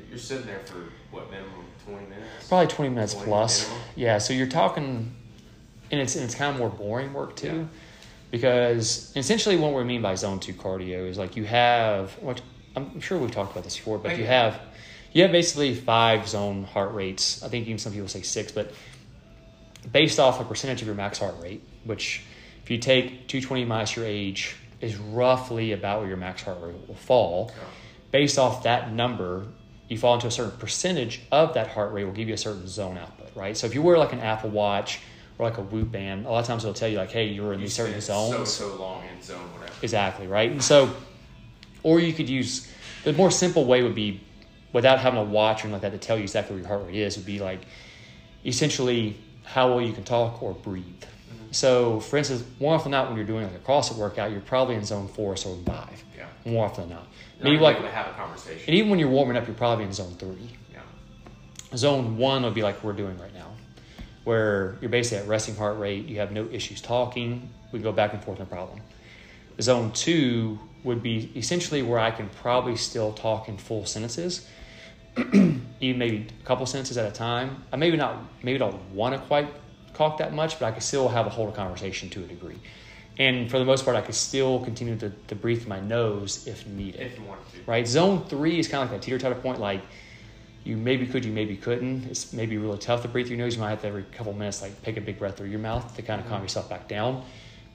you're 0.10 0.18
sitting 0.20 0.46
there 0.46 0.60
for 0.60 0.92
what 1.12 1.30
minimum 1.32 1.65
twenty 1.86 2.06
minutes. 2.08 2.48
Probably 2.48 2.68
20 2.68 2.90
minutes 2.94 3.14
20 3.14 3.28
plus. 3.28 3.64
minimum. 3.68 3.84
Yeah, 3.96 4.18
so 4.20 4.34
you're 4.34 4.48
talking, 4.48 5.16
and 5.92 6.02
it's, 6.02 6.16
and 6.16 6.24
it's 6.26 6.36
kind 6.36 6.52
of 6.54 6.58
more 6.60 6.70
boring 6.70 7.14
work 7.14 7.36
too, 7.36 7.48
Yeah. 7.48 7.64
because 8.32 9.12
essentially 9.16 9.56
what 9.58 9.74
we 9.74 9.84
mean 9.84 10.02
by 10.02 10.16
zone 10.16 10.40
two 10.40 10.54
cardio 10.54 11.08
is 11.10 11.18
like 11.18 11.36
you 11.36 11.46
have, 11.46 12.12
which 12.22 12.40
I'm 12.76 13.00
sure 13.00 13.18
we've 13.18 13.32
talked 13.32 13.52
about 13.52 13.64
this 13.64 13.76
before, 13.78 13.98
but 13.98 14.10
Thank 14.10 14.20
you 14.20 14.26
have, 14.28 14.60
you 15.14 15.24
have 15.24 15.32
basically 15.32 15.74
five 15.76 16.28
zone 16.28 16.64
heart 16.66 16.94
rates. 16.94 17.42
I 17.44 17.48
think 17.48 17.66
even 17.68 17.78
some 17.80 17.94
people 17.94 18.08
say 18.10 18.22
six, 18.22 18.52
but 18.52 18.74
based 19.92 20.20
off 20.20 20.40
a 20.42 20.44
percentage 20.44 20.82
of 20.82 20.88
your 20.88 20.96
max 20.96 21.20
heart 21.20 21.36
rate, 21.42 21.64
which 21.84 22.22
if 22.64 22.70
you 22.72 22.78
take 22.80 23.28
220 23.28 23.66
minus 23.66 23.96
your 23.96 24.06
age 24.06 24.56
is 24.82 24.98
roughly 24.98 25.72
about 25.72 26.00
where 26.00 26.08
your 26.08 26.18
max 26.18 26.42
heart 26.44 26.58
rate 26.62 26.76
will 26.88 26.96
fall 26.96 27.52
based 28.12 28.38
off 28.38 28.64
that 28.64 28.92
number, 28.92 29.46
you 29.88 29.98
fall 29.98 30.16
into 30.16 30.28
a 30.28 30.32
certain 30.32 30.58
percentage 30.58 31.22
of 31.32 31.54
that 31.54 31.68
heart 31.68 31.94
rate 31.94 32.06
will 32.06 32.12
give 32.12 32.28
you 32.28 32.34
a 32.34 32.38
certain 32.38 32.68
zone 32.68 32.98
output, 32.98 33.30
right? 33.36 33.56
So 33.56 33.68
if 33.68 33.76
you 33.76 33.82
wear 33.82 33.98
like 33.98 34.14
an 34.14 34.20
Apple 34.20 34.50
Watch 34.50 35.00
or 35.38 35.48
like 35.48 35.58
a 35.58 35.62
Whoop 35.62 35.92
band, 35.92 36.26
a 36.26 36.30
lot 36.30 36.40
of 36.40 36.46
times 36.46 36.64
it'll 36.64 36.74
tell 36.74 36.90
you 36.90 36.98
like, 36.98 37.12
hey, 37.12 37.28
you're 37.28 37.54
in 37.54 37.60
You 37.60 37.66
these 37.66 37.74
certain 37.74 38.02
zones. 38.02 38.52
So 38.52 38.70
so 38.70 38.76
long 38.76 39.04
in 39.16 39.22
zone 39.22 39.52
whatever. 39.54 39.72
Exactly, 39.82 40.28
right? 40.28 40.50
And 40.50 40.64
so, 40.64 40.96
or 41.84 42.00
you 42.00 42.14
could 42.14 42.30
use 42.30 42.72
the 43.04 43.14
more 43.14 43.30
simple 43.30 43.66
way 43.66 43.84
would 43.84 43.96
be 43.96 44.22
without 44.74 45.00
having 45.00 45.20
a 45.20 45.24
watch 45.24 45.64
or 45.64 45.68
anything 45.68 45.74
like 45.74 45.82
that 45.84 45.92
to 45.92 45.98
tell 45.98 46.18
you 46.18 46.24
exactly 46.24 46.56
where 46.56 46.62
your 46.62 46.68
heart 46.68 46.88
rate 46.88 46.96
is, 46.96 47.18
would 47.18 47.26
be 47.26 47.40
like 47.40 47.62
essentially 48.46 49.16
how 49.44 49.70
well 49.70 49.82
you 49.82 49.94
can 49.94 50.04
talk 50.04 50.42
or 50.42 50.54
breathe. 50.54 50.84
So, 51.56 52.02
for 52.02 52.18
instance, 52.18 52.44
more 52.60 52.76
often 52.76 52.92
than 52.92 53.00
not, 53.00 53.08
when 53.08 53.16
you're 53.16 53.26
doing 53.26 53.46
like 53.46 53.56
a 53.56 53.60
CrossFit 53.60 53.96
workout, 53.96 54.30
you're 54.30 54.42
probably 54.42 54.76
in 54.76 54.84
zone 54.84 55.08
four 55.08 55.32
or 55.34 55.38
zone 55.38 55.64
five. 55.64 56.04
Yeah. 56.18 56.28
More 56.44 56.66
often 56.66 56.90
than 56.90 56.98
not. 56.98 57.08
You're 57.38 57.46
Maybe 57.54 57.60
like 57.64 57.80
to 57.80 57.88
have 57.90 58.08
a 58.08 58.12
conversation. 58.14 58.64
and 58.68 58.76
even 58.76 58.90
when 58.90 59.00
you're 59.00 59.08
warming 59.10 59.38
up, 59.38 59.48
you're 59.48 59.56
probably 59.56 59.86
in 59.86 59.94
zone 59.94 60.16
three. 60.20 60.50
yeah. 60.74 60.82
Zone 61.78 62.18
one 62.18 62.44
would 62.44 62.54
be 62.54 62.62
like 62.62 62.84
we're 62.84 62.92
doing 62.92 63.18
right 63.18 63.34
now, 63.34 63.52
where 64.26 64.76
you're 64.82 64.90
basically 64.90 65.20
at 65.20 65.30
resting 65.30 65.56
heart 65.56 65.80
rate, 65.80 66.06
you 66.08 66.18
have 66.20 66.34
no 66.34 66.46
issues 66.52 66.82
talking, 66.82 67.48
we 67.72 67.80
go 67.80 67.94
back 67.94 68.12
and 68.12 68.22
forth, 68.22 68.40
no 68.40 68.46
problem. 68.46 68.82
Zone 69.62 69.94
two 69.94 70.60
would 70.84 71.02
be 71.02 71.32
essentially 71.38 71.82
where 71.84 72.00
I 72.00 72.12
can 72.12 72.28
probably 72.42 72.76
still 72.76 73.14
talk 73.14 73.48
in 73.48 73.58
full 73.58 73.86
sentences, 73.86 74.46
even 75.18 75.98
maybe 75.98 76.28
a 76.38 76.46
couple 76.46 76.66
sentences 76.66 76.98
at 76.98 77.06
a 77.10 77.12
time. 77.16 77.64
I 77.72 77.78
maybe 77.78 77.96
not, 77.96 78.18
maybe 78.44 78.58
don't 78.58 78.76
want 78.94 79.16
to 79.16 79.22
quite 79.22 79.48
talk 79.96 80.18
that 80.20 80.34
much, 80.34 80.60
but 80.60 80.66
I 80.66 80.72
could 80.72 80.84
still 80.84 81.08
have 81.08 81.26
a 81.26 81.30
hold 81.30 81.54
a 81.54 81.56
conversation 81.56 82.10
to 82.12 82.24
a 82.24 82.28
degree. 82.28 82.60
And 83.18 83.50
for 83.50 83.60
the 83.60 83.66
most 83.66 83.86
part, 83.86 83.96
I 83.96 84.02
could 84.02 84.16
still 84.16 84.60
continue 84.60 84.98
to, 84.98 85.10
to 85.10 85.36
breathe 85.36 85.68
my 85.68 85.80
nose 85.80 86.48
if 86.48 86.68
needed 86.68 87.02
If 87.02 87.18
you 87.18 87.24
wanted 87.24 87.46
to. 87.54 87.60
right? 87.66 87.88
Zone 87.88 88.26
three 88.26 88.60
is 88.60 88.68
kind 88.68 88.84
of 88.84 88.92
like 88.92 89.00
that 89.00 89.06
teeter 89.06 89.18
totter 89.18 89.36
point. 89.36 89.60
Like 89.60 89.82
you 90.66 90.76
maybe 90.76 91.08
could, 91.08 91.24
you 91.24 91.32
maybe 91.32 91.56
couldn't. 91.56 92.06
It's 92.06 92.34
maybe 92.34 92.58
really 92.58 92.78
tough 92.78 93.04
to 93.04 93.08
breathe 93.08 93.28
through 93.28 93.38
your 93.38 93.46
nose. 93.46 93.56
You 93.56 93.62
might 93.62 93.70
have 93.70 93.82
to 93.82 93.88
every 93.88 94.04
couple 94.04 94.34
minutes 94.34 94.62
like 94.62 94.82
take 94.84 94.98
a 94.98 95.02
big 95.02 95.18
breath 95.18 95.38
through 95.38 95.48
your 95.48 95.60
mouth 95.60 95.96
to 95.96 96.02
kind 96.02 96.20
of 96.20 96.28
calm 96.28 96.38
mm-hmm. 96.38 96.46
yourself 96.46 96.70
back 96.70 96.90
down. 96.90 97.24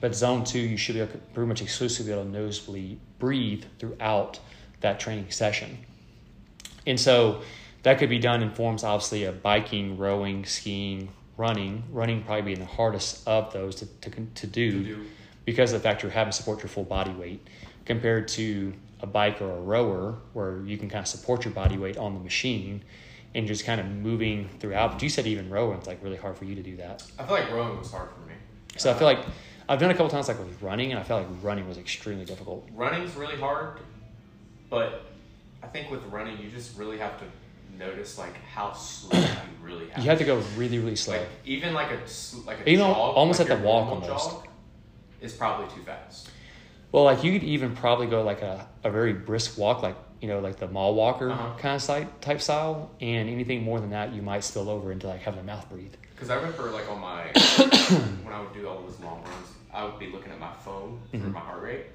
But 0.01 0.15
zone 0.15 0.45
two, 0.45 0.59
you 0.59 0.77
should 0.77 0.95
be 0.95 1.01
able 1.01 1.13
to 1.13 1.19
pretty 1.19 1.49
much 1.49 1.63
exclusively 1.63 2.13
able 2.13 2.25
to 2.25 2.31
nosebleed 2.31 2.99
breathe 3.19 3.65
throughout 3.79 4.41
that 4.81 4.99
training 4.99 5.31
session. 5.31 5.79
And 6.87 6.99
so 6.99 7.43
that 7.83 7.99
could 7.99 8.11
be 8.11 8.19
done 8.19 8.43
in 8.43 8.51
forms 8.51 8.85
obviously 8.85 9.25
of 9.25 9.43
biking, 9.43 9.97
rowing, 9.97 10.45
skiing, 10.45 11.11
running. 11.45 11.83
Running 11.91 12.23
probably 12.23 12.43
being 12.43 12.61
the 12.61 12.67
hardest 12.67 13.27
of 13.27 13.53
those 13.53 13.75
to, 13.77 13.87
to, 14.03 14.11
to 14.11 14.47
do 14.47 14.71
To 14.73 14.85
do. 14.85 15.07
because 15.47 15.73
of 15.73 15.83
the 15.83 15.89
fact 15.89 16.03
you're 16.03 16.13
having 16.13 16.31
to 16.33 16.37
support 16.37 16.61
your 16.61 16.69
full 16.69 16.85
body 16.85 17.13
weight 17.13 17.47
compared 17.87 18.29
to 18.29 18.75
a 19.01 19.07
bike 19.07 19.41
or 19.41 19.51
a 19.51 19.61
rower 19.61 20.19
where 20.35 20.61
you 20.67 20.77
can 20.77 20.89
kind 20.91 21.01
of 21.03 21.09
support 21.09 21.45
your 21.47 21.55
body 21.55 21.79
weight 21.79 21.97
on 21.97 22.13
the 22.15 22.21
machine 22.21 22.85
and 23.35 23.47
just 23.47 23.65
kind 23.65 23.81
of 23.81 23.87
moving 23.87 24.49
throughout. 24.59 24.93
But 24.93 25.03
you 25.03 25.09
said 25.09 25.27
even 25.27 25.49
rowing, 25.49 25.79
it's 25.79 25.87
like 25.87 26.03
really 26.03 26.19
hard 26.19 26.37
for 26.37 26.45
you 26.45 26.55
to 26.55 26.63
do 26.63 26.77
that. 26.77 27.03
I 27.19 27.25
feel 27.25 27.35
like 27.37 27.51
rowing 27.51 27.79
was 27.79 27.91
hard 27.91 28.11
for 28.11 28.21
me. 28.29 28.35
So 28.77 28.91
I 28.91 28.95
feel 28.95 29.07
like 29.07 29.25
I've 29.69 29.79
done 29.81 29.91
a 29.91 29.95
couple 29.95 30.11
times 30.11 30.29
like 30.29 30.39
with 30.39 30.61
running 30.63 30.91
and 30.93 31.01
I 31.01 31.05
felt 31.05 31.27
like 31.27 31.43
running 31.43 31.67
was 31.67 31.79
extremely 31.79 32.25
difficult. 32.27 32.69
running's 32.75 33.15
really 33.17 33.37
hard, 33.37 33.79
but 34.69 35.07
I 35.63 35.67
think 35.69 35.91
with 35.91 36.05
running 36.07 36.39
you 36.39 36.51
just 36.51 36.77
really 36.77 36.99
have 36.99 37.19
to 37.21 37.25
notice 37.81 38.19
like 38.19 38.37
how 38.45 38.73
slow 38.73 39.19
you 39.21 39.27
really 39.67 39.89
have. 39.89 40.05
You 40.05 40.11
have 40.11 40.19
to 40.19 40.25
go 40.25 40.37
really, 40.57 40.79
really 40.79 40.95
slow. 40.97 41.15
like 41.19 41.29
even 41.45 41.75
like 41.75 41.91
a 41.91 41.99
like 42.47 42.61
a 42.61 42.71
Even 42.71 42.85
al- 42.87 42.95
jog, 42.95 43.17
almost 43.17 43.41
like 43.41 43.51
at 43.51 43.59
the 43.59 43.65
walk 43.67 43.89
almost. 43.91 44.37
is 45.21 45.33
probably 45.33 45.67
too 45.75 45.83
fast. 45.83 46.31
Well, 46.93 47.05
like 47.05 47.25
you 47.25 47.33
could 47.33 47.45
even 47.45 47.75
probably 47.75 48.07
go 48.07 48.23
like 48.23 48.43
a, 48.43 48.69
a 48.85 48.91
very 48.91 49.13
brisk 49.13 49.59
walk, 49.59 49.83
like 49.83 49.97
you 50.21 50.29
know, 50.29 50.41
like 50.41 50.57
the 50.57 50.69
mall 50.69 50.95
walker 50.95 51.31
Uh-huh. 51.31 51.57
kind 51.59 51.75
of 51.77 51.83
site 51.83 52.21
type 52.21 52.41
style, 52.41 52.91
and 53.01 53.29
anything 53.29 53.63
more 53.63 53.81
than 53.81 53.91
that, 53.91 54.13
you 54.13 54.23
might 54.23 54.45
spill 54.45 54.69
over 54.69 54.93
into 54.93 55.07
like 55.09 55.21
having 55.23 55.41
a 55.41 55.45
mouth 55.45 55.69
breathe. 55.71 55.95
Because 56.15 56.29
I 56.31 56.35
remember 56.37 56.71
like 56.71 56.89
on 56.91 57.01
my 57.01 57.23
when 58.25 58.33
I 58.33 58.41
would 58.41 58.53
do 58.53 58.69
all 58.69 58.83
those 58.83 58.99
long 59.01 59.23
runs, 59.23 59.49
I 59.73 59.85
would 59.85 59.99
be 59.99 60.09
looking 60.09 60.31
at 60.33 60.39
my 60.39 60.53
phone 60.53 61.01
for 61.11 61.17
Mhm. 61.17 61.33
my 61.33 61.41
heart 61.41 61.63
rate, 61.63 61.87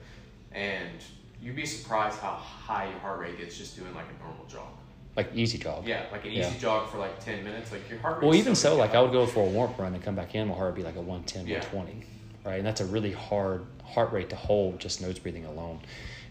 and 0.51 0.97
you'd 1.41 1.55
be 1.55 1.65
surprised 1.65 2.19
how 2.19 2.31
high 2.31 2.89
your 2.89 2.99
heart 2.99 3.19
rate 3.19 3.37
gets 3.37 3.57
just 3.57 3.75
doing 3.77 3.93
like 3.93 4.07
a 4.09 4.23
normal 4.23 4.45
jog. 4.47 4.71
Like 5.15 5.29
easy 5.33 5.57
jog. 5.57 5.87
Yeah, 5.87 6.03
like 6.11 6.25
an 6.25 6.31
easy 6.31 6.39
Yeah. 6.41 6.59
jog 6.59 6.89
for 6.89 6.97
like 6.97 7.19
ten 7.23 7.43
minutes, 7.43 7.71
like 7.71 7.89
your 7.89 7.99
heart 7.99 8.21
rate. 8.21 8.27
Well, 8.27 8.35
even 8.35 8.53
so, 8.55 8.75
like 8.75 8.93
I 8.95 9.01
would 9.01 9.11
go 9.11 9.25
for 9.25 9.41
a 9.43 9.49
warm 9.49 9.71
up 9.71 9.79
run 9.79 9.93
and 9.93 10.03
come 10.03 10.15
back 10.15 10.35
in, 10.35 10.47
my 10.47 10.53
heart 10.55 10.73
would 10.73 10.75
be 10.75 10.83
like 10.83 10.97
a 10.97 11.01
110, 11.01 11.47
Yeah. 11.47 11.59
120, 11.59 12.05
right? 12.43 12.57
And 12.57 12.65
that's 12.65 12.81
a 12.81 12.85
really 12.85 13.11
hard 13.11 13.65
heart 13.83 14.11
rate 14.11 14.29
to 14.31 14.35
hold 14.35 14.79
just 14.79 15.01
nose 15.01 15.17
breathing 15.19 15.45
alone. 15.45 15.79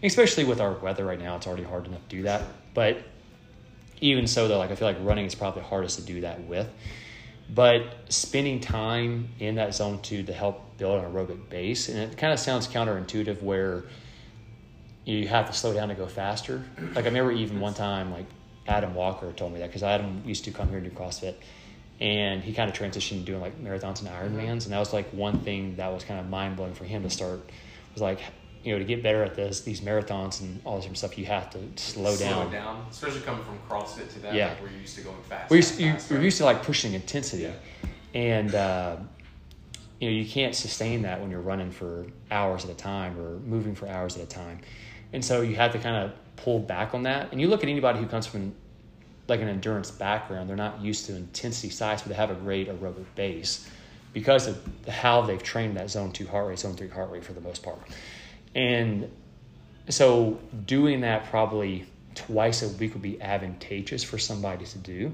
Especially 0.03 0.43
with 0.43 0.61
our 0.61 0.73
weather 0.73 1.03
right 1.05 1.19
now, 1.19 1.35
it's 1.35 1.47
already 1.47 1.63
hard 1.63 1.87
enough 1.87 2.07
to 2.09 2.15
do 2.17 2.23
that. 2.23 2.43
But 2.75 3.01
even 4.01 4.27
so, 4.27 4.47
though, 4.47 4.59
like 4.59 4.69
I 4.71 4.75
feel 4.75 4.87
like 4.87 4.97
running 5.01 5.25
is 5.25 5.33
probably 5.33 5.61
the 5.61 5.67
hardest 5.67 5.97
to 5.99 6.05
do 6.05 6.21
that 6.21 6.43
with. 6.43 6.67
But 7.49 7.95
spending 8.09 8.59
time 8.59 9.29
in 9.39 9.55
that 9.55 9.73
zone 9.73 9.99
two 10.01 10.23
to 10.23 10.33
help 10.33 10.77
build 10.77 11.03
an 11.03 11.11
aerobic 11.11 11.49
base, 11.49 11.89
and 11.89 11.97
it 11.99 12.17
kind 12.17 12.33
of 12.33 12.39
sounds 12.39 12.67
counterintuitive 12.67 13.41
where 13.41 13.83
you 15.05 15.27
have 15.27 15.47
to 15.47 15.53
slow 15.53 15.73
down 15.73 15.89
to 15.89 15.95
go 15.95 16.07
faster. 16.07 16.63
Like 16.95 17.05
I 17.05 17.07
remember 17.07 17.31
even 17.31 17.59
one 17.59 17.73
time, 17.75 18.11
like 18.11 18.25
Adam 18.67 18.93
Walker 18.95 19.31
told 19.31 19.53
me 19.53 19.59
that 19.59 19.67
because 19.67 19.83
Adam 19.83 20.23
used 20.25 20.45
to 20.45 20.51
come 20.51 20.69
here 20.69 20.77
and 20.79 20.89
do 20.89 20.95
CrossFit, 20.95 21.35
and 21.99 22.43
he 22.43 22.53
kind 22.53 22.69
of 22.69 22.75
transitioned 22.75 23.19
to 23.19 23.25
doing 23.25 23.41
like 23.41 23.61
marathons 23.63 23.99
and 23.99 24.09
Ironmans, 24.09 24.63
and 24.65 24.73
that 24.73 24.79
was 24.79 24.93
like 24.93 25.07
one 25.11 25.39
thing 25.39 25.75
that 25.77 25.91
was 25.93 26.03
kind 26.03 26.19
of 26.19 26.27
mind 26.29 26.55
blowing 26.57 26.73
for 26.73 26.85
him 26.85 27.03
to 27.03 27.09
start. 27.09 27.39
Was 27.93 28.01
like, 28.01 28.19
you 28.63 28.73
know, 28.73 28.79
to 28.79 28.83
get 28.85 29.01
better 29.03 29.23
at 29.23 29.35
this, 29.35 29.61
these 29.61 29.79
marathons 29.81 30.41
and 30.41 30.59
all 30.65 30.75
this 30.75 30.83
different 30.85 30.97
stuff, 30.97 31.17
you 31.17 31.25
have 31.25 31.49
to 31.51 31.59
slow 31.75 32.17
down. 32.17 32.49
Slow 32.49 32.51
down, 32.51 32.85
especially 32.89 33.21
coming 33.21 33.43
from 33.45 33.59
CrossFit 33.69 34.11
to 34.13 34.19
that, 34.19 34.33
Yeah. 34.33 34.49
like 34.49 34.61
where 34.61 34.71
you're 34.71 34.81
used 34.81 34.95
to 34.97 35.01
going 35.03 35.21
fast. 35.29 35.49
We're 35.51 35.61
fast, 35.61 35.71
used, 35.73 35.81
you, 35.81 35.91
fast, 35.93 36.09
we're 36.11 36.17
right? 36.17 36.23
used 36.25 36.37
to 36.39 36.45
like 36.45 36.63
pushing 36.63 36.93
intensity, 36.93 37.43
Yeah. 37.43 37.51
and 38.13 38.53
uh, 38.55 38.97
you 40.01 40.09
know 40.09 40.15
you 40.17 40.25
can't 40.25 40.55
sustain 40.55 41.03
that 41.03 41.21
when 41.21 41.29
you're 41.31 41.39
running 41.39 41.71
for 41.71 42.07
hours 42.31 42.65
at 42.65 42.71
a 42.71 42.75
time 42.75 43.17
or 43.19 43.37
moving 43.39 43.75
for 43.75 43.87
hours 43.87 44.17
at 44.17 44.23
a 44.23 44.27
time, 44.27 44.59
and 45.13 45.23
so 45.23 45.41
you 45.41 45.55
have 45.55 45.71
to 45.71 45.79
kind 45.79 45.95
of 45.95 46.11
pull 46.37 46.59
back 46.59 46.93
on 46.93 47.03
that. 47.03 47.31
And 47.31 47.39
you 47.39 47.47
look 47.47 47.63
at 47.63 47.69
anybody 47.69 47.99
who 47.99 48.07
comes 48.07 48.25
from 48.25 48.53
like 49.27 49.41
an 49.41 49.47
endurance 49.47 49.91
background, 49.91 50.49
they're 50.49 50.55
not 50.55 50.81
used 50.81 51.05
to 51.07 51.15
intensity 51.15 51.69
size, 51.69 52.01
but 52.01 52.09
they 52.09 52.15
have 52.15 52.31
a 52.31 52.35
great 52.35 52.69
aerobic 52.69 53.05
base 53.15 53.67
because 54.13 54.47
of 54.47 54.57
how 54.87 55.21
they've 55.21 55.43
trained 55.43 55.77
that 55.77 55.89
zone 55.89 56.11
two 56.11 56.27
heart 56.27 56.47
rate, 56.47 56.59
zone 56.59 56.75
three 56.75 56.87
heart 56.87 57.11
rate 57.11 57.23
for 57.23 57.33
the 57.33 57.41
most 57.41 57.63
part, 57.63 57.79
and 58.53 59.11
so 59.89 60.39
doing 60.65 61.01
that 61.01 61.25
probably 61.25 61.85
twice 62.13 62.63
a 62.63 62.69
week 62.77 62.93
would 62.93 63.01
be 63.01 63.21
advantageous 63.21 64.03
for 64.03 64.17
somebody 64.17 64.65
to 64.65 64.77
do 64.77 65.13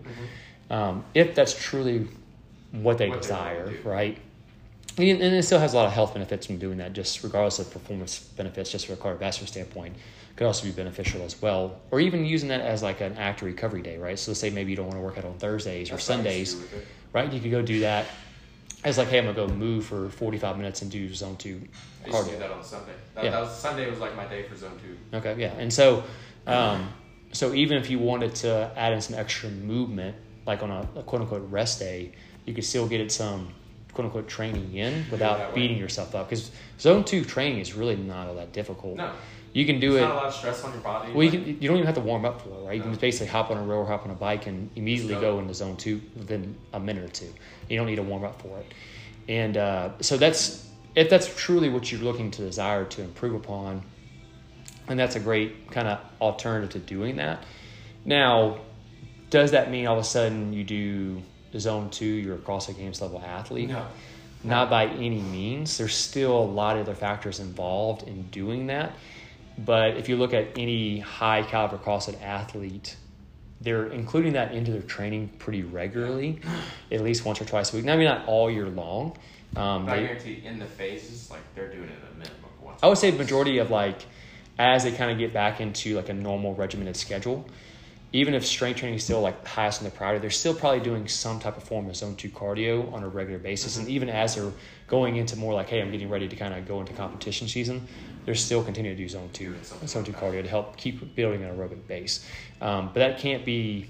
um, 0.71 1.03
if 1.13 1.35
that's 1.35 1.53
truly 1.53 2.07
what 2.71 2.97
they 2.97 3.09
What 3.09 3.21
desire, 3.21 3.73
right? 3.83 4.17
And, 4.97 5.21
and 5.21 5.35
it 5.35 5.43
still 5.43 5.59
has 5.59 5.73
a 5.73 5.75
lot 5.75 5.87
of 5.87 5.93
health 5.93 6.13
benefits 6.13 6.45
from 6.45 6.57
doing 6.57 6.77
that, 6.77 6.93
just 6.93 7.23
regardless 7.23 7.59
of 7.59 7.71
performance 7.71 8.19
benefits, 8.19 8.71
just 8.71 8.87
from 8.87 8.95
a 8.95 8.97
cardiovascular 8.97 9.47
standpoint, 9.47 9.95
could 10.41 10.47
also 10.47 10.65
be 10.65 10.71
beneficial 10.71 11.21
as 11.21 11.39
well. 11.39 11.79
Or 11.91 11.99
even 11.99 12.25
using 12.25 12.49
that 12.49 12.61
as 12.61 12.81
like 12.81 12.99
an 12.99 13.15
active 13.15 13.45
recovery 13.45 13.83
day, 13.83 13.99
right? 13.99 14.17
So 14.17 14.31
let's 14.31 14.39
say 14.39 14.49
maybe 14.49 14.71
you 14.71 14.75
don't 14.75 14.87
want 14.87 14.97
to 14.97 15.03
work 15.03 15.19
out 15.19 15.23
on 15.25 15.37
Thursdays 15.37 15.89
or 15.91 15.97
That's 15.97 16.09
what 16.09 16.17
I 16.25 16.31
used 16.31 16.53
Sundays, 16.53 16.53
to 16.53 16.55
do 16.55 16.61
with 16.77 16.81
it. 16.81 16.87
right? 17.13 17.31
You 17.31 17.39
could 17.39 17.51
go 17.51 17.61
do 17.61 17.81
that 17.81 18.07
as 18.83 18.97
like, 18.97 19.09
hey, 19.09 19.19
I'm 19.19 19.25
gonna 19.25 19.35
go 19.35 19.53
move 19.53 19.85
for 19.85 20.09
45 20.09 20.57
minutes 20.57 20.81
and 20.81 20.89
do 20.89 21.13
zone 21.13 21.35
two 21.37 21.61
I 22.03 22.07
used 22.07 22.25
to 22.25 22.31
do 22.31 22.39
that 22.39 22.49
on 22.49 22.63
Sunday. 22.63 22.93
That, 23.13 23.23
Yeah. 23.23 23.29
that 23.29 23.41
was 23.41 23.55
Sunday 23.55 23.87
was 23.87 23.99
like 23.99 24.15
my 24.15 24.25
day 24.25 24.41
for 24.41 24.55
zone 24.55 24.79
two. 24.81 24.97
Okay, 25.15 25.35
yeah, 25.37 25.53
and 25.59 25.71
so, 25.71 26.03
um, 26.47 26.89
so 27.31 27.53
even 27.53 27.77
if 27.77 27.91
you 27.91 27.99
wanted 27.99 28.33
to 28.37 28.71
add 28.75 28.93
in 28.93 29.01
some 29.01 29.19
extra 29.19 29.51
movement, 29.51 30.15
like 30.47 30.63
on 30.63 30.71
a, 30.71 30.87
a 30.95 31.03
quote 31.03 31.21
unquote 31.21 31.47
rest 31.51 31.77
day, 31.77 32.13
you 32.47 32.55
could 32.55 32.65
still 32.65 32.87
get 32.87 32.99
it 32.99 33.11
some 33.11 33.49
quote 33.93 34.05
unquote 34.05 34.27
training 34.27 34.73
in 34.73 35.05
without 35.11 35.53
beating 35.53 35.77
yourself 35.77 36.15
up. 36.15 36.27
Because 36.27 36.49
zone 36.79 37.03
two 37.03 37.23
training 37.23 37.59
is 37.59 37.75
really 37.75 37.95
not 37.95 38.27
all 38.27 38.33
that 38.35 38.53
difficult. 38.53 38.97
No, 38.97 39.11
You 39.53 39.65
can 39.65 39.79
do 39.81 39.91
there's 39.93 40.03
it. 40.03 40.05
not 40.07 40.11
a 40.13 40.15
lot 40.15 40.25
of 40.27 40.33
stress 40.33 40.63
on 40.63 40.71
your 40.71 40.81
body. 40.81 41.11
Well, 41.11 41.23
you, 41.25 41.31
can, 41.31 41.45
you 41.45 41.67
don't 41.67 41.75
even 41.77 41.85
have 41.85 41.95
to 41.95 42.01
warm 42.01 42.23
up 42.23 42.41
for 42.41 42.49
it, 42.49 42.65
right? 42.65 42.73
You 42.75 42.81
can 42.81 42.89
No. 42.91 42.93
just 42.93 43.01
basically 43.01 43.27
hop 43.27 43.51
on 43.51 43.57
a 43.57 43.63
rower, 43.63 43.83
or 43.83 43.85
hop 43.85 44.05
on 44.05 44.11
a 44.11 44.15
bike, 44.15 44.47
and 44.47 44.69
immediately 44.77 45.15
go 45.15 45.33
go. 45.33 45.39
into 45.39 45.53
zone 45.53 45.75
two 45.75 46.01
within 46.15 46.55
a 46.73 46.79
minute 46.79 47.03
or 47.03 47.09
two. 47.09 47.33
You 47.69 47.77
don't 47.77 47.87
need 47.87 47.97
to 47.97 48.03
warm 48.03 48.23
up 48.23 48.41
for 48.41 48.57
it. 48.59 48.65
And 49.27 49.57
uh, 49.57 49.89
so 49.99 50.15
that's 50.17 50.67
if 50.95 51.09
that's 51.09 51.33
truly 51.35 51.69
what 51.69 51.91
you're 51.91 52.01
looking 52.01 52.31
to 52.31 52.41
desire 52.41 52.85
to 52.85 53.01
improve 53.01 53.35
upon, 53.35 53.81
and 54.87 54.97
that's 54.99 55.15
a 55.15 55.19
great 55.19 55.69
kind 55.71 55.87
of 55.87 55.99
alternative 56.21 56.69
to 56.71 56.79
doing 56.79 57.17
that. 57.17 57.43
Now, 58.05 58.59
does 59.29 59.51
that 59.51 59.69
mean 59.69 59.85
all 59.85 59.95
of 59.97 60.01
a 60.01 60.07
sudden 60.07 60.53
you 60.53 60.63
do 60.63 61.21
zone 61.57 61.89
two, 61.89 62.05
you're 62.05 62.35
a 62.35 62.39
CrossFit 62.39 62.77
Games 62.77 63.01
level 63.01 63.21
athlete? 63.25 63.69
no. 63.69 63.85
Not 64.43 64.71
by 64.71 64.87
any 64.87 65.21
means. 65.21 65.77
There's 65.77 65.93
still 65.93 66.35
a 66.35 66.43
lot 66.43 66.75
of 66.75 66.87
other 66.87 66.95
factors 66.95 67.39
involved 67.39 68.07
in 68.07 68.23
doing 68.31 68.65
that. 68.67 68.93
But 69.65 69.97
if 69.97 70.09
you 70.09 70.17
look 70.17 70.33
at 70.33 70.57
any 70.57 70.99
high 70.99 71.43
caliber 71.43 71.77
CrossFit 71.77 72.21
athlete, 72.21 72.95
they're 73.59 73.87
including 73.87 74.33
that 74.33 74.53
into 74.53 74.71
their 74.71 74.81
training 74.81 75.29
pretty 75.39 75.61
regularly, 75.63 76.39
at 76.91 77.01
least 77.01 77.25
once 77.25 77.39
or 77.41 77.45
twice 77.45 77.71
a 77.73 77.75
week. 77.75 77.85
Now, 77.85 77.93
maybe 77.93 78.05
not 78.05 78.25
all 78.27 78.49
year 78.49 78.67
long. 78.67 79.17
Um, 79.55 79.87
I 79.87 79.99
guarantee 79.99 80.41
in 80.45 80.59
the 80.59 80.65
phases, 80.65 81.29
like 81.29 81.41
they're 81.55 81.67
doing 81.67 81.89
it 81.89 81.99
a 82.09 82.17
minimum 82.17 82.45
of 82.45 82.63
once. 82.63 82.79
I 82.81 82.87
would 82.87 82.97
say 82.97 83.11
the 83.11 83.17
majority 83.17 83.57
of 83.59 83.69
like 83.69 84.05
as 84.57 84.83
they 84.83 84.91
kind 84.91 85.11
of 85.11 85.17
get 85.17 85.33
back 85.33 85.59
into 85.59 85.95
like 85.95 86.09
a 86.09 86.13
normal 86.13 86.55
regimented 86.55 86.95
schedule, 86.95 87.45
even 88.13 88.33
if 88.33 88.45
strength 88.45 88.79
training 88.79 88.97
is 88.97 89.03
still 89.03 89.21
like 89.21 89.45
highest 89.47 89.79
on 89.81 89.85
the 89.85 89.91
priority, 89.91 90.19
they're 90.19 90.29
still 90.29 90.53
probably 90.53 90.81
doing 90.81 91.07
some 91.07 91.39
type 91.39 91.55
of 91.57 91.63
form 91.63 91.89
of 91.89 91.95
zone 91.95 92.15
two 92.15 92.29
cardio 92.29 92.91
on 92.93 93.03
a 93.03 93.07
regular 93.07 93.39
basis. 93.39 93.77
And 93.77 93.87
even 93.87 94.09
as 94.09 94.35
they're 94.35 94.51
going 94.87 95.15
into 95.15 95.37
more 95.37 95.53
like, 95.53 95.69
hey, 95.69 95.81
I'm 95.81 95.91
getting 95.91 96.09
ready 96.09 96.27
to 96.27 96.35
kind 96.35 96.53
of 96.53 96.67
go 96.67 96.81
into 96.81 96.91
competition 96.93 97.47
season, 97.47 97.87
they're 98.25 98.35
still 98.35 98.63
continuing 98.63 98.97
to 98.97 99.03
do 99.03 99.07
zone 99.07 99.29
two, 99.31 99.55
zone 99.85 100.03
two 100.03 100.11
cardio 100.11 100.43
to 100.43 100.49
help 100.49 100.75
keep 100.75 101.15
building 101.15 101.43
an 101.43 101.55
aerobic 101.55 101.87
base. 101.87 102.25
Um, 102.59 102.87
but 102.87 102.95
that 102.95 103.17
can't 103.19 103.45
be. 103.45 103.89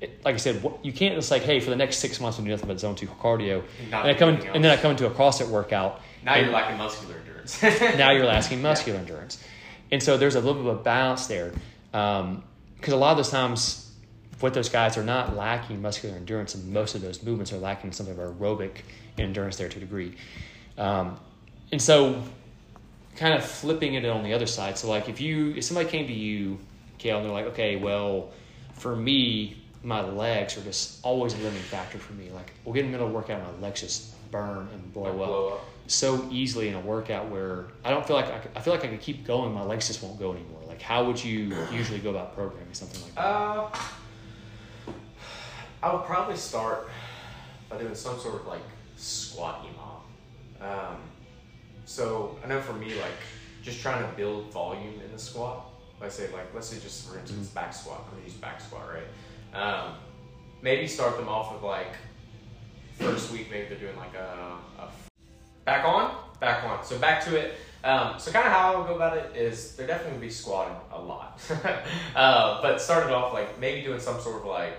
it- 0.00 0.24
Like 0.24 0.34
I 0.34 0.38
said, 0.38 0.62
what- 0.62 0.84
you 0.84 0.92
can't 0.92 1.14
just 1.16 1.30
like, 1.32 1.42
hey, 1.42 1.58
for 1.58 1.70
the 1.70 1.76
next 1.76 1.96
six 1.98 2.20
months, 2.20 2.38
I'm 2.38 2.44
doing 2.44 2.52
nothing 2.52 2.68
but 2.68 2.78
zone 2.78 2.94
two 2.94 3.06
cardio, 3.08 3.64
Not 3.90 4.06
and 4.06 4.14
I 4.16 4.18
come 4.18 4.28
in, 4.28 4.46
and 4.54 4.62
then 4.64 4.70
I 4.70 4.80
come 4.80 4.92
into 4.92 5.06
a 5.06 5.10
CrossFit 5.10 5.48
workout, 5.48 6.00
Now 6.24 6.34
and- 6.34 6.46
you're 6.46 6.54
lacking 6.54 6.78
muscular 6.78 7.16
endurance. 7.18 7.62
now 7.98 8.10
you're 8.12 8.26
lacking 8.34 8.62
muscular 8.62 8.98
endurance. 9.00 9.42
And 9.90 10.00
so 10.02 10.16
there's 10.16 10.34
a 10.36 10.40
little 10.40 10.62
bit 10.62 10.70
of 10.72 10.78
a 10.80 10.82
balance 10.82 11.26
there. 11.26 11.52
Because 12.76 12.92
a 12.92 12.96
lot 12.96 13.12
of 13.12 13.16
those 13.16 13.30
times, 13.30 13.92
what 14.40 14.54
those 14.54 14.68
guys 14.68 14.96
are 14.96 15.04
not 15.04 15.36
lacking 15.36 15.80
muscular 15.80 16.16
endurance, 16.16 16.54
and 16.54 16.72
most 16.72 16.94
of 16.94 17.02
those 17.02 17.22
movements 17.22 17.52
are 17.52 17.58
lacking 17.58 17.92
some 17.92 18.08
of 18.08 18.16
aerobic 18.16 18.82
endurance 19.18 19.56
there 19.56 19.68
to 19.68 19.76
a 19.78 19.80
degree. 19.80 20.14
Um, 20.76 21.18
and 21.72 21.80
so, 21.80 22.22
kind 23.16 23.34
of 23.34 23.44
flipping 23.44 23.94
it 23.94 24.04
on 24.04 24.22
the 24.22 24.34
other 24.34 24.46
side. 24.46 24.78
So, 24.78 24.88
like, 24.88 25.08
if 25.08 25.20
you 25.20 25.54
if 25.56 25.64
somebody 25.64 25.88
came 25.88 26.06
to 26.06 26.12
you, 26.12 26.58
Kale, 26.98 27.16
and 27.18 27.26
they're 27.26 27.32
like, 27.32 27.46
okay, 27.46 27.76
well, 27.76 28.30
for 28.74 28.94
me, 28.94 29.62
my 29.82 30.02
legs 30.02 30.58
are 30.58 30.62
just 30.62 31.04
always 31.04 31.32
a 31.34 31.38
limiting 31.38 31.62
factor 31.62 31.98
for 31.98 32.12
me. 32.12 32.30
Like, 32.30 32.52
we'll 32.64 32.74
get 32.74 32.84
in 32.84 32.86
the 32.86 32.92
middle 32.92 33.06
of 33.06 33.12
a 33.12 33.16
workout, 33.16 33.40
and 33.40 33.60
my 33.60 33.68
legs 33.68 33.80
just 33.80 34.30
burn 34.30 34.68
and 34.72 34.92
blow 34.92 35.06
up 35.06 35.16
blow 35.16 35.48
up. 35.54 35.64
so 35.86 36.28
easily 36.30 36.68
in 36.68 36.74
a 36.74 36.80
workout 36.80 37.30
where 37.30 37.66
I 37.84 37.90
don't 37.90 38.06
feel 38.06 38.16
like 38.16 38.26
I, 38.26 38.40
I 38.56 38.60
feel 38.60 38.74
like 38.74 38.84
I 38.84 38.88
could 38.88 39.00
keep 39.00 39.24
going. 39.24 39.54
My 39.54 39.62
legs 39.62 39.86
just 39.86 40.02
won't 40.02 40.18
go 40.18 40.32
anymore. 40.32 40.60
Like, 40.76 40.82
how 40.82 41.06
would 41.06 41.24
you 41.24 41.56
usually 41.72 42.00
go 42.00 42.10
about 42.10 42.34
programming 42.34 42.74
something 42.74 43.00
like 43.00 43.14
that? 43.14 43.24
Uh, 43.24 43.70
I 45.82 45.94
would 45.94 46.04
probably 46.04 46.36
start 46.36 46.90
by 47.70 47.78
doing 47.78 47.94
some 47.94 48.18
sort 48.18 48.34
of 48.34 48.46
like 48.46 48.60
squat 48.94 49.64
EMOM. 49.64 50.68
Um, 50.68 50.96
so 51.86 52.38
I 52.44 52.48
know 52.48 52.60
for 52.60 52.74
me, 52.74 52.88
like 52.90 53.16
just 53.62 53.80
trying 53.80 54.06
to 54.06 54.16
build 54.18 54.52
volume 54.52 55.00
in 55.02 55.10
the 55.10 55.18
squat. 55.18 55.64
Let's 55.98 56.14
say, 56.14 56.30
like, 56.30 56.52
let's 56.54 56.66
say 56.66 56.78
just 56.78 57.08
for 57.08 57.18
instance, 57.18 57.48
back 57.48 57.72
squat. 57.72 58.02
I'm 58.04 58.10
gonna 58.10 58.26
use 58.26 58.34
back 58.34 58.60
squat, 58.60 58.82
right? 58.92 59.58
Um, 59.58 59.94
maybe 60.60 60.86
start 60.86 61.16
them 61.16 61.30
off 61.30 61.54
with 61.54 61.62
like 61.62 61.94
first 62.98 63.32
week, 63.32 63.50
maybe 63.50 63.68
they're 63.70 63.78
doing 63.78 63.96
like 63.96 64.14
a, 64.14 64.58
a 64.78 64.88
back 65.64 65.86
on, 65.86 66.14
back 66.38 66.64
on. 66.64 66.84
So 66.84 66.98
back 66.98 67.24
to 67.24 67.34
it. 67.34 67.54
Um, 67.86 68.18
so 68.18 68.32
kind 68.32 68.44
of 68.44 68.52
how 68.52 68.72
I 68.74 68.78
would 68.78 68.88
go 68.88 68.96
about 68.96 69.16
it 69.16 69.36
is 69.36 69.76
they're 69.76 69.86
definitely 69.86 70.14
gonna 70.14 70.26
be 70.26 70.30
squatting 70.30 70.74
a 70.90 71.00
lot, 71.00 71.40
uh, 72.16 72.60
but 72.60 72.80
started 72.80 73.14
off 73.14 73.32
like 73.32 73.60
maybe 73.60 73.80
doing 73.82 74.00
some 74.00 74.20
sort 74.20 74.40
of 74.40 74.44
like 74.44 74.76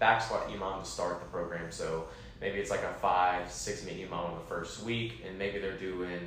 back 0.00 0.20
squat 0.20 0.48
EMOM 0.48 0.82
to 0.82 0.90
start 0.90 1.20
the 1.20 1.26
program. 1.26 1.70
So 1.70 2.08
maybe 2.40 2.58
it's 2.58 2.72
like 2.72 2.82
a 2.82 2.92
five, 2.94 3.48
six 3.48 3.84
minute 3.84 4.10
EMOM 4.10 4.30
in 4.30 4.34
the 4.34 4.44
first 4.48 4.82
week, 4.82 5.24
and 5.24 5.38
maybe 5.38 5.60
they're 5.60 5.78
doing 5.78 6.18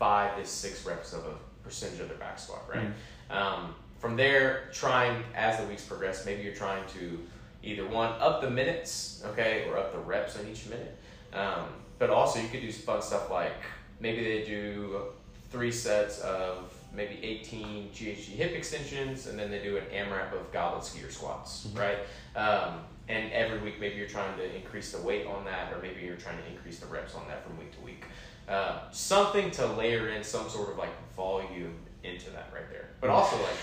five 0.00 0.36
to 0.36 0.44
six 0.44 0.84
reps 0.84 1.12
of 1.12 1.24
a 1.24 1.34
percentage 1.62 2.00
of 2.00 2.08
their 2.08 2.18
back 2.18 2.36
squat, 2.36 2.64
right? 2.68 2.88
Um, 3.30 3.76
from 4.00 4.16
there, 4.16 4.68
trying 4.72 5.22
as 5.36 5.60
the 5.60 5.66
weeks 5.66 5.84
progress, 5.84 6.26
maybe 6.26 6.42
you're 6.42 6.56
trying 6.56 6.82
to 6.98 7.20
either 7.62 7.86
one 7.86 8.10
up 8.18 8.40
the 8.40 8.50
minutes, 8.50 9.22
okay, 9.26 9.66
or 9.68 9.78
up 9.78 9.92
the 9.92 10.00
reps 10.00 10.36
on 10.36 10.48
each 10.48 10.66
minute. 10.66 10.98
Um, 11.32 11.68
but 12.00 12.10
also, 12.10 12.40
you 12.40 12.48
could 12.48 12.62
do 12.62 12.72
fun 12.72 13.00
stuff 13.00 13.30
like 13.30 13.52
maybe 14.00 14.24
they 14.24 14.44
do 14.44 15.02
three 15.50 15.72
sets 15.72 16.20
of 16.20 16.72
maybe 16.94 17.18
18 17.22 17.90
GHD 17.94 18.16
hip 18.36 18.52
extensions, 18.52 19.26
and 19.26 19.38
then 19.38 19.50
they 19.50 19.60
do 19.62 19.76
an 19.76 19.84
AMRAP 19.92 20.32
of 20.32 20.50
goblet 20.52 20.82
skier 20.84 21.10
squats, 21.10 21.66
Mhm. 21.66 21.78
right? 21.78 21.98
Um, 22.36 22.84
and 23.08 23.32
every 23.32 23.58
week, 23.58 23.80
maybe 23.80 23.96
you're 23.96 24.08
trying 24.08 24.36
to 24.38 24.54
increase 24.56 24.92
the 24.92 25.00
weight 25.02 25.26
on 25.26 25.44
that, 25.44 25.72
or 25.72 25.78
maybe 25.82 26.00
you're 26.02 26.16
trying 26.16 26.38
to 26.38 26.46
increase 26.46 26.78
the 26.78 26.86
reps 26.86 27.14
on 27.14 27.26
that 27.28 27.44
from 27.44 27.58
week 27.58 27.72
to 27.76 27.80
week. 27.80 28.04
Uh, 28.48 28.90
something 28.92 29.50
to 29.52 29.66
layer 29.66 30.08
in 30.08 30.22
some 30.24 30.48
sort 30.48 30.70
of 30.70 30.78
like 30.78 30.90
volume 31.16 31.76
into 32.02 32.30
that 32.30 32.48
right 32.52 32.68
there. 32.70 32.88
But 33.00 33.10
also, 33.10 33.36
like 33.36 33.56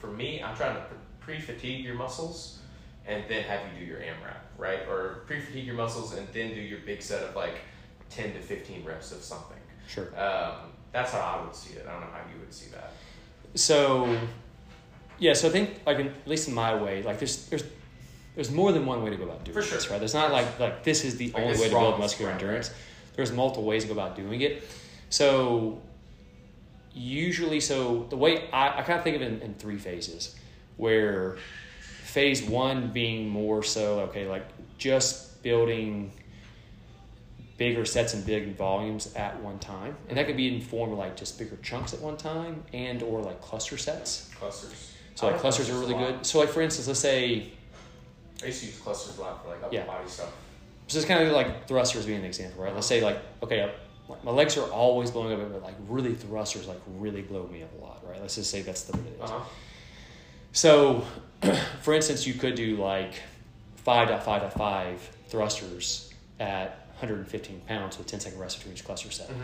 for 0.00 0.08
me, 0.08 0.42
I'm 0.42 0.56
trying 0.56 0.74
to 0.76 0.82
pre 1.20 1.40
fatigue 1.40 1.84
your 1.84 1.94
muscles 1.94 2.58
and 3.06 3.24
then 3.28 3.42
have 3.44 3.60
you 3.72 3.80
do 3.80 3.84
your 3.86 4.00
AMRAP, 4.00 4.36
right? 4.58 4.80
Or 4.88 5.22
pre 5.26 5.40
fatigue 5.40 5.64
your 5.66 5.76
muscles 5.76 6.14
and 6.14 6.26
then 6.34 6.48
do 6.54 6.60
your 6.60 6.80
big 6.80 7.00
set 7.02 7.22
of 7.22 7.34
like 7.36 7.56
10 8.10 8.32
to 8.34 8.40
15 8.40 8.84
reps 8.84 9.12
of 9.12 9.22
something. 9.22 9.56
Sure. 9.86 10.08
Um, 10.18 10.72
that's 10.92 11.12
how 11.12 11.20
I 11.20 11.44
would 11.44 11.54
see 11.54 11.74
it. 11.74 11.86
I 11.88 11.92
don't 11.92 12.00
know 12.00 12.06
how 12.12 12.20
you 12.32 12.40
would 12.40 12.52
see 12.52 12.70
that. 12.70 12.92
So, 13.54 14.18
yeah. 15.18 15.32
So 15.34 15.48
I 15.48 15.50
think, 15.50 15.80
like, 15.86 15.98
in, 15.98 16.08
at 16.08 16.26
least 16.28 16.48
in 16.48 16.54
my 16.54 16.74
way, 16.74 17.02
like, 17.02 17.18
there's 17.18 17.46
there's 17.48 17.64
there's 18.34 18.50
more 18.50 18.72
than 18.72 18.86
one 18.86 19.02
way 19.02 19.10
to 19.10 19.16
go 19.16 19.24
about 19.24 19.44
doing 19.44 19.54
For 19.54 19.62
sure. 19.62 19.78
this, 19.78 19.90
right? 19.90 19.98
There's 19.98 20.14
not 20.14 20.32
like 20.32 20.58
like 20.58 20.84
this 20.84 21.04
is 21.04 21.16
the 21.16 21.30
Like, 21.32 21.42
only 21.42 21.58
way 21.58 21.68
to 21.68 21.74
build 21.74 21.98
muscular 21.98 22.30
right, 22.30 22.40
endurance. 22.40 22.70
There's 23.16 23.32
multiple 23.32 23.64
ways 23.64 23.82
to 23.82 23.88
go 23.88 23.94
about 23.94 24.14
doing 24.16 24.40
it. 24.42 24.62
So, 25.10 25.80
usually, 26.94 27.60
so 27.60 28.06
the 28.10 28.16
way 28.16 28.48
I, 28.52 28.78
I 28.78 28.82
kind 28.82 28.98
of 28.98 29.04
think 29.04 29.16
of 29.16 29.22
it 29.22 29.32
in, 29.32 29.40
in 29.40 29.54
three 29.54 29.78
phases, 29.78 30.36
where 30.76 31.36
phase 32.04 32.42
one 32.42 32.90
being 32.92 33.28
more 33.28 33.62
so 33.62 34.00
okay, 34.00 34.28
like 34.28 34.46
just 34.78 35.42
building 35.42 36.12
bigger 37.58 37.84
sets 37.84 38.14
and 38.14 38.24
big 38.24 38.56
volumes 38.56 39.12
at 39.14 39.38
one 39.42 39.58
time, 39.58 39.96
and 40.08 40.16
that 40.16 40.26
could 40.26 40.36
be 40.36 40.54
in 40.54 40.60
form 40.62 40.92
of 40.92 40.98
like 40.98 41.16
just 41.16 41.38
bigger 41.38 41.58
chunks 41.62 41.92
at 41.92 42.00
one 42.00 42.16
time, 42.16 42.62
and 42.72 43.02
or 43.02 43.20
like 43.20 43.40
cluster 43.42 43.76
sets. 43.76 44.30
Clusters. 44.38 44.94
So 45.16 45.26
like 45.26 45.38
clusters 45.40 45.68
are 45.68 45.78
really 45.78 45.94
good. 45.94 46.24
So 46.24 46.38
like 46.38 46.48
for 46.48 46.62
instance, 46.62 46.86
let's 46.88 47.00
say 47.00 47.50
I 48.42 48.46
used 48.46 48.60
to 48.60 48.66
use 48.66 48.78
clusters 48.78 49.18
a 49.18 49.20
lot 49.20 49.42
for 49.42 49.50
like 49.50 49.62
upper 49.62 49.74
Yeah. 49.74 49.84
body 49.84 50.08
stuff. 50.08 50.32
so 50.86 50.96
it's 50.98 51.06
kind 51.06 51.22
of 51.26 51.32
like 51.32 51.66
thrusters 51.66 52.06
being 52.06 52.20
an 52.20 52.24
example, 52.24 52.62
right? 52.64 52.74
Let's 52.74 52.86
say 52.86 53.02
like 53.02 53.18
okay, 53.42 53.70
my 54.24 54.30
legs 54.30 54.56
are 54.56 54.70
always 54.70 55.10
blowing 55.10 55.32
up, 55.38 55.52
but 55.52 55.62
like 55.62 55.74
really 55.88 56.14
thrusters 56.14 56.66
like 56.68 56.80
really 56.96 57.22
blow 57.22 57.46
me 57.48 57.62
up 57.64 57.70
a 57.78 57.84
lot, 57.84 58.02
right? 58.08 58.20
Let's 58.20 58.36
just 58.36 58.50
say 58.50 58.62
that's 58.62 58.84
the 58.84 58.96
what 58.96 59.06
it 59.06 59.14
is. 59.24 59.30
Uh-huh. 59.30 59.44
So, 60.52 61.04
for 61.82 61.92
instance, 61.92 62.26
you 62.26 62.34
could 62.34 62.54
do 62.54 62.76
like 62.76 63.14
5.5.5 63.86 64.98
thrusters 65.28 66.12
at 66.40 66.87
115 67.00 67.60
pounds 67.66 67.96
with 67.98 68.06
10 68.06 68.20
second 68.20 68.38
rest 68.38 68.58
between 68.58 68.74
each 68.74 68.84
cluster 68.84 69.10
set, 69.10 69.28
Mhm. 69.28 69.34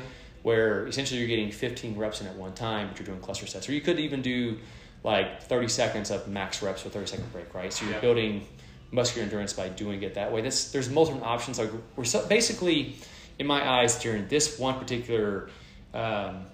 where 0.43 0.87
essentially 0.87 1.19
you're 1.21 1.29
getting 1.29 1.51
15 1.51 1.97
reps 1.97 2.21
in 2.21 2.27
at 2.27 2.35
one 2.37 2.53
time, 2.55 2.89
but 2.89 2.99
you're 2.99 3.07
doing 3.07 3.21
cluster 3.21 3.47
sets. 3.47 3.69
Or 3.69 3.73
you 3.73 3.81
could 3.81 3.99
even 3.99 4.23
do 4.23 4.59
like 5.05 5.43
30 5.43 5.69
seconds 5.69 6.11
of 6.11 6.29
max 6.29 6.63
reps 6.63 6.83
with 6.85 6.93
30 6.95 7.07
second 7.07 7.33
break, 7.33 7.53
right? 7.55 7.73
So 7.73 7.85
you're 7.85 7.95
Yeah. 7.95 8.01
building 8.01 8.47
muscular 8.91 9.25
endurance 9.25 9.53
by 9.53 9.69
doing 9.69 10.03
it 10.03 10.15
that 10.15 10.33
way. 10.33 10.41
There's 10.41 10.89
multiple 10.91 11.23
options. 11.25 11.59
Like 11.59 11.71
we're 11.97 12.05
so, 12.05 12.27
basically, 12.27 12.97
in 13.39 13.47
my 13.47 13.67
eyes, 13.69 13.99
during 14.01 14.29
this 14.29 14.59
one 14.59 14.79
particular 14.79 15.49
um, 15.93 16.47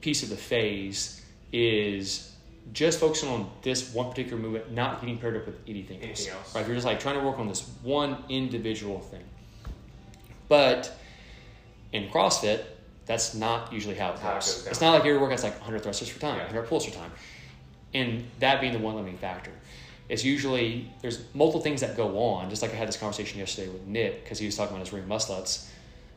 piece 0.00 0.22
of 0.22 0.28
the 0.28 0.36
phase 0.36 1.20
is 1.52 2.30
just 2.72 3.00
focusing 3.00 3.28
on 3.28 3.50
this 3.62 3.92
one 3.92 4.08
particular 4.10 4.40
movement, 4.40 4.70
not 4.72 5.00
getting 5.00 5.18
paired 5.18 5.36
up 5.36 5.44
with 5.46 5.56
anything, 5.66 6.00
Anything 6.00 6.28
else. 6.32 6.54
Right? 6.54 6.64
You're 6.66 6.76
just 6.76 6.86
like 6.86 7.00
trying 7.00 7.18
to 7.18 7.24
work 7.26 7.38
on 7.40 7.48
this 7.48 7.62
one 7.82 8.22
individual 8.28 9.00
thing. 9.00 9.24
But 10.50 10.92
in 11.92 12.08
CrossFit, 12.10 12.64
that's 13.06 13.34
not 13.34 13.72
usually 13.72 13.94
how 13.94 14.10
it 14.12 14.18
How 14.18 14.32
it 14.32 14.34
goes. 14.34 14.46
goes 14.54 14.62
down. 14.64 14.70
it's 14.72 14.80
not 14.80 14.90
like 14.94 15.00
every 15.06 15.16
workout's 15.16 15.44
like 15.44 15.54
100 15.54 15.82
thrusters 15.82 16.08
for 16.10 16.20
time, 16.20 16.36
Yeah. 16.38 16.44
100 16.46 16.66
pulls 16.68 16.84
for 16.84 16.90
time. 16.92 17.12
And 17.94 18.24
that 18.40 18.60
being 18.60 18.72
the 18.72 18.78
one 18.80 18.96
limiting 18.96 19.16
factor. 19.18 19.52
It's 20.08 20.24
usually, 20.24 20.90
there's 21.02 21.22
multiple 21.34 21.60
things 21.60 21.80
that 21.82 21.96
go 21.96 22.18
on, 22.18 22.50
just 22.50 22.62
like 22.62 22.72
I 22.72 22.74
had 22.74 22.88
this 22.88 22.96
conversation 22.96 23.38
yesterday 23.38 23.68
with 23.68 23.86
Nick, 23.86 24.24
because 24.24 24.40
he 24.40 24.46
was 24.46 24.56
talking 24.56 24.74
about 24.74 24.84
his 24.84 24.92
ring 24.92 25.06
muscle 25.06 25.36
ups 25.36 25.70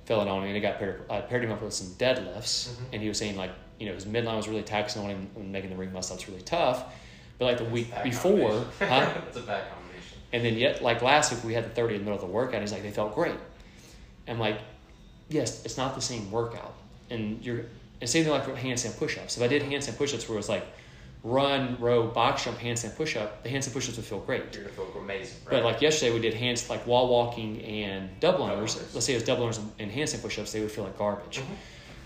filling 0.06 0.28
on 0.28 0.42
me, 0.42 0.50
and 0.50 0.58
I 0.58 0.60
got 0.62 0.80
paired, 0.80 1.04
I 1.12 1.22
paired 1.22 1.44
him 1.44 1.52
up 1.52 1.62
with 1.62 1.74
some 1.74 1.90
deadlifts, 2.00 2.70
Mhm. 2.70 2.76
and 2.94 3.02
he 3.04 3.08
was 3.08 3.20
saying 3.20 3.38
like, 3.38 3.52
you 3.80 3.88
know, 3.88 3.94
his 3.94 4.06
midline 4.06 4.36
was 4.38 4.48
really 4.48 4.64
taxing 4.64 5.04
on 5.04 5.10
him 5.12 5.30
and 5.36 5.52
making 5.52 5.70
the 5.70 5.76
ring 5.76 5.94
muscle 5.94 6.16
ups 6.16 6.28
really 6.28 6.42
tough. 6.42 6.86
But 7.38 7.46
like 7.46 7.58
the 7.60 7.66
week 7.66 7.92
before, 8.04 8.66
huh? 8.80 9.12
It's 9.28 9.38
a 9.38 9.42
bad 9.42 9.64
combination. 9.72 10.18
And 10.32 10.44
then 10.44 10.58
yet, 10.58 10.82
like 10.82 11.04
last 11.04 11.32
week, 11.32 11.44
we 11.44 11.54
had 11.54 11.64
the 11.66 11.70
30 11.70 11.96
in 11.96 12.02
the 12.02 12.06
middle 12.06 12.16
of 12.24 12.28
the 12.28 12.34
workout. 12.34 12.62
He's 12.62 12.72
like, 12.72 12.82
they 12.84 12.92
felt 12.92 13.14
great. 13.14 13.36
I'm 14.28 14.40
like, 14.40 14.60
yes, 15.30 15.66
it's 15.66 15.78
not 15.78 15.96
the 15.96 16.02
same 16.02 16.32
workout. 16.32 16.74
And 17.10 17.44
you're, 17.44 17.66
and 18.02 18.10
same 18.10 18.24
thing 18.24 18.34
like 18.34 18.46
handstand 18.46 18.98
push-ups. 18.98 19.38
If 19.38 19.44
I 19.44 19.48
did 19.48 19.62
handstand 19.64 19.98
push-ups 19.98 20.28
where 20.28 20.36
it 20.36 20.40
was 20.40 20.50
like 20.50 20.66
run, 21.24 21.78
row, 21.80 22.08
box 22.08 22.46
jump, 22.46 22.58
handstand 22.60 22.96
push-up, 22.96 23.44
the 23.44 23.50
handstand 23.50 23.74
push-ups 23.74 23.98
would 23.98 24.06
feel 24.06 24.20
great. 24.20 24.44
You're 24.54 24.64
gonna 24.64 24.76
feel 24.76 25.02
amazing, 25.02 25.38
right? 25.46 25.52
But 25.52 25.64
like 25.64 25.82
yesterday, 25.82 26.14
we 26.14 26.20
did 26.20 26.34
hands 26.34 26.70
like 26.70 26.86
wall 26.86 27.08
walking 27.10 27.62
and 27.64 28.10
double 28.20 28.46
unders. 28.46 28.76
Let's 28.94 29.06
say 29.06 29.14
it 29.14 29.18
was 29.18 29.24
double 29.24 29.48
unders 29.48 29.62
and 29.80 29.92
handstand 29.92 30.22
push-ups, 30.22 30.52
they 30.52 30.62
would 30.62 30.72
feel 30.72 30.84
like 30.84 30.98
garbage. 30.98 31.40
Mhm. 31.40 31.56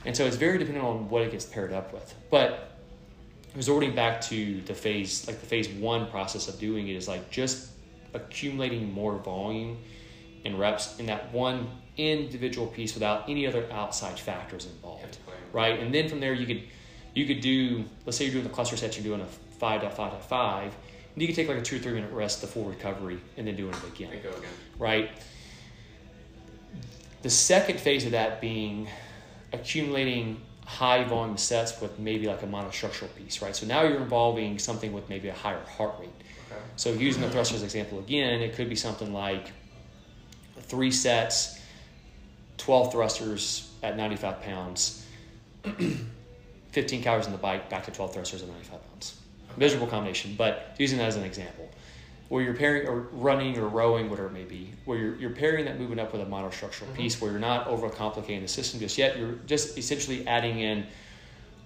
And 0.05 0.15
so 0.15 0.25
it's 0.25 0.35
very 0.35 0.57
dependent 0.57 0.85
on 0.85 1.09
what 1.09 1.23
it 1.23 1.31
gets 1.31 1.45
paired 1.45 1.73
up 1.73 1.93
with. 1.93 2.13
But 2.29 2.77
resorting 3.55 3.95
back 3.95 4.21
to 4.21 4.61
the 4.61 4.73
phase, 4.73 5.27
like 5.27 5.39
the 5.39 5.47
phase 5.47 5.67
one 5.67 6.07
process 6.07 6.47
of 6.47 6.59
doing 6.59 6.87
it 6.87 6.95
is 6.95 7.07
like 7.07 7.29
just 7.31 7.69
accumulating 8.13 8.91
more 8.93 9.17
volume 9.17 9.79
and 10.45 10.59
reps 10.59 10.97
in 10.99 11.07
that 11.07 11.33
one 11.33 11.67
individual 11.97 12.67
piece 12.67 12.93
without 12.93 13.27
any 13.29 13.47
other 13.47 13.65
outside 13.71 14.19
factors 14.19 14.65
involved. 14.65 15.17
Right? 15.53 15.79
And 15.79 15.93
then 15.93 16.07
from 16.09 16.19
there 16.19 16.33
you 16.33 16.45
could 16.45 16.63
you 17.13 17.25
could 17.25 17.41
do 17.41 17.85
let's 18.05 18.17
say 18.17 18.25
you're 18.25 18.33
doing 18.33 18.43
the 18.43 18.49
cluster 18.51 18.77
sets, 18.77 18.97
you're 18.97 19.03
doing 19.03 19.21
a 19.21 19.25
five 19.59 19.81
dot 19.81 19.93
five 19.95 20.11
dot 20.11 20.23
five, 20.27 20.75
and 21.13 21.21
you 21.21 21.27
could 21.27 21.35
take 21.35 21.47
like 21.47 21.57
a 21.57 21.61
two 21.61 21.77
or 21.77 21.79
three 21.79 21.93
minute 21.93 22.11
rest, 22.11 22.41
the 22.41 22.47
full 22.47 22.65
recovery, 22.65 23.19
and 23.37 23.47
then 23.47 23.55
doing 23.55 23.73
it 23.73 23.83
again 23.87 24.13
again. 24.13 24.31
right? 24.77 25.09
The 27.23 27.29
second 27.29 27.79
phase 27.79 28.05
of 28.05 28.11
that 28.11 28.39
being 28.39 28.87
accumulating 29.51 30.41
high 30.65 31.03
volume 31.05 31.37
sets 31.37 31.79
with 31.81 31.97
maybe 31.97 32.27
like 32.27 32.43
a 32.43 32.45
monostructural 32.45 33.13
piece, 33.15 33.41
right? 33.41 33.55
So 33.55 33.65
now 33.65 33.83
you're 33.83 34.01
involving 34.01 34.59
something 34.59 34.91
with 34.91 35.07
maybe 35.09 35.29
a 35.29 35.33
higher 35.33 35.63
heart 35.77 35.95
rate. 35.99 36.09
Okay. 36.51 36.61
So 36.75 36.91
using 36.91 37.21
the 37.21 37.29
thrusters 37.29 37.63
example 37.63 37.99
again, 37.99 38.41
it 38.41 38.53
could 38.53 38.69
be 38.69 38.75
something 38.75 39.13
like 39.13 39.51
three 40.59 40.91
sets, 40.91 41.56
12 42.57 42.91
thrusters 42.91 43.71
at 43.83 43.95
95 43.97 44.41
pounds, 44.41 45.05
15 46.71 47.01
calories 47.03 47.25
in 47.25 47.31
the 47.31 47.37
bike, 47.37 47.69
back 47.69 47.85
to 47.85 47.91
12 47.91 48.13
thrusters 48.13 48.41
at 48.41 48.47
95 48.49 48.89
pounds. 48.89 49.19
Miserable 49.57 49.87
combination, 49.87 50.35
but 50.37 50.75
using 50.77 50.97
that 50.99 51.05
as 51.07 51.15
an 51.15 51.23
example. 51.23 51.69
Where 52.29 52.43
you're 52.43 52.53
pairing 52.55 52.87
or 52.87 53.01
running 53.13 53.57
or 53.57 53.67
rowing, 53.67 54.09
whatever 54.09 54.27
it 54.27 54.33
may 54.33 54.43
be, 54.43 54.71
where 54.85 54.97
you're, 54.97 55.15
you're 55.15 55.29
pairing 55.29 55.65
that 55.65 55.79
movement 55.79 56.01
up 56.01 56.11
with 56.11 56.21
a 56.21 56.25
monostructural 56.25 56.87
Mhm. 56.91 56.95
piece 56.95 57.21
where 57.21 57.31
you're 57.31 57.39
not 57.39 57.67
overcomplicating 57.67 58.41
the 58.41 58.47
system 58.49 58.79
just 58.81 58.97
yet. 58.97 59.17
You're 59.17 59.33
just 59.45 59.77
essentially 59.77 60.27
adding 60.27 60.59
in 60.59 60.85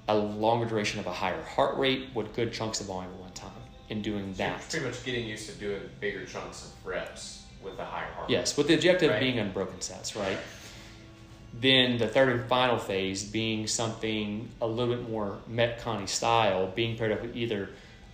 a 0.08 0.16
longer 0.16 0.68
duration 0.68 1.00
of 1.00 1.08
a 1.08 1.14
higher 1.14 1.42
heart 1.44 1.78
rate 1.78 2.10
with 2.14 2.34
good 2.36 2.54
chunks 2.54 2.80
of 2.80 2.88
volume 2.88 3.12
at 3.14 3.20
one 3.20 3.32
time 3.34 3.52
and 3.90 4.04
doing 4.04 4.34
So 4.36 4.38
that. 4.44 4.70
pretty 4.70 4.86
much 4.86 5.04
getting 5.04 5.26
used 5.26 5.50
to 5.50 5.56
doing 5.56 5.82
bigger 6.00 6.26
chunks 6.26 6.66
of 6.66 6.86
reps 6.86 7.42
with 7.64 7.80
a 7.80 7.86
higher 7.86 8.12
heart. 8.14 8.30
Rate. 8.30 8.38
Yes, 8.38 8.56
with 8.56 8.68
the 8.68 8.76
objective 8.76 9.10
Right. 9.10 9.20
being 9.20 9.40
unbroken 9.40 9.82
sets, 9.82 10.16
right? 10.16 10.38
Then 11.54 11.98
the 11.98 12.08
third 12.08 12.30
and 12.30 12.50
final 12.50 12.78
phase 12.78 13.24
being 13.24 13.68
something 13.68 14.50
a 14.62 14.68
little 14.68 14.96
bit 14.96 15.10
more 15.10 15.40
Metcon 15.50 16.08
style, 16.08 16.68
being 16.68 16.98
paired 16.98 17.12
up 17.12 17.22
with 17.22 17.36
either 17.36 17.70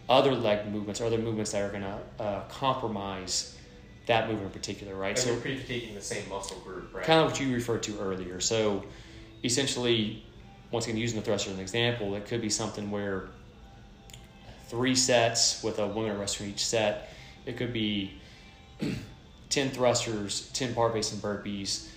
other 0.10 0.34
leg 0.34 0.72
movements 0.72 1.02
or 1.02 1.06
other 1.06 1.18
movements 1.18 1.52
that 1.52 1.62
are 1.62 1.70
going 1.70 1.84
to 1.84 2.24
uh, 2.24 2.42
compromise 2.50 3.56
that 4.08 4.28
movement 4.28 4.48
in 4.48 4.60
particular, 4.60 4.96
right? 4.96 5.10
And 5.10 5.20
so 5.20 5.32
you're 5.32 5.42
pre-fatiguing 5.42 5.94
the 5.94 6.02
same 6.02 6.28
muscle 6.30 6.60
group, 6.62 6.94
right? 6.94 7.04
kind 7.04 7.20
of 7.20 7.32
what 7.32 7.40
you 7.40 7.54
referred 7.54 7.84
to 7.84 8.00
earlier. 8.00 8.40
So 8.40 8.84
essentially, 9.44 10.26
once 10.72 10.86
again, 10.86 10.98
using 10.98 11.20
the 11.20 11.26
thruster 11.26 11.52
as 11.52 11.58
an 11.58 11.62
example, 11.62 12.16
it 12.16 12.26
could 12.26 12.42
be 12.42 12.50
something 12.50 12.90
where 12.90 13.28
three 14.68 14.96
sets 14.96 15.62
with 15.64 15.80
a 15.80 15.88
one 15.88 16.06
minute 16.06 16.20
rest 16.20 16.38
from 16.38 16.48
each 16.48 16.66
set. 16.66 17.14
It 17.46 17.58
could 17.58 17.74
be 17.74 18.20
10 19.50 19.70
thrusters, 19.72 20.50
10 20.54 20.74
bar 20.74 20.92
facing 20.92 21.20
burpees, 21.20 21.90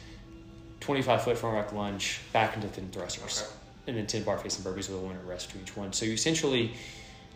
25 0.81 1.23
foot 1.23 1.39
front 1.39 1.57
rack 1.57 1.73
lunge, 1.73 2.21
back 2.33 2.57
into 2.57 2.69
10 2.69 2.91
thrusters, 2.91 3.43
Okay. 3.43 3.51
and 3.89 3.97
then 3.97 4.07
10 4.07 4.25
bar 4.25 4.39
facing 4.39 4.65
burpees 4.65 4.89
with 4.89 4.93
a 4.93 4.99
one 4.99 5.09
minute 5.15 5.27
rest 5.27 5.51
to 5.51 5.59
each 5.61 5.77
one. 5.77 5.93
So 5.93 6.05
you 6.07 6.13
essentially, 6.15 6.73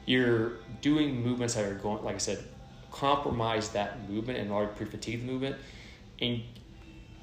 you're 0.06 0.52
doing 0.80 1.22
movements 1.22 1.54
that 1.54 1.64
are 1.64 1.74
going, 1.74 2.02
like 2.04 2.14
I 2.14 2.18
said, 2.18 2.42
compromise 2.90 3.70
that 3.70 4.08
movement 4.08 4.38
and 4.38 4.50
already 4.50 4.72
pre-fatigue 4.76 5.20
the 5.20 5.26
movement, 5.26 5.56
and 6.20 6.42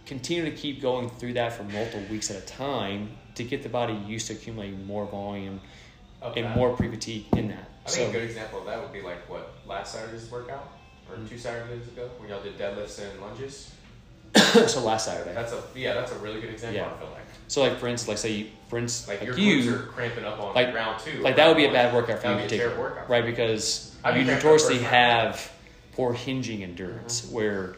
continue 0.05 0.43
to 0.45 0.51
keep 0.51 0.82
going 0.82 1.09
through 1.09 1.34
that 1.34 1.53
for 1.53 1.63
multiple 1.63 2.01
weeks 2.09 2.30
at 2.30 2.38
a 2.38 2.45
time 2.45 3.09
to 3.36 3.43
get 3.43 3.63
the 3.63 3.69
body 3.69 3.93
used 3.93 4.28
to 4.28 4.34
accumulating 4.34 4.86
more 4.86 5.05
volume 5.05 5.61
Of 6.22 6.36
and 6.38 6.53
more 6.55 6.76
pre-fatigue 6.76 7.26
in 7.36 7.47
that. 7.49 7.69
I 7.86 7.89
so 7.89 7.97
think 8.03 8.09
a 8.09 8.19
good 8.19 8.30
example 8.30 8.59
of 8.59 8.65
that 8.65 8.80
would 8.82 8.91
be 8.93 9.01
like 9.01 9.28
what 9.30 9.53
last 9.65 9.93
Saturday's 9.93 10.30
workout 10.30 10.67
or 11.09 11.15
Mhm. 11.15 11.30
two 11.30 11.38
Saturdays 11.38 11.88
ago 11.88 12.09
when 12.19 12.30
y'all 12.30 12.43
did 12.43 12.57
deadlifts 12.59 12.99
and 12.99 13.19
lunges. 13.22 13.72
so 14.67 14.84
last 14.84 15.05
Saturday. 15.05 15.34
That's 15.34 15.51
a 15.53 15.61
yeah, 15.75 15.93
that's 15.93 16.11
a 16.11 16.17
really 16.19 16.39
good 16.41 16.49
example. 16.51 16.77
Yeah. 16.82 16.88
I 16.93 16.97
feel 16.99 17.09
like 17.09 17.23
So 17.47 17.61
like 17.61 17.77
for 17.77 17.88
instance, 17.88 18.07
like 18.07 18.17
say 18.17 18.32
you, 18.32 18.47
for 18.69 18.77
instance, 18.79 19.07
like, 19.07 19.19
like, 19.19 19.27
your 19.27 19.38
you, 19.38 19.71
glutes 19.71 19.73
are 19.73 19.84
cramping 19.88 20.23
up 20.25 20.39
on 20.39 20.55
like- 20.55 20.73
round 20.73 20.99
two. 20.99 21.19
like 21.19 21.36
that 21.36 21.47
would 21.47 21.57
be 21.57 21.65
a 21.65 21.71
bad 21.71 21.93
workout 21.93 22.19
for 22.19 22.27
you 22.29 22.36
would 22.36 22.43
in 22.43 22.49
be 22.49 22.55
a 22.55 22.57
terrible 22.59 22.77
particular, 22.84 22.89
workout. 22.99 23.09
right? 23.09 23.25
Because 23.25 23.95
I'd 24.03 24.15
you 24.15 24.21
up 24.21 24.27
notoriously 24.38 24.75
round. 24.75 24.88
have 24.88 25.51
poor 25.93 26.13
hinging 26.13 26.63
endurance, 26.63 27.21
Mm-hmm. 27.21 27.36
where 27.36 27.75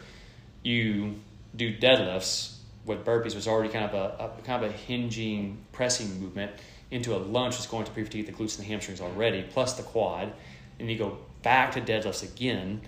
you 0.63 1.15
do 1.55 1.75
deadlifts 1.77 2.55
with 2.85 3.03
burpees, 3.05 3.25
which 3.25 3.35
is 3.35 3.47
already 3.47 3.69
kind 3.69 3.85
of 3.85 3.93
a, 3.93 4.23
a 4.25 4.41
kind 4.43 4.63
of 4.63 4.69
a 4.69 4.73
hinging 4.73 5.57
pressing 5.71 6.19
movement 6.21 6.51
into 6.91 7.15
a 7.15 7.17
lunge 7.17 7.55
that's 7.55 7.65
going 7.67 7.85
to 7.85 7.91
pre-fatigue 7.91 8.25
the 8.27 8.31
glutes 8.31 8.57
and 8.57 8.65
the 8.65 8.69
hamstrings 8.69 9.01
already, 9.01 9.43
plus 9.51 9.73
the 9.73 9.83
quad, 9.83 10.31
and 10.79 10.89
you 10.91 10.97
go 10.97 11.17
back 11.41 11.71
to 11.71 11.81
deadlifts 11.81 12.23
again, 12.23 12.81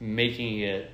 making 0.00 0.60
it 0.60 0.90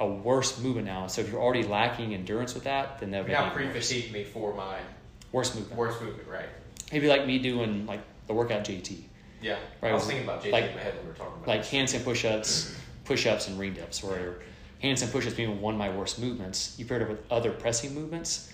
a 0.00 0.06
worse 0.06 0.58
movement 0.60 0.86
now. 0.86 1.06
So 1.06 1.20
if 1.20 1.30
you're 1.30 1.40
already 1.40 1.62
lacking 1.64 2.14
endurance 2.14 2.54
with 2.54 2.64
that, 2.64 2.98
then 2.98 3.10
that 3.12 3.18
would 3.18 3.26
be 3.28 3.32
Now 3.32 3.46
even 3.52 3.68
worse. 3.68 3.72
pre-fatigued 3.88 4.12
me 4.12 4.24
for 4.24 4.52
my 4.54 4.78
worse 5.32 5.54
movement. 5.54 5.76
worst 5.78 6.02
movement, 6.02 6.28
right? 6.28 6.48
It'd 6.90 7.02
be 7.02 7.08
like 7.08 7.26
me 7.26 7.38
doing 7.38 7.86
like 7.86 8.00
the 8.26 8.34
workout 8.34 8.64
JT. 8.64 9.04
Yeah. 9.40 9.56
Right, 9.80 9.90
I 9.90 9.94
was 9.94 10.04
thinking 10.06 10.24
about 10.24 10.42
JT 10.42 10.52
like- 10.52 10.64
in 10.70 10.74
my 10.76 10.80
head 10.82 10.94
when 10.96 11.04
we 11.04 11.10
were 11.10 11.16
talking 11.16 11.34
about 11.36 11.48
like 11.48 11.62
handstand 11.62 12.04
push-ups, 12.04 12.74
push-ups, 13.04 13.48
and 13.48 13.58
ring 13.58 13.74
dips. 13.74 14.02
Where 14.02 14.36
handstand 14.82 15.12
push-ups 15.12 15.34
being 15.36 15.60
one 15.60 15.74
of 15.74 15.78
my 15.78 15.90
worst 15.90 16.18
movements, 16.18 16.74
you 16.78 16.84
paired 16.86 17.02
it 17.02 17.08
with 17.08 17.20
other 17.30 17.50
pressing 17.52 17.94
movements, 17.94 18.50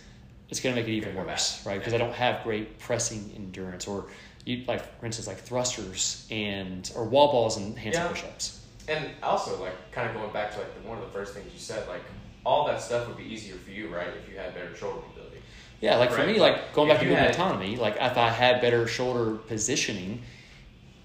it's 0.51 0.61
going 0.61 0.75
to 0.75 0.81
make 0.81 0.89
it 0.89 0.93
even 0.95 1.15
worse, 1.15 1.65
right? 1.65 1.79
Because 1.79 1.95
I 1.95 1.99
don't 1.99 2.13
have 2.15 2.43
great 2.45 2.79
pressing 2.81 3.33
endurance, 3.37 3.87
or 3.87 4.07
you 4.45 4.65
like 4.67 4.99
for 5.01 5.07
instance 5.07 5.27
like 5.29 5.39
thrusters 5.39 6.27
and 6.31 6.91
or 6.97 7.05
wall 7.05 7.31
balls 7.31 7.57
and 7.57 7.77
handstand 7.77 7.93
Yeah. 7.95 8.09
push-ups. 8.09 8.60
And 8.89 9.11
also, 9.23 9.61
like, 9.61 9.93
kind 9.93 10.09
of 10.09 10.17
going 10.17 10.33
back 10.33 10.53
to 10.53 10.59
like 10.59 10.83
the, 10.83 10.89
one 10.89 10.99
of 10.99 11.05
the 11.05 11.11
first 11.11 11.35
things 11.35 11.47
you 11.53 11.59
said, 11.59 11.87
like, 11.89 12.03
all 12.45 12.67
that 12.67 12.81
stuff 12.81 13.07
would 13.09 13.17
be 13.17 13.25
easier 13.25 13.57
for 13.57 13.71
you, 13.71 13.89
right, 13.89 14.09
if 14.09 14.31
you 14.31 14.39
had 14.39 14.55
better 14.55 14.75
shoulder 14.75 15.01
mobility. 15.09 15.39
Yeah, 15.81 15.97
like 15.97 16.11
for 16.11 16.27
me, 16.27 16.39
like 16.39 16.75
going 16.75 16.91
If 16.91 16.97
back 16.97 17.03
to 17.03 17.09
movement 17.09 17.31
autonomy, 17.35 17.77
like 17.77 17.97
if 17.97 18.17
I 18.17 18.29
had 18.31 18.61
better 18.61 18.87
shoulder 18.87 19.37
positioning, 19.37 20.23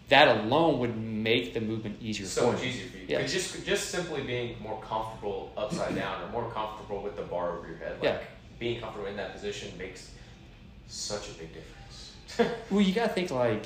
that 0.10 0.28
alone 0.28 0.80
would 0.80 0.98
make 0.98 1.54
the 1.54 1.62
movement 1.62 1.98
easier 2.02 2.26
So 2.26 2.48
for 2.48 2.54
much 2.54 2.64
easier 2.64 2.90
for 2.90 2.98
you. 2.98 3.06
Yeah. 3.08 3.26
Just 3.26 3.66
just 3.66 3.90
simply 3.90 4.22
being 4.22 4.62
more 4.62 4.80
comfortable 4.82 5.52
upside 5.58 5.96
down 5.96 6.22
or 6.24 6.28
more 6.30 6.52
comfortable 6.52 7.02
with 7.02 7.16
the 7.16 7.24
bar 7.24 7.58
over 7.58 7.68
your 7.68 7.78
head. 7.78 7.94
Like 7.94 8.04
Yeah. 8.04 8.18
being 8.60 8.80
comfortable 8.80 9.08
in 9.08 9.16
that 9.16 9.34
position 9.34 9.72
makes 9.78 10.12
such 10.88 11.30
a 11.30 11.34
big 11.34 11.50
difference. 11.54 11.72
Well, 12.70 12.82
you 12.82 12.94
got 12.94 13.08
to 13.08 13.14
think 13.14 13.32
like 13.32 13.66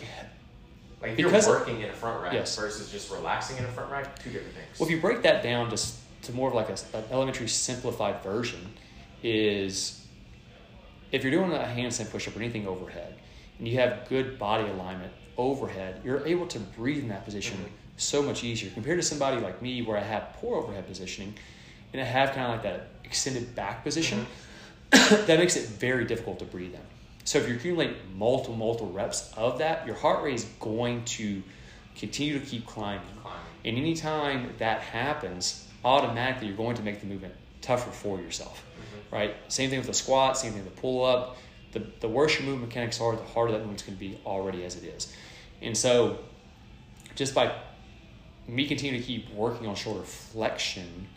like 1.02 1.12
if 1.12 1.18
Because- 1.18 1.48
you're 1.48 1.58
working 1.60 1.82
in 1.82 1.90
a 1.90 1.94
front 1.94 2.22
rack 2.24 2.34
Yes. 2.34 2.56
versus 2.58 2.92
just 2.92 3.12
relaxing 3.12 3.58
in 3.58 3.66
a 3.66 3.68
front 3.70 3.92
rack, 3.92 4.22
two 4.22 4.30
different 4.32 4.54
things. 4.56 4.80
Well, 4.80 4.88
if 4.88 4.94
you 4.96 5.00
break 5.02 5.22
that 5.24 5.42
down 5.44 5.70
just 5.70 5.96
to 6.24 6.34
more 6.34 6.50
of 6.50 6.56
like 6.56 6.70
a, 6.70 6.98
an 6.98 7.04
elementary 7.12 7.48
simplified 7.48 8.22
version, 8.22 8.74
is 9.24 10.06
if 11.12 11.24
you're 11.24 11.32
doing 11.32 11.52
a 11.54 11.60
handstand 11.60 12.12
push-up 12.12 12.36
or 12.36 12.40
anything 12.40 12.68
overhead, 12.68 13.16
and 13.58 13.68
you 13.68 13.78
have 13.80 14.08
good 14.10 14.38
body 14.40 14.68
alignment 14.70 15.12
overhead, 15.38 16.02
you're 16.04 16.26
able 16.26 16.46
to 16.48 16.60
breathe 16.60 17.04
in 17.04 17.10
that 17.10 17.26
position 17.26 17.58
Mhm. 17.58 17.70
so 17.98 18.22
much 18.22 18.44
easier 18.44 18.70
compared 18.72 19.00
to 19.00 19.06
somebody 19.06 19.40
like 19.42 19.62
me 19.62 19.82
where 19.82 19.98
I 19.98 20.04
have 20.04 20.34
poor 20.40 20.58
overhead 20.62 20.88
positioning, 20.88 21.34
and 21.94 22.02
I 22.02 22.06
have 22.06 22.32
kind 22.32 22.44
of 22.48 22.52
like 22.52 22.64
that 22.64 22.88
extended 23.04 23.56
back 23.56 23.84
position. 23.84 24.28
that 24.92 25.40
makes 25.40 25.56
it 25.56 25.68
very 25.68 26.04
difficult 26.06 26.40
to 26.40 26.46
breathe 26.46 26.74
in. 26.74 26.82
So 27.30 27.38
if 27.38 27.48
you 27.48 27.58
accumulate 27.58 27.96
multiple 28.16 28.56
multiple 28.56 28.92
reps 28.92 29.32
of 29.38 29.60
that, 29.60 29.86
your 29.86 29.94
heart 29.94 30.24
rate 30.24 30.34
is 30.34 30.46
going 30.60 31.06
to 31.06 31.44
continue 31.96 32.40
to 32.40 32.44
keep 32.44 32.66
climbing. 32.66 33.06
Climbing. 33.22 33.42
And 33.66 33.78
anytime 33.78 34.56
that 34.58 34.82
happens, 34.82 35.68
automatically 35.86 36.48
you're 36.48 36.58
going 36.58 36.76
to 36.78 36.82
make 36.82 37.02
the 37.02 37.06
movement 37.06 37.36
tougher 37.62 37.92
for 37.92 38.20
yourself, 38.20 38.66
Mm-hmm. 38.66 39.16
right? 39.16 39.36
Same 39.48 39.70
thing 39.70 39.78
with 39.78 39.86
the 39.86 39.94
squat, 39.94 40.40
same 40.40 40.54
thing 40.54 40.64
with 40.64 40.74
the 40.74 40.82
pull 40.82 41.06
up. 41.06 41.38
The, 41.74 41.86
the 42.00 42.08
worse 42.08 42.34
your 42.34 42.48
movement 42.48 42.70
mechanics 42.70 43.00
are, 43.00 43.16
the 43.16 43.22
harder 43.22 43.52
that 43.52 43.60
movement's 43.60 43.84
going 43.84 43.96
to 43.96 44.00
be 44.00 44.20
already 44.26 44.66
as 44.66 44.76
it 44.76 44.86
is. 44.86 45.16
And 45.62 45.78
so, 45.78 46.18
just 47.14 47.36
by 47.36 47.54
me 48.48 48.66
continuing 48.66 49.00
to 49.00 49.08
keep 49.08 49.32
working 49.36 49.68
on 49.68 49.76
shoulder 49.76 50.02
flexion, 50.02 51.08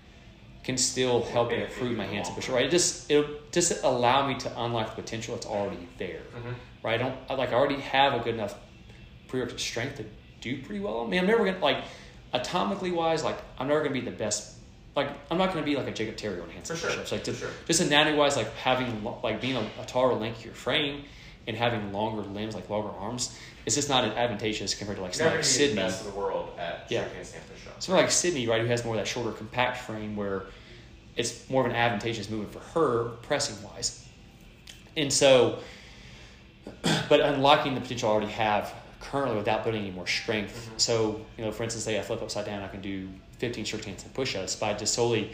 can 0.64 0.76
still 0.78 1.22
help 1.24 1.50
benefit 1.50 1.72
improve 1.72 1.96
my 1.96 2.04
in 2.04 2.10
the 2.10 2.16
handstand 2.16 2.34
push-up. 2.36 2.54
right. 2.54 2.66
It 2.66 2.70
just 2.70 3.10
it'll 3.10 3.28
just 3.50 3.82
allow 3.82 4.26
me 4.28 4.34
to 4.40 4.60
unlock 4.62 4.94
the 4.96 5.02
potential 5.02 5.34
that's 5.34 5.46
already 5.46 5.88
there 5.98 6.20
Mhm. 6.36 6.54
right? 6.82 6.94
I 7.00 7.02
don't 7.02 7.16
I, 7.28 7.34
like 7.34 7.50
I 7.50 7.54
already 7.54 7.80
have 7.80 8.14
a 8.14 8.20
good 8.20 8.34
enough 8.34 8.54
prerequisite 9.28 9.60
strength 9.60 9.96
to 9.96 10.04
do 10.40 10.62
pretty 10.62 10.80
well. 10.80 11.00
I 11.04 11.08
mean, 11.08 11.20
I'm 11.20 11.26
never 11.26 11.44
gonna 11.44 11.58
like 11.58 11.78
atomically 12.34 12.92
wise, 12.94 13.24
like 13.24 13.38
I'm 13.58 13.68
never 13.68 13.80
gonna 13.80 13.92
be 13.92 14.00
the 14.00 14.10
best. 14.10 14.56
Like 14.94 15.08
I'm 15.30 15.38
not 15.38 15.52
gonna 15.52 15.64
be 15.64 15.74
like 15.76 15.86
a 15.88 15.92
Jacob 15.92 16.16
Terry 16.16 16.40
on 16.40 16.48
handstand 16.48 16.66
For 16.66 16.76
sure, 16.76 16.90
push-ups. 16.90 17.12
Like 17.12 17.24
to, 17.24 17.34
sure. 17.34 17.48
just 17.66 17.80
anatomy 17.80 18.16
wise, 18.18 18.36
like 18.36 18.52
having 18.56 19.02
like 19.22 19.40
being 19.40 19.56
a, 19.56 19.66
a 19.80 19.84
taller, 19.86 20.14
lankier 20.14 20.52
frame 20.52 21.04
and 21.46 21.56
having 21.56 21.92
longer 21.92 22.22
limbs, 22.22 22.54
like 22.54 22.68
longer 22.70 22.90
arms, 22.90 23.36
it's 23.66 23.74
just 23.74 23.88
not 23.88 24.04
advantageous 24.04 24.74
compared 24.74 24.96
to 24.98 25.02
like 25.02 25.14
someone 25.14 25.34
like 25.36 25.42
the 25.42 25.48
Sydney. 25.48 25.76
best 25.76 26.04
in 26.04 26.10
the 26.12 26.16
world 26.18 26.50
at 26.58 26.86
Yeah. 26.88 27.06
strict 27.08 27.16
handstand 27.34 27.48
push-ups. 27.52 27.84
Someone 27.86 28.02
like 28.04 28.10
Sydney, 28.12 28.46
right, 28.46 28.60
who 28.60 28.66
has 28.68 28.84
more 28.84 28.94
of 28.94 29.00
that 29.00 29.06
shorter, 29.08 29.32
compact 29.32 29.78
frame 29.78 30.14
where 30.16 30.46
it's 31.16 31.48
more 31.50 31.64
of 31.64 31.70
an 31.70 31.76
advantageous 31.76 32.30
movement 32.30 32.52
for 32.52 32.60
her 32.78 33.10
pressing 33.22 33.60
wise. 33.62 34.06
And 34.96 35.12
so, 35.12 35.58
but 37.08 37.20
unlocking 37.20 37.74
the 37.74 37.80
potential 37.80 38.08
I 38.08 38.12
already 38.12 38.32
have 38.32 38.72
currently 39.00 39.36
without 39.36 39.64
putting 39.64 39.82
any 39.82 39.90
more 39.90 40.06
strength. 40.06 40.70
Mhm. 40.74 40.80
So, 40.80 41.26
you 41.36 41.44
know, 41.44 41.50
for 41.52 41.64
instance, 41.64 41.84
say 41.84 41.98
I 41.98 42.02
flip 42.02 42.22
upside 42.22 42.46
down, 42.46 42.62
I 42.62 42.68
can 42.68 42.80
do 42.80 43.08
15 43.38 43.64
strict 43.64 43.86
handstand 43.86 44.14
push 44.14 44.36
ups 44.36 44.54
by 44.54 44.74
just 44.74 44.94
solely 44.94 45.32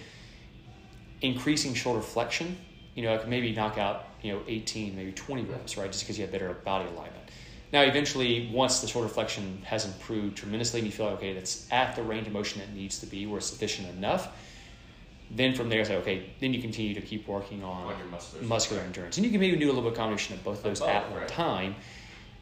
increasing 1.20 1.74
shoulder 1.74 2.00
flexion. 2.00 2.56
You 2.94 3.02
know, 3.04 3.14
I 3.14 3.18
can 3.18 3.30
maybe 3.30 3.52
knock 3.52 3.78
out, 3.78 4.07
you 4.22 4.32
know, 4.32 4.40
18, 4.46 4.96
maybe 4.96 5.12
20 5.12 5.44
reps, 5.44 5.76
right, 5.76 5.90
just 5.90 6.04
because 6.04 6.18
you 6.18 6.22
have 6.22 6.32
better 6.32 6.52
body 6.64 6.88
alignment. 6.88 7.30
Now, 7.72 7.82
eventually, 7.82 8.50
once 8.52 8.80
the 8.80 8.86
shoulder 8.86 9.08
flexion 9.08 9.60
has 9.64 9.84
improved 9.84 10.36
tremendously 10.36 10.80
and 10.80 10.86
you 10.86 10.92
feel 10.92 11.06
like, 11.06 11.16
okay, 11.16 11.34
that's 11.34 11.70
at 11.70 11.94
the 11.96 12.02
range 12.02 12.26
of 12.26 12.32
motion 12.32 12.62
it 12.62 12.72
needs 12.72 12.98
to 13.00 13.06
be, 13.06 13.26
where 13.26 13.38
it's 13.38 13.46
sufficient 13.46 13.88
enough, 13.90 14.28
then 15.30 15.54
from 15.54 15.68
there, 15.68 15.80
it's 15.80 15.90
like, 15.90 15.98
okay, 15.98 16.30
then 16.40 16.54
you 16.54 16.62
continue 16.62 16.94
to 16.94 17.02
keep 17.02 17.28
working 17.28 17.62
on 17.62 17.92
muscular 18.10 18.44
muscular 18.46 18.82
endurance. 18.82 19.18
And 19.18 19.26
you 19.26 19.30
can 19.30 19.40
maybe 19.40 19.56
do 19.56 19.66
a 19.66 19.68
little 19.68 19.82
bit 19.82 19.92
of 19.92 19.98
combination 19.98 20.34
of 20.34 20.42
both 20.42 20.62
those 20.62 20.80
Both, 20.80 20.88
at 20.88 21.10
one 21.10 21.20
right. 21.20 21.28
time, 21.28 21.74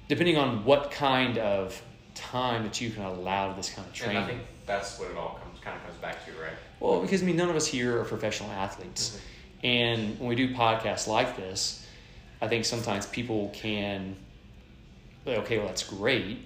depending 0.08 0.36
on 0.36 0.64
what 0.64 0.92
kind 0.92 1.38
of 1.38 1.80
time 2.14 2.62
that 2.62 2.80
you 2.80 2.90
can 2.90 3.02
allow 3.02 3.50
to 3.50 3.56
this 3.56 3.70
kind 3.70 3.86
of 3.86 3.92
training. 3.92 4.16
And. 4.16 4.24
I 4.24 4.28
think 4.28 4.42
that's 4.64 5.00
what 5.00 5.10
it 5.10 5.16
all 5.16 5.40
comes 5.42 5.58
kind 5.60 5.76
of 5.76 5.84
comes 5.84 5.98
back 5.98 6.24
to, 6.26 6.32
right? 6.40 6.52
Well, 6.78 7.00
because 7.00 7.22
I 7.22 7.26
mean, 7.26 7.36
none 7.36 7.50
of 7.50 7.56
us 7.56 7.66
here 7.66 8.00
are 8.00 8.04
professional 8.04 8.50
athletes, 8.50 9.10
mm-hmm. 9.10 9.18
And 9.62 10.18
when 10.18 10.28
we 10.28 10.34
do 10.34 10.54
podcasts 10.54 11.06
like 11.06 11.36
this, 11.36 11.86
I 12.40 12.48
think 12.48 12.64
sometimes 12.64 13.06
people 13.06 13.50
can, 13.54 14.16
like, 15.24 15.38
okay, 15.38 15.58
well, 15.58 15.68
that's 15.68 15.82
great. 15.82 16.38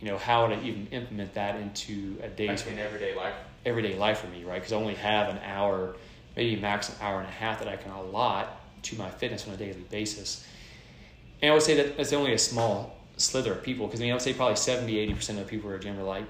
You 0.00 0.08
know, 0.08 0.18
how 0.18 0.46
would 0.46 0.58
I 0.58 0.62
even 0.62 0.86
implement 0.88 1.34
that 1.34 1.60
into 1.60 2.16
a 2.22 2.28
day's 2.28 2.64
Like 2.64 2.74
in 2.74 2.78
everyday 2.78 3.14
life. 3.14 3.34
everyday 3.64 3.96
life 3.96 4.18
for 4.18 4.28
me, 4.28 4.44
right? 4.44 4.56
Because 4.56 4.72
I 4.72 4.76
only 4.76 4.94
have 4.94 5.28
an 5.28 5.38
hour, 5.44 5.96
maybe 6.36 6.60
max 6.60 6.88
an 6.88 6.96
hour 7.00 7.18
and 7.18 7.28
a 7.28 7.32
half 7.32 7.58
that 7.58 7.68
I 7.68 7.76
can 7.76 7.90
allot 7.92 8.60
to 8.82 8.96
my 8.96 9.10
fitness 9.10 9.48
on 9.48 9.54
a 9.54 9.56
daily 9.56 9.84
basis. 9.90 10.46
And 11.42 11.50
I 11.50 11.54
would 11.54 11.62
say 11.62 11.74
that 11.76 11.96
that's 11.96 12.12
only 12.12 12.32
a 12.34 12.38
small 12.38 12.96
slither 13.16 13.52
of 13.52 13.62
people 13.62 13.86
because 13.86 14.00
I 14.00 14.04
mean, 14.04 14.12
I 14.12 14.14
would 14.14 14.22
say 14.22 14.34
probably 14.34 14.56
70, 14.56 15.14
80% 15.14 15.30
of 15.30 15.36
the 15.36 15.42
people 15.44 15.68
who 15.68 15.74
are 15.74 15.78
at 15.78 15.82
gym 15.82 15.98
are 15.98 16.02
like, 16.02 16.24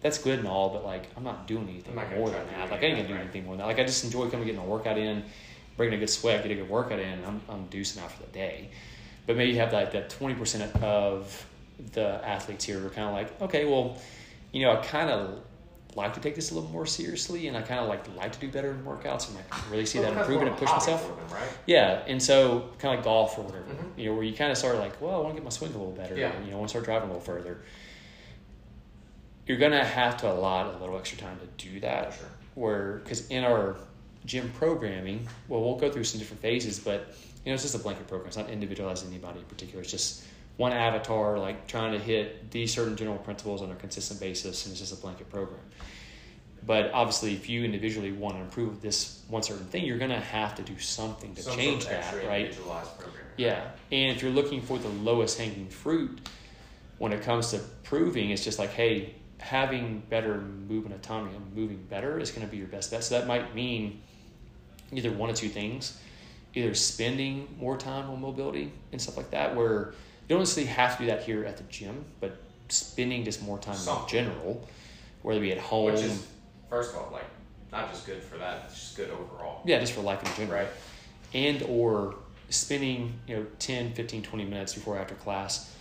that's 0.00 0.18
good 0.18 0.38
and 0.38 0.48
all, 0.48 0.70
but 0.70 0.84
like, 0.84 1.08
I'm 1.16 1.24
not 1.24 1.46
doing 1.46 1.68
anything 1.68 1.94
more 1.94 2.30
than 2.30 2.46
that. 2.46 2.70
Like, 2.70 2.82
I 2.82 2.86
ain't 2.86 2.96
gonna 2.96 3.08
do 3.08 3.14
right. 3.14 3.22
anything 3.22 3.44
more 3.44 3.54
than 3.54 3.58
that. 3.58 3.66
Like, 3.66 3.78
I 3.78 3.84
just 3.84 4.02
enjoy 4.04 4.30
coming 4.30 4.46
getting 4.46 4.60
a 4.60 4.64
workout 4.64 4.96
in, 4.96 5.24
bringing 5.80 5.96
a 5.96 5.98
good 5.98 6.10
sweat, 6.10 6.42
get 6.42 6.52
a 6.52 6.56
good 6.56 6.68
workout 6.68 6.98
in, 6.98 7.08
and 7.08 7.24
I'm, 7.24 7.40
I'm 7.48 7.64
deucing 7.68 8.02
out 8.02 8.12
for 8.12 8.22
the 8.22 8.28
day. 8.32 8.68
But 9.26 9.38
maybe 9.38 9.52
you 9.52 9.58
have 9.60 9.72
like 9.72 9.92
that 9.92 10.10
20% 10.10 10.82
of 10.82 11.46
the 11.94 12.20
athletes 12.22 12.66
here 12.66 12.78
who 12.78 12.86
are 12.88 12.90
kind 12.90 13.08
of 13.08 13.14
like, 13.14 13.40
okay, 13.40 13.64
well, 13.64 13.96
you 14.52 14.60
know, 14.62 14.72
I 14.72 14.76
kind 14.84 15.08
of 15.08 15.40
like 15.96 16.12
to 16.12 16.20
take 16.20 16.34
this 16.34 16.50
a 16.50 16.54
little 16.54 16.68
more 16.68 16.84
seriously, 16.84 17.48
and 17.48 17.56
I 17.56 17.62
kind 17.62 17.80
of 17.80 17.88
like 17.88 18.04
like 18.14 18.30
to 18.32 18.38
do 18.40 18.48
better 18.50 18.72
in 18.72 18.84
workouts, 18.84 19.28
and 19.28 19.36
like 19.36 19.70
really 19.70 19.86
see 19.86 20.00
Well, 20.00 20.12
that 20.12 20.20
improvement 20.20 20.50
and 20.50 20.58
push 20.58 20.68
myself. 20.70 21.02
them, 21.08 21.16
right? 21.34 21.48
Yeah, 21.64 22.02
and 22.06 22.22
so 22.22 22.68
kind 22.78 22.92
of 22.92 22.98
like 22.98 23.04
golf 23.04 23.38
or 23.38 23.42
whatever, 23.44 23.64
Mhm. 23.64 23.96
you 23.98 24.04
know, 24.10 24.14
where 24.16 24.22
you 24.22 24.34
kind 24.36 24.52
of 24.52 24.58
start 24.58 24.76
like, 24.76 25.00
well, 25.00 25.14
I 25.14 25.18
want 25.20 25.28
to 25.30 25.34
get 25.36 25.44
my 25.44 25.48
swing 25.50 25.70
a 25.72 25.78
little 25.78 25.92
better, 25.94 26.14
Yeah. 26.14 26.36
or, 26.38 26.42
you 26.44 26.50
know, 26.50 26.56
I 26.56 26.58
want 26.58 26.68
to 26.68 26.72
start 26.72 26.84
driving 26.84 27.08
a 27.08 27.12
little 27.14 27.24
further. 27.24 27.62
You're 29.46 29.56
gonna 29.58 29.82
have 29.82 30.18
to 30.18 30.30
allot 30.30 30.74
a 30.74 30.78
little 30.78 30.98
extra 30.98 31.16
time 31.16 31.38
to 31.40 31.66
do 31.68 31.80
that, 31.80 32.12
sure. 32.12 32.26
where 32.54 32.98
because 33.02 33.26
in 33.28 33.44
our 33.44 33.76
gym 34.24 34.50
programming, 34.58 35.26
well, 35.48 35.60
we'll 35.62 35.76
go 35.76 35.90
through 35.90 36.04
some 36.04 36.18
different 36.18 36.42
phases, 36.42 36.78
but 36.78 37.14
you 37.44 37.50
know, 37.50 37.54
it's 37.54 37.62
just 37.62 37.74
a 37.74 37.78
blanket 37.78 38.06
program. 38.06 38.28
It's 38.28 38.36
not 38.36 38.50
individualized 38.50 39.06
anybody 39.06 39.38
in 39.40 39.46
particular. 39.46 39.82
It's 39.82 39.90
just 39.90 40.24
one 40.56 40.72
avatar, 40.72 41.38
like 41.38 41.66
trying 41.66 41.92
to 41.92 41.98
hit 41.98 42.50
these 42.50 42.72
certain 42.72 42.96
general 42.96 43.16
principles 43.18 43.62
on 43.62 43.70
a 43.70 43.74
consistent 43.74 44.20
basis, 44.20 44.66
and 44.66 44.72
it's 44.72 44.80
just 44.80 44.92
a 44.92 45.00
blanket 45.00 45.30
program. 45.30 45.60
But 46.66 46.90
obviously, 46.92 47.32
if 47.32 47.48
you 47.48 47.64
individually 47.64 48.12
want 48.12 48.36
to 48.36 48.42
improve 48.42 48.82
this 48.82 49.22
one 49.28 49.42
certain 49.42 49.64
thing, 49.66 49.86
you're 49.86 49.96
going 49.96 50.10
to 50.10 50.20
have 50.20 50.54
to 50.56 50.62
do 50.62 50.78
something 50.78 51.34
to 51.34 51.42
Some 51.42 51.56
change 51.56 51.84
sort 51.84 51.96
of 51.96 52.00
that, 52.02 52.26
right? 52.26 52.54
program. 52.54 53.24
Yeah, 53.38 53.70
and 53.90 54.14
if 54.14 54.22
you're 54.22 54.30
looking 54.30 54.60
for 54.60 54.78
the 54.78 54.90
lowest 54.90 55.38
hanging 55.38 55.68
fruit, 55.70 56.20
when 56.98 57.14
it 57.14 57.22
comes 57.22 57.52
to 57.52 57.60
proving, 57.84 58.28
it's 58.28 58.44
just 58.44 58.58
like, 58.58 58.70
hey, 58.70 59.14
having 59.38 60.02
better 60.10 60.36
movement 60.38 60.94
autonomy 60.94 61.34
and 61.34 61.56
moving 61.56 61.82
better 61.88 62.20
is 62.20 62.30
going 62.30 62.46
to 62.46 62.50
be 62.50 62.58
your 62.58 62.66
best 62.66 62.90
bet. 62.90 63.02
So 63.02 63.18
that 63.18 63.26
might 63.26 63.54
mean 63.54 64.02
either 64.92 65.10
one 65.12 65.30
of 65.30 65.36
two 65.36 65.48
things 65.48 65.98
either 66.52 66.74
spending 66.74 67.46
more 67.60 67.76
time 67.76 68.10
on 68.10 68.20
mobility 68.20 68.72
and 68.90 69.00
stuff 69.00 69.16
like 69.16 69.30
that, 69.30 69.54
where 69.54 69.92
you 69.92 70.28
don't 70.30 70.40
necessarily 70.40 70.68
have 70.72 70.96
to 70.98 71.04
do 71.04 71.08
that 71.08 71.22
here 71.22 71.44
at 71.44 71.56
the 71.56 71.62
gym, 71.64 72.04
but 72.20 72.36
spending 72.68 73.22
just 73.24 73.40
more 73.40 73.56
time 73.58 73.76
Something. 73.76 74.18
in 74.18 74.24
general, 74.26 74.68
whether 75.22 75.38
it 75.38 75.42
be 75.42 75.52
at 75.52 75.58
home, 75.58 75.92
Which 75.92 76.00
is, 76.02 76.26
first 76.68 76.90
of 76.90 76.96
all, 76.96 77.10
like 77.12 77.22
not 77.70 77.88
just 77.92 78.04
good 78.04 78.20
for 78.20 78.36
that, 78.38 78.64
it's 78.66 78.74
just 78.74 78.96
good 78.96 79.10
overall. 79.10 79.62
yeah, 79.64 79.78
just 79.78 79.92
for 79.92 80.00
life 80.00 80.24
in 80.24 80.34
general, 80.34 80.58
Right. 80.64 80.68
and 81.34 81.62
or 81.68 82.16
spending 82.48 83.14
you 83.28 83.36
know 83.36 83.46
10 83.60 83.92
15 83.92 84.22
20 84.24 84.44
minutes 84.44 84.74
before 84.74 84.96
or 84.96 84.98
after 84.98 85.14
class 85.14 85.72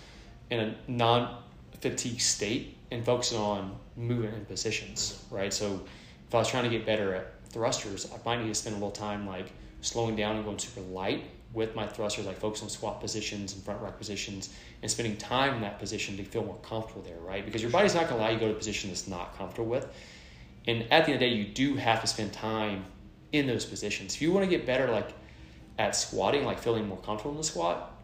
in 0.51 0.59
a 0.59 0.75
non-fatigue 0.87 2.21
state 2.21 2.77
and 2.91 3.03
focusing 3.03 3.39
on 3.39 3.75
movement 3.97 4.35
and 4.35 4.47
positions 4.47 5.23
right 5.31 5.51
so 5.53 5.81
if 6.27 6.35
i 6.35 6.37
was 6.37 6.47
trying 6.47 6.63
to 6.63 6.69
get 6.69 6.85
better 6.85 7.15
at 7.15 7.33
thrusters 7.49 8.11
i 8.13 8.17
might 8.25 8.41
need 8.41 8.47
to 8.47 8.55
spend 8.55 8.75
a 8.75 8.79
little 8.79 8.91
time 8.91 9.27
like 9.27 9.51
slowing 9.81 10.15
down 10.15 10.35
and 10.35 10.45
going 10.45 10.59
super 10.59 10.81
light 10.81 11.25
with 11.53 11.73
my 11.73 11.87
thrusters 11.87 12.25
like 12.25 12.37
focus 12.37 12.61
on 12.61 12.69
squat 12.69 13.01
positions 13.01 13.53
and 13.53 13.63
front 13.63 13.81
rack 13.81 13.97
positions 13.97 14.53
and 14.81 14.91
spending 14.91 15.17
time 15.17 15.55
in 15.55 15.61
that 15.61 15.79
position 15.79 16.15
to 16.15 16.23
feel 16.23 16.43
more 16.43 16.59
comfortable 16.61 17.01
there 17.01 17.19
right 17.19 17.45
because 17.45 17.61
your 17.61 17.71
body's 17.71 17.95
not 17.95 18.07
going 18.07 18.15
to 18.15 18.21
allow 18.21 18.29
you 18.29 18.37
to 18.37 18.45
go 18.45 18.47
to 18.47 18.53
a 18.53 18.57
position 18.57 18.89
that's 18.89 19.07
not 19.07 19.35
comfortable 19.37 19.69
with 19.69 19.87
and 20.67 20.83
at 20.91 21.05
the 21.05 21.11
end 21.11 21.13
of 21.13 21.19
the 21.19 21.29
day 21.29 21.33
you 21.33 21.45
do 21.45 21.75
have 21.75 22.01
to 22.01 22.07
spend 22.07 22.31
time 22.31 22.85
in 23.31 23.47
those 23.47 23.65
positions 23.65 24.15
if 24.15 24.21
you 24.21 24.31
want 24.31 24.43
to 24.43 24.49
get 24.49 24.65
better 24.65 24.91
like 24.91 25.11
at 25.79 25.95
squatting, 25.95 26.43
like 26.43 26.59
feeling 26.59 26.87
more 26.87 26.97
comfortable 26.97 27.31
in 27.31 27.37
the 27.37 27.43
squat, 27.43 27.95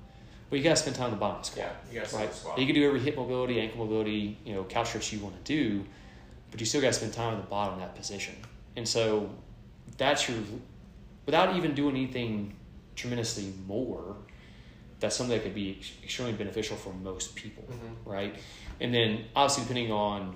but 0.50 0.58
you 0.58 0.64
gotta 0.64 0.78
spend 0.78 0.96
time 0.96 1.08
in 1.08 1.12
the 1.12 1.18
bottom 1.18 1.42
the 1.42 1.48
squat. 1.48 1.68
Yeah, 1.68 1.94
you 1.94 2.00
gotta 2.00 2.16
right? 2.16 2.34
squat. 2.34 2.58
You 2.58 2.66
can 2.66 2.74
do 2.74 2.88
every 2.88 3.02
hip 3.02 3.18
mobility, 3.18 3.60
ankle 3.60 3.86
mobility, 3.86 4.38
you 4.46 4.56
know, 4.56 4.64
couch 4.64 4.88
stretch 4.88 5.12
you 5.12 5.20
want 5.20 5.36
to 5.36 5.44
do, 5.44 5.86
but 6.50 6.60
you 6.60 6.66
still 6.66 6.82
gotta 6.82 6.94
spend 6.94 7.14
time 7.14 7.34
in 7.34 7.42
the 7.42 7.46
bottom 7.46 7.76
of 7.76 7.82
that 7.82 7.96
position. 7.96 8.34
And 8.76 8.88
so 8.88 9.30
that's 9.98 10.28
your, 10.28 10.38
without 11.26 11.56
even 11.56 11.74
doing 11.76 11.96
anything 11.96 12.56
tremendously 12.96 13.54
more, 13.68 14.16
that's 15.00 15.16
something 15.16 15.36
that 15.38 15.44
could 15.44 15.56
be 15.56 15.80
extremely 16.04 16.34
beneficial 16.34 16.78
for 16.78 16.94
most 16.94 17.36
people, 17.36 17.64
Mhm. 17.70 18.10
right? 18.10 18.36
And 18.80 18.94
then 18.94 19.26
obviously 19.36 19.64
depending 19.64 19.92
on 19.92 20.36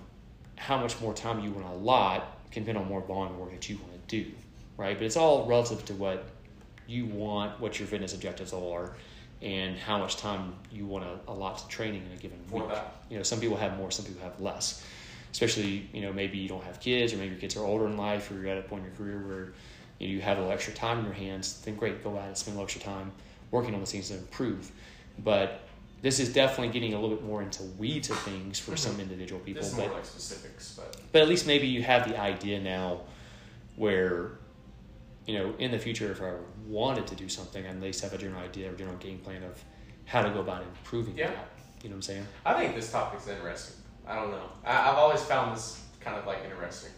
how 0.58 0.78
much 0.80 1.00
more 1.00 1.14
time 1.14 1.40
you 1.44 1.52
want 1.52 1.66
to 1.66 1.72
allot 1.74 2.38
can 2.52 2.64
depend 2.64 2.78
on 2.78 2.88
more 2.88 3.02
volume 3.02 3.40
work 3.40 3.52
that 3.52 3.70
you 3.70 3.78
want 3.78 4.08
to 4.08 4.24
do, 4.24 4.32
right? 4.78 4.98
But 4.98 5.06
it's 5.06 5.16
all 5.18 5.46
relative 5.46 5.86
to 5.86 5.94
what 5.94 6.26
you 6.88 7.06
want, 7.06 7.60
what 7.60 7.80
your 7.80 7.88
fitness 7.88 8.14
objectives 8.14 8.52
are, 8.52 8.96
and 9.42 9.78
how 9.78 9.98
much 10.00 10.18
time 10.18 10.56
you 10.72 10.86
want 10.86 11.06
to 11.06 11.32
allot 11.32 11.60
to 11.60 11.68
training 11.70 12.06
in 12.06 12.12
a 12.12 12.18
given 12.18 12.40
week. 12.52 12.64
You 13.10 13.18
know, 13.18 13.24
some 13.24 13.40
people 13.40 13.56
have 13.58 13.78
more, 13.78 13.92
some 13.92 14.06
people 14.06 14.22
have 14.24 14.40
less. 14.42 14.84
Especially, 15.32 15.88
you 15.94 16.02
know, 16.02 16.12
maybe 16.12 16.38
you 16.38 16.50
don't 16.50 16.64
have 16.64 16.80
kids, 16.80 17.14
or 17.14 17.18
maybe 17.18 17.32
your 17.32 17.40
kids 17.40 17.56
are 17.56 17.64
older 17.64 17.86
in 17.86 17.98
life, 17.98 18.32
or 18.32 18.36
you're 18.36 18.48
at 18.48 18.58
a 18.58 18.62
point 18.62 18.84
in 18.84 18.90
your 18.90 18.98
career 18.98 19.28
where 19.28 19.54
you, 20.00 20.08
know, 20.08 20.14
you 20.16 20.22
have 20.22 20.38
a 20.38 20.42
little 20.42 20.54
extra 20.54 20.74
time 20.74 21.00
in 21.00 21.06
your 21.06 21.14
hands. 21.14 21.62
Then 21.62 21.76
great, 21.76 22.04
go 22.04 22.18
at 22.18 22.30
it, 22.30 22.38
spend 22.38 22.56
a 22.56 22.60
little 22.60 22.66
extra 22.66 22.82
time 22.82 23.12
working 23.52 23.74
on 23.74 23.80
those 23.80 23.92
things 23.92 24.10
to 24.10 24.18
improve. 24.18 24.72
But 25.20 25.62
this 26.02 26.20
is 26.20 26.34
definitely 26.34 26.74
getting 26.74 26.94
a 26.94 27.00
little 27.00 27.16
bit 27.16 27.26
more 27.26 27.42
into 27.42 27.64
weeds 27.64 28.10
of 28.10 28.18
things 28.20 28.58
for 28.58 28.76
some 28.76 28.94
mm-hmm. 28.94 29.02
individual 29.02 29.42
people. 29.42 29.62
This 29.62 29.72
is 29.72 29.78
but 29.78 29.94
like 29.94 30.06
specifics, 30.06 30.74
but 30.78 30.96
but 31.12 31.22
at 31.22 31.28
least 31.28 31.46
maybe 31.46 31.68
you 31.68 31.84
have 31.84 32.08
the 32.08 32.20
idea 32.20 32.60
now 32.60 33.02
where 33.76 34.32
you 35.26 35.38
know 35.38 35.54
in 35.60 35.72
the 35.72 35.80
future 35.80 36.12
if 36.12 36.22
i 36.22 36.34
wanted 36.68 37.06
to 37.06 37.16
do 37.16 37.30
something 37.30 37.66
i 37.66 37.70
at 37.70 37.80
least 37.80 38.02
have 38.02 38.14
a 38.14 38.18
general 38.18 38.42
idea 38.42 38.72
or 38.72 38.74
general 38.76 38.98
game 38.98 39.20
plan 39.20 39.44
of 39.44 39.64
how 40.06 40.22
to 40.24 40.30
go 40.32 40.40
about 40.40 40.64
improving 40.64 41.16
Yeah. 41.16 41.28
that 41.28 41.50
you 41.84 41.90
know 41.90 41.94
what 41.94 41.98
i'm 41.98 42.02
saying 42.02 42.28
I 42.46 42.54
think 42.56 42.76
this 42.76 42.92
topic's 42.92 43.28
interesting. 43.28 43.76
I 44.10 44.16
don't 44.16 44.32
know. 44.32 44.43
I, 44.66 44.89
I've 44.89 44.97
always 44.97 45.22
found 45.22 45.55
this 45.55 45.82
kind 46.01 46.18
of 46.18 46.26
like 46.26 46.39
interesting. 46.43 46.91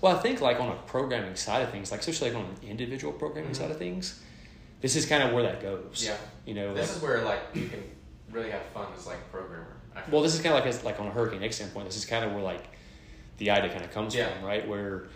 well 0.00 0.14
i 0.16 0.20
think 0.20 0.40
like 0.42 0.60
on 0.60 0.68
a 0.68 0.76
programming 0.86 1.34
side 1.36 1.62
of 1.62 1.70
things 1.70 1.90
like 1.90 2.00
especially 2.00 2.30
like 2.30 2.38
on 2.38 2.44
an 2.44 2.68
individual 2.68 3.12
programming 3.14 3.50
Mhm. 3.52 3.56
side 3.56 3.70
of 3.70 3.78
things 3.78 4.20
this 4.82 4.94
is 4.94 5.06
kind 5.06 5.22
of 5.22 5.32
where 5.32 5.42
that 5.42 5.60
goes 5.62 6.04
Yeah. 6.06 6.16
you 6.46 6.54
know 6.54 6.74
This 6.74 6.88
like- 6.88 6.96
is 6.98 7.02
where 7.02 7.22
like 7.24 7.40
you 7.54 7.66
can 7.68 7.82
really 8.30 8.50
have 8.50 8.62
fun 8.74 8.86
as 8.96 9.06
like 9.06 9.16
a 9.18 9.30
programmer. 9.36 9.76
Well, 10.10 10.22
this 10.22 10.34
is 10.34 10.40
kind 10.40 10.54
of 10.54 10.60
like 10.60 10.68
as, 10.72 10.84
like 10.84 11.00
on 11.00 11.08
a 11.08 11.10
Hurricane 11.10 11.42
X 11.42 11.56
standpoint. 11.56 11.86
This 11.86 11.96
is 11.96 12.04
kind 12.04 12.24
of 12.24 12.32
where 12.32 12.42
like 12.42 12.64
the 13.38 13.50
idea 13.50 13.70
kind 13.72 13.84
of 13.84 13.90
comes 13.92 14.14
Yeah. 14.14 14.28
from, 14.32 14.44
right? 14.44 14.66
Where 14.68 15.08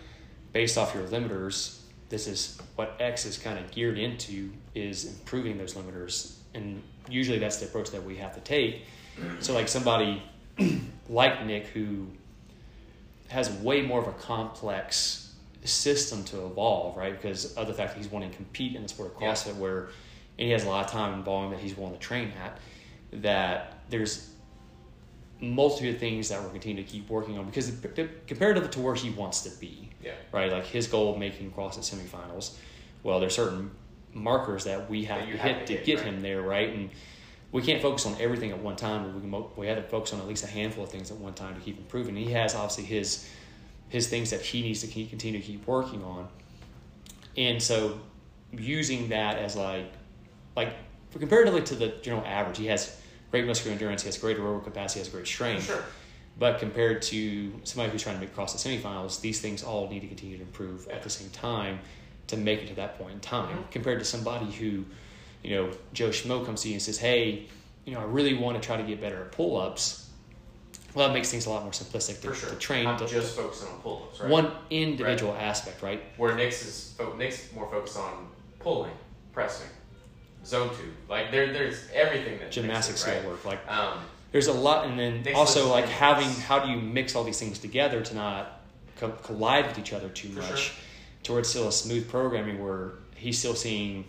based 0.51 0.77
off 0.77 0.93
your 0.93 1.05
limiters, 1.07 1.79
this 2.09 2.27
is 2.27 2.59
what 2.75 2.97
X 2.99 3.25
is 3.25 3.37
kind 3.37 3.57
of 3.57 3.71
geared 3.71 3.97
into 3.97 4.51
is 4.75 5.05
improving 5.05 5.57
those 5.57 5.75
limiters, 5.75 6.35
and 6.53 6.83
usually 7.09 7.39
that's 7.39 7.57
the 7.57 7.65
approach 7.67 7.89
that 7.91 8.03
we 8.03 8.17
have 8.17 8.33
to 8.35 8.41
take. 8.41 8.81
So 9.39 9.53
like 9.53 9.69
somebody 9.69 10.21
like 11.09 11.45
Nick 11.45 11.67
who 11.67 12.07
has 13.29 13.49
way 13.51 13.81
more 13.81 13.99
of 13.99 14.07
a 14.07 14.13
complex 14.13 15.33
system 15.63 16.23
to 16.25 16.45
evolve, 16.45 16.95
right? 16.95 17.19
Because 17.19 17.53
of 17.55 17.67
the 17.67 17.73
fact 17.73 17.93
that 17.93 17.97
he's 17.97 18.11
wanting 18.11 18.29
to 18.29 18.35
compete 18.35 18.75
in 18.75 18.83
the 18.83 18.89
sport 18.89 19.15
of 19.15 19.21
Yeah. 19.21 19.31
CrossFit, 19.31 19.55
where 19.55 19.89
and 20.37 20.45
he 20.45 20.51
has 20.51 20.65
a 20.65 20.69
lot 20.69 20.85
of 20.85 20.91
time 20.91 21.13
and 21.13 21.23
volume 21.23 21.51
that 21.51 21.59
he's 21.61 21.77
willing 21.77 21.93
to 21.93 21.99
train 21.99 22.31
at. 22.43 22.59
That 23.21 23.79
there's 23.89 24.29
multitude 25.39 25.95
of 25.95 25.99
things 25.99 26.29
that 26.29 26.41
we're 26.41 26.49
continuing 26.49 26.85
to 26.85 26.91
keep 26.91 27.09
working 27.09 27.37
on 27.37 27.45
because 27.45 27.71
comparative 28.27 28.69
to 28.71 28.79
where 28.79 28.95
he 28.95 29.09
wants 29.11 29.41
to 29.41 29.49
be, 29.59 29.89
yeah. 30.03 30.11
right? 30.31 30.51
Like 30.51 30.65
his 30.65 30.87
goal 30.87 31.13
of 31.13 31.19
making 31.19 31.51
CrossFit 31.51 31.79
semifinals. 31.79 32.55
Well, 33.03 33.19
there's 33.19 33.35
certain 33.35 33.71
markers 34.13 34.63
that 34.65 34.89
we 34.89 35.05
have 35.05 35.19
That 35.21 35.31
to 35.31 35.37
hit 35.37 35.67
to 35.67 35.73
hit, 35.73 35.85
get 35.85 35.97
right. 35.99 36.05
him 36.05 36.21
there, 36.21 36.41
right? 36.41 36.69
And 36.69 36.89
we 37.55 37.61
can't 37.61 37.81
focus 37.81 38.05
on 38.05 38.17
everything 38.19 38.51
at 38.51 38.59
one 38.59 38.75
time. 38.75 39.13
We 39.15 39.21
can 39.21 39.29
mo- 39.29 39.49
we 39.55 39.67
have 39.67 39.77
to 39.77 39.83
focus 39.83 40.11
on 40.11 40.19
at 40.19 40.27
least 40.27 40.43
a 40.43 40.47
handful 40.47 40.83
of 40.83 40.89
things 40.89 41.09
at 41.09 41.15
one 41.15 41.33
time 41.33 41.55
to 41.55 41.61
keep 41.61 41.77
improving. 41.77 42.13
He 42.13 42.31
has 42.31 42.53
obviously 42.53 42.83
his 42.83 43.29
his 43.87 44.09
things 44.09 44.31
that 44.31 44.41
he 44.41 44.61
needs 44.61 44.81
to 44.81 44.87
keep, 44.87 45.09
continue 45.09 45.39
to 45.39 45.45
keep 45.45 45.65
working 45.65 46.03
on, 46.03 46.27
and 47.37 47.63
so 47.63 47.97
using 48.51 49.07
that 49.07 49.37
as 49.37 49.55
like 49.55 49.89
like 50.57 50.73
for 51.11 51.19
comparatively 51.19 51.61
to 51.61 51.75
the 51.75 51.87
general 52.01 52.25
average, 52.25 52.57
he 52.57 52.65
has 52.65 52.99
great 53.31 53.45
muscular 53.45 53.71
endurance, 53.71 54.01
he 54.01 54.09
has 54.09 54.17
great 54.17 54.37
aerobic 54.37 54.65
capacity, 54.65 54.99
he 54.99 55.05
has 55.05 55.13
great 55.13 55.25
strength. 55.25 55.63
Sure. 55.63 55.83
But 56.37 56.59
compared 56.59 57.03
to 57.03 57.53
somebody 57.63 57.93
who's 57.93 58.03
trying 58.03 58.15
to 58.15 58.21
make 58.21 58.35
CrossFit 58.35 58.81
semifinals, 58.81 59.21
these 59.21 59.39
things 59.39 59.63
all 59.63 59.87
need 59.87 60.01
to 60.01 60.07
continue 60.07 60.35
to 60.35 60.43
improve 60.43 60.89
at 60.89 61.03
the 61.03 61.09
same 61.09 61.29
time 61.29 61.79
to 62.27 62.35
make 62.35 62.63
it 62.63 62.67
to 62.67 62.75
that 62.75 62.97
point 62.97 63.13
in 63.13 63.19
time. 63.21 63.57
Mhm. 63.59 63.71
Compared 63.71 63.99
to 63.99 64.05
somebody 64.05 64.51
who, 64.51 64.83
you 65.45 65.55
know, 65.55 65.71
Joe 65.93 66.09
Schmo 66.09 66.45
comes 66.45 66.61
to 66.63 66.69
you 66.69 66.75
and 66.75 66.81
says, 66.81 66.97
"Hey, 66.97 67.47
you 67.85 67.93
know, 67.93 67.99
I 67.99 68.03
really 68.05 68.33
want 68.33 68.61
to 68.61 68.65
try 68.65 68.77
to 68.77 68.83
get 68.83 68.99
better 68.99 69.21
at 69.21 69.31
pull-ups." 69.31 70.09
Well, 70.93 71.07
that 71.07 71.13
makes 71.13 71.29
things 71.29 71.45
a 71.45 71.49
lot 71.49 71.63
more 71.63 71.73
simplistic 71.73 72.21
to, 72.21 72.29
For 72.29 72.33
sure. 72.35 72.49
to 72.51 72.55
train 72.55 72.97
to, 72.97 73.05
just 73.05 73.35
focusing 73.35 73.67
on 73.67 73.79
pull-ups, 73.81 74.21
right? 74.21 74.29
one 74.29 74.51
individual 74.69 75.33
aspect, 75.33 75.81
right? 75.81 76.01
Where 76.17 76.35
Nick's 76.35 76.65
is 76.65 76.99
Nick's 77.17 77.51
more 77.53 77.69
focused 77.69 77.97
on 77.97 78.27
pulling, 78.59 78.93
pressing, 79.33 79.67
zone 80.45 80.69
two. 80.69 80.91
Like 81.09 81.31
there, 81.31 81.51
there's 81.51 81.79
everything 81.93 82.39
that 82.39 82.51
gymnastics 82.51 83.01
skill 83.01 83.21
work, 83.27 83.43
like? 83.45 83.59
Um, 83.69 83.99
there's 84.31 84.47
a 84.47 84.53
lot 84.53 84.87
and 84.87 84.97
then 84.99 85.21
Next 85.23 85.37
also 85.37 85.69
like 85.69 85.85
having 85.87 86.29
how 86.29 86.59
do 86.59 86.69
you 86.71 86.77
mix 86.77 87.15
all 87.15 87.23
these 87.23 87.39
things 87.39 87.59
together 87.59 88.01
to 88.01 88.15
not 88.15 88.61
co- 88.97 89.11
collide 89.11 89.67
with 89.67 89.77
each 89.79 89.93
other 89.93 90.09
too 90.09 90.29
For 90.29 90.39
much 90.41 90.59
sure. 90.59 90.75
towards 91.23 91.49
still 91.49 91.67
a 91.67 91.71
smooth 91.71 92.09
programming 92.09 92.61
where 92.61 92.93
he's 93.15 93.39
still 93.39 93.55
seeing 93.55 94.03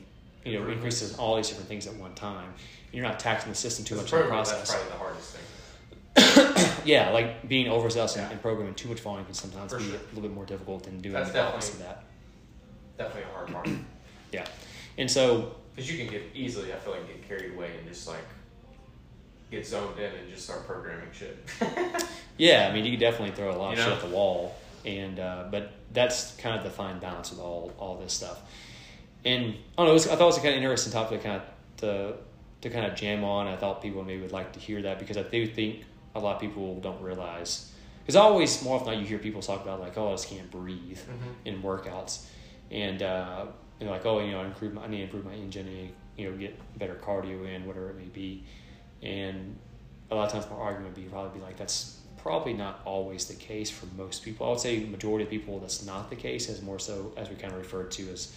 you 0.46 0.58
know 0.58 0.68
increases 0.70 1.16
all 1.18 1.36
these 1.36 1.48
different 1.48 1.68
things 1.68 1.86
at 1.86 1.94
one 1.96 2.14
time 2.14 2.52
you're 2.92 3.02
not 3.04 3.18
taxing 3.18 3.50
the 3.50 3.56
system 3.56 3.84
too 3.84 3.96
much 3.96 4.12
in 4.12 4.18
the 4.20 4.24
process 4.26 4.58
That's 4.58 4.72
probably 4.74 4.90
the 4.92 4.98
hardest 4.98 5.36
thing. 5.36 6.82
yeah 6.86 7.10
like 7.10 7.46
being 7.48 7.68
overzealous 7.68 8.16
Yeah. 8.16 8.22
and, 8.24 8.32
and 8.32 8.42
programming 8.42 8.74
too 8.74 8.88
much 8.88 9.00
volume 9.00 9.24
can 9.24 9.34
sometimes 9.34 9.72
For 9.72 9.78
be 9.78 9.84
sure. 9.84 9.96
a 9.96 10.06
little 10.14 10.22
bit 10.22 10.32
more 10.32 10.46
difficult 10.46 10.84
than 10.84 11.00
doing 11.00 11.14
That's 11.14 11.30
the 11.32 11.42
opposite 11.42 11.74
of 11.74 11.80
that 11.80 12.04
Definitely 12.96 13.22
a 13.30 13.34
hard 13.34 13.48
part. 13.52 13.68
yeah 14.32 14.46
and 14.98 15.10
so 15.10 15.56
Because 15.74 15.90
you 15.92 15.98
can 15.98 16.06
get 16.10 16.22
easily, 16.34 16.72
I 16.72 16.76
feel 16.76 16.94
like, 16.94 17.06
get 17.06 17.28
carried 17.28 17.52
away 17.54 17.70
and 17.78 17.86
just 17.86 18.06
like 18.08 18.24
get 19.50 19.66
zoned 19.66 19.98
in 19.98 20.10
and 20.12 20.28
just 20.30 20.44
start 20.44 20.66
programming 20.66 21.08
shit. 21.12 21.36
Yeah, 22.38 22.68
I 22.68 22.74
mean, 22.74 22.84
you 22.84 22.90
could 22.90 23.00
definitely 23.00 23.34
throw 23.34 23.50
a 23.50 23.56
lot 23.56 23.72
of 23.72 23.78
know? 23.78 23.84
shit 23.84 23.94
at 23.94 24.00
the 24.02 24.14
wall, 24.14 24.54
and 24.84 25.18
uh, 25.18 25.44
but 25.50 25.72
that's 25.94 26.36
kind 26.36 26.54
of 26.54 26.64
the 26.64 26.68
fine 26.70 26.98
balance 26.98 27.30
with 27.30 27.40
all 27.40 27.72
all 27.78 27.96
this 27.96 28.12
stuff. 28.12 28.42
And 29.26 29.54
I 29.76 29.82
don't 29.82 29.86
know, 29.88 29.92
was, 29.92 30.06
I 30.06 30.10
thought 30.14 30.22
it 30.22 30.26
was 30.26 30.38
a 30.38 30.40
kind 30.40 30.54
of 30.54 30.58
interesting 30.62 30.92
topic, 30.92 31.20
to 31.20 31.28
kind 31.28 31.42
of 31.42 31.46
to 31.78 32.14
to 32.62 32.70
kind 32.70 32.86
of 32.86 32.94
jam 32.94 33.24
on. 33.24 33.48
I 33.48 33.56
thought 33.56 33.82
people 33.82 34.02
maybe 34.04 34.22
would 34.22 34.32
like 34.32 34.52
to 34.52 34.60
hear 34.60 34.80
that 34.82 34.98
because 35.00 35.16
I 35.16 35.22
do 35.24 35.46
think 35.46 35.84
a 36.14 36.20
lot 36.20 36.36
of 36.36 36.40
people 36.40 36.80
don't 36.80 37.02
realize. 37.02 37.72
Because 38.00 38.14
always, 38.16 38.62
more 38.62 38.76
often 38.76 38.86
than 38.86 38.94
not, 38.94 39.02
you 39.02 39.08
hear 39.08 39.18
people 39.18 39.42
talk 39.42 39.62
about 39.62 39.80
like, 39.80 39.98
"Oh, 39.98 40.08
I 40.08 40.12
just 40.12 40.28
can't 40.28 40.48
breathe" 40.50 40.98
Mhm. 41.00 41.34
in 41.44 41.62
workouts, 41.62 42.26
and 42.70 43.02
uh, 43.02 43.46
know, 43.84 43.90
like, 43.90 44.06
"Oh, 44.06 44.20
you 44.20 44.30
know, 44.30 44.42
I 44.42 44.44
improve 44.46 44.72
my, 44.74 44.84
I 44.84 44.86
need 44.86 44.98
to 44.98 45.02
improve 45.02 45.24
my 45.24 45.34
engine, 45.34 45.66
and 45.66 45.90
you 46.16 46.30
know, 46.30 46.36
get 46.36 46.56
better 46.78 46.94
cardio 46.94 47.52
in, 47.52 47.66
whatever 47.66 47.90
it 47.90 47.96
may 47.96 48.04
be." 48.04 48.44
And 49.02 49.58
a 50.10 50.14
lot 50.14 50.26
of 50.26 50.32
times, 50.32 50.46
my 50.48 50.56
argument 50.56 50.94
would 50.94 51.02
be 51.04 51.10
probably 51.10 51.40
be 51.40 51.44
like, 51.44 51.56
"That's 51.56 51.98
probably 52.16 52.52
not 52.54 52.80
always 52.84 53.26
the 53.26 53.34
case 53.34 53.70
for 53.70 53.86
most 53.96 54.22
people." 54.22 54.46
I 54.46 54.50
would 54.50 54.60
say 54.60 54.78
the 54.78 54.86
majority 54.86 55.24
of 55.24 55.30
people, 55.30 55.58
that's 55.58 55.84
not 55.84 56.10
the 56.10 56.16
case, 56.16 56.48
as 56.48 56.62
more 56.62 56.78
so 56.78 57.12
as 57.16 57.28
we 57.28 57.34
kind 57.34 57.52
of 57.52 57.58
referred 57.58 57.90
to 57.92 58.08
as 58.12 58.32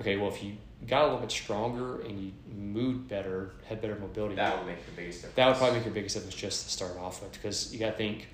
okay, 0.00 0.16
well, 0.16 0.28
if 0.28 0.42
you 0.42 0.54
got 0.86 1.02
a 1.02 1.04
little 1.06 1.20
bit 1.20 1.30
stronger 1.30 2.00
and 2.02 2.20
you 2.20 2.32
moved 2.54 3.08
better, 3.08 3.52
had 3.68 3.80
better 3.80 3.96
mobility, 3.96 4.34
That 4.36 4.58
would 4.58 4.66
make 4.66 4.84
the 4.86 4.92
biggest 4.92 5.18
difference. 5.18 5.36
that 5.36 5.46
would 5.48 5.56
probably 5.56 5.76
make 5.76 5.84
your 5.84 5.94
biggest 5.94 6.14
difference 6.14 6.34
just 6.36 6.64
to 6.66 6.72
start 6.72 6.96
off 6.98 7.22
with 7.22 7.32
because 7.32 7.72
you 7.72 7.78
got 7.78 7.90
to 7.92 7.96
think 7.96 8.28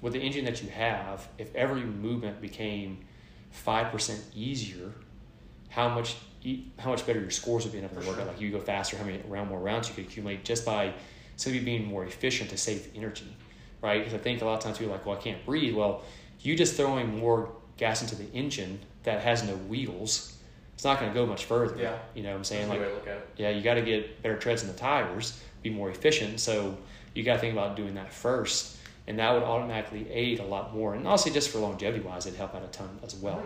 with 0.00 0.12
the 0.12 0.20
engine 0.20 0.44
that 0.44 0.62
you 0.62 0.68
have, 0.70 1.28
if 1.38 1.54
every 1.54 1.82
movement 1.82 2.40
became 2.40 3.04
five 3.50 3.92
percent 3.92 4.20
easier, 4.34 4.92
how 5.68 5.88
much 5.88 6.16
how 6.78 6.90
much 6.90 7.06
better 7.06 7.20
your 7.20 7.30
scores 7.30 7.62
would 7.64 7.72
be 7.72 7.78
in 7.78 7.86
the 7.86 7.94
workout. 7.94 8.16
sure. 8.16 8.24
Like 8.24 8.40
you 8.40 8.50
go 8.50 8.58
faster, 8.58 8.96
how 8.96 9.04
many 9.04 9.20
round 9.28 9.48
more 9.48 9.60
rounds 9.60 9.88
you 9.88 9.94
could 9.94 10.06
accumulate 10.06 10.44
just 10.44 10.66
by 10.66 10.92
simply 11.36 11.60
being 11.60 11.84
more 11.86 12.04
efficient 12.04 12.50
to 12.50 12.56
save 12.58 12.88
energy, 12.96 13.36
right? 13.80 13.98
Because 14.00 14.12
I 14.14 14.18
think 14.18 14.42
a 14.42 14.44
lot 14.44 14.54
of 14.54 14.60
times 14.60 14.78
people 14.78 14.92
are 14.92 14.96
like, 14.96 15.06
well, 15.06 15.16
I 15.16 15.20
can't 15.20 15.44
breathe. 15.46 15.74
Well, 15.74 16.02
you 16.40 16.56
just 16.56 16.74
throwing 16.74 17.16
more 17.20 17.52
gas 17.76 18.02
into 18.02 18.16
the 18.16 18.28
engine 18.32 18.80
that 19.04 19.20
has 19.22 19.44
no 19.44 19.54
wheels, 19.54 20.31
it's 20.82 20.84
not 20.84 20.98
going 20.98 21.12
to 21.12 21.14
go 21.14 21.24
much 21.26 21.44
further. 21.44 21.80
Yeah. 21.80 21.96
You 22.12 22.24
know 22.24 22.30
what 22.30 22.38
I'm 22.38 22.42
saying? 22.44 22.68
the 22.68 22.74
Like 22.74 22.80
look 22.80 23.06
at 23.06 23.18
it. 23.18 23.28
yeah, 23.36 23.50
you 23.50 23.62
got 23.62 23.74
to 23.74 23.82
get 23.82 24.20
better 24.20 24.36
treads 24.36 24.62
in 24.62 24.68
the 24.68 24.74
tires, 24.74 25.40
be 25.62 25.70
more 25.70 25.88
efficient. 25.88 26.40
So 26.40 26.76
you 27.14 27.22
got 27.22 27.34
to 27.34 27.38
think 27.38 27.52
about 27.52 27.76
doing 27.76 27.94
that 27.94 28.12
first, 28.12 28.78
and 29.06 29.16
that 29.20 29.32
would 29.32 29.44
automatically 29.44 30.10
aid 30.10 30.40
a 30.40 30.44
lot 30.44 30.74
more. 30.74 30.96
And 30.96 31.06
honestly, 31.06 31.30
just 31.30 31.50
for 31.50 31.58
longevity 31.60 32.02
wise, 32.02 32.26
it'd 32.26 32.36
help 32.36 32.56
out 32.56 32.64
a 32.64 32.66
ton 32.66 32.98
as 33.04 33.14
well. 33.14 33.44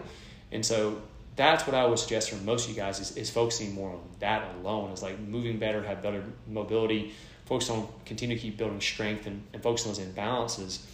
And 0.51 0.65
so 0.65 1.03
that's 1.37 1.67
what 1.67 1.75
I 1.77 1.85
would 1.85 1.99
suggest 1.99 2.31
for 2.31 2.37
most 2.37 2.71
of 2.71 2.75
you 2.75 2.81
guys 2.81 3.01
is, 3.01 3.15
is 3.19 3.29
focusing 3.29 3.75
more 3.75 3.91
on 3.91 4.01
that 4.21 4.55
alone. 4.55 4.91
Is 4.93 5.03
like 5.03 5.19
moving 5.21 5.59
better, 5.59 5.83
have 5.83 6.01
better 6.01 6.25
mobility, 6.49 7.13
focus 7.45 7.69
on 7.69 7.87
continue 8.07 8.35
to 8.37 8.41
keep 8.41 8.57
building 8.57 8.81
strength 8.81 9.27
and, 9.27 9.43
and 9.53 9.63
focus 9.63 9.87
on 9.87 9.93
those 9.93 10.01
imbalances. 10.01 10.87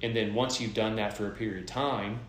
And 0.00 0.14
then 0.14 0.32
once 0.32 0.60
you've 0.60 0.74
done 0.74 0.94
that 0.94 1.16
for 1.16 1.26
a 1.26 1.32
period 1.32 1.58
of 1.64 1.66
time, 1.66 2.20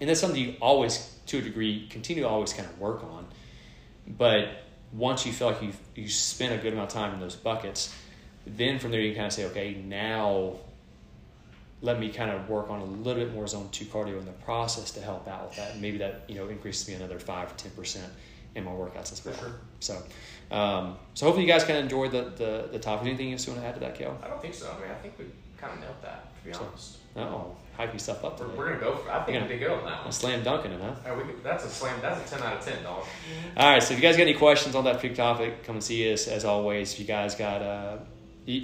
and 0.00 0.08
that's 0.08 0.20
something 0.20 0.40
you 0.40 0.54
always, 0.60 1.14
to 1.26 1.38
a 1.38 1.42
degree, 1.42 1.86
continue 1.88 2.22
to 2.22 2.28
always 2.28 2.52
kind 2.52 2.68
of 2.68 2.78
work 2.78 3.02
on. 3.04 3.26
But 4.06 4.48
once 4.92 5.26
you 5.26 5.32
feel 5.32 5.48
like 5.48 5.62
you've 5.62 5.78
you 5.94 6.08
spent 6.08 6.52
a 6.54 6.62
good 6.62 6.72
amount 6.72 6.90
of 6.90 6.94
time 6.94 7.14
in 7.14 7.20
those 7.20 7.34
buckets, 7.36 7.94
then 8.46 8.78
from 8.78 8.90
there 8.92 9.00
you 9.00 9.10
can 9.10 9.16
kind 9.16 9.26
of 9.26 9.32
say, 9.32 9.44
okay, 9.46 9.74
now 9.74 10.54
let 11.82 12.00
me 12.00 12.08
kind 12.08 12.30
of 12.30 12.48
work 12.48 12.70
on 12.70 12.80
a 12.80 12.84
little 12.84 13.22
bit 13.22 13.34
more 13.34 13.46
zone 13.46 13.68
two 13.70 13.84
cardio 13.84 14.18
in 14.18 14.24
the 14.24 14.32
process 14.32 14.92
to 14.92 15.00
help 15.00 15.28
out 15.28 15.48
with 15.48 15.56
that. 15.56 15.72
And 15.72 15.82
maybe 15.82 15.98
that, 15.98 16.22
you 16.28 16.36
know, 16.36 16.48
increases 16.48 16.88
me 16.88 16.94
another 16.94 17.18
five 17.18 17.50
or 17.50 17.54
ten 17.56 17.70
percent 17.72 18.10
in 18.54 18.64
my 18.64 18.70
workouts 18.70 19.12
as 19.12 19.20
For 19.20 19.30
well. 19.30 19.38
sure. 19.38 19.52
So 19.80 20.02
um, 20.50 20.96
so 21.14 21.26
hopefully 21.26 21.44
you 21.44 21.52
guys 21.52 21.64
kind 21.64 21.78
of 21.78 21.84
enjoyed 21.84 22.12
the, 22.12 22.22
the, 22.36 22.68
the 22.72 22.78
topic. 22.78 23.08
Anything 23.08 23.32
else 23.32 23.46
you 23.46 23.52
want 23.52 23.64
to 23.64 23.68
add 23.68 23.74
to 23.74 23.80
that, 23.80 23.96
Kel? 23.98 24.16
I 24.22 24.28
don't 24.28 24.40
think 24.40 24.54
so. 24.54 24.70
I 24.74 24.80
mean, 24.80 24.90
I 24.90 24.94
think 24.94 25.18
we 25.18 25.24
kind 25.58 25.72
of 25.74 25.80
nailed 25.80 25.96
that, 26.02 26.34
to 26.38 26.44
be 26.44 26.52
So- 26.52 26.64
honest. 26.64 26.96
Oh, 27.16 27.56
hype 27.76 27.92
yourself 27.92 28.24
up 28.24 28.40
We're, 28.40 28.48
we're 28.48 28.68
gonna 28.68 28.80
go. 28.80 28.96
For, 28.96 29.10
I 29.10 29.22
think 29.24 29.34
You're 29.34 29.42
we 29.42 29.48
did 29.48 29.58
good 29.60 29.70
on 29.70 29.84
that 29.84 30.02
one. 30.04 30.12
slam 30.12 30.42
dunking 30.42 30.72
it, 30.72 30.80
huh? 30.80 31.10
Uh, 31.10 31.14
we, 31.14 31.22
that's 31.42 31.64
a 31.64 31.68
slam. 31.68 31.98
That's 32.00 32.30
a 32.32 32.34
ten 32.36 32.46
out 32.46 32.56
of 32.58 32.64
ten, 32.64 32.82
dog. 32.82 33.04
All 33.56 33.70
right, 33.70 33.82
so 33.82 33.92
if 33.94 34.00
you 34.00 34.02
guys 34.06 34.16
got 34.16 34.22
any 34.22 34.34
questions 34.34 34.74
on 34.74 34.84
that 34.84 35.00
big 35.02 35.14
topic, 35.14 35.62
come 35.64 35.76
and 35.76 35.84
see 35.84 36.12
us 36.12 36.26
as 36.28 36.44
always. 36.44 36.92
If 36.94 37.00
you 37.00 37.06
guys 37.06 37.34
got, 37.34 37.62
uh, 37.62 37.98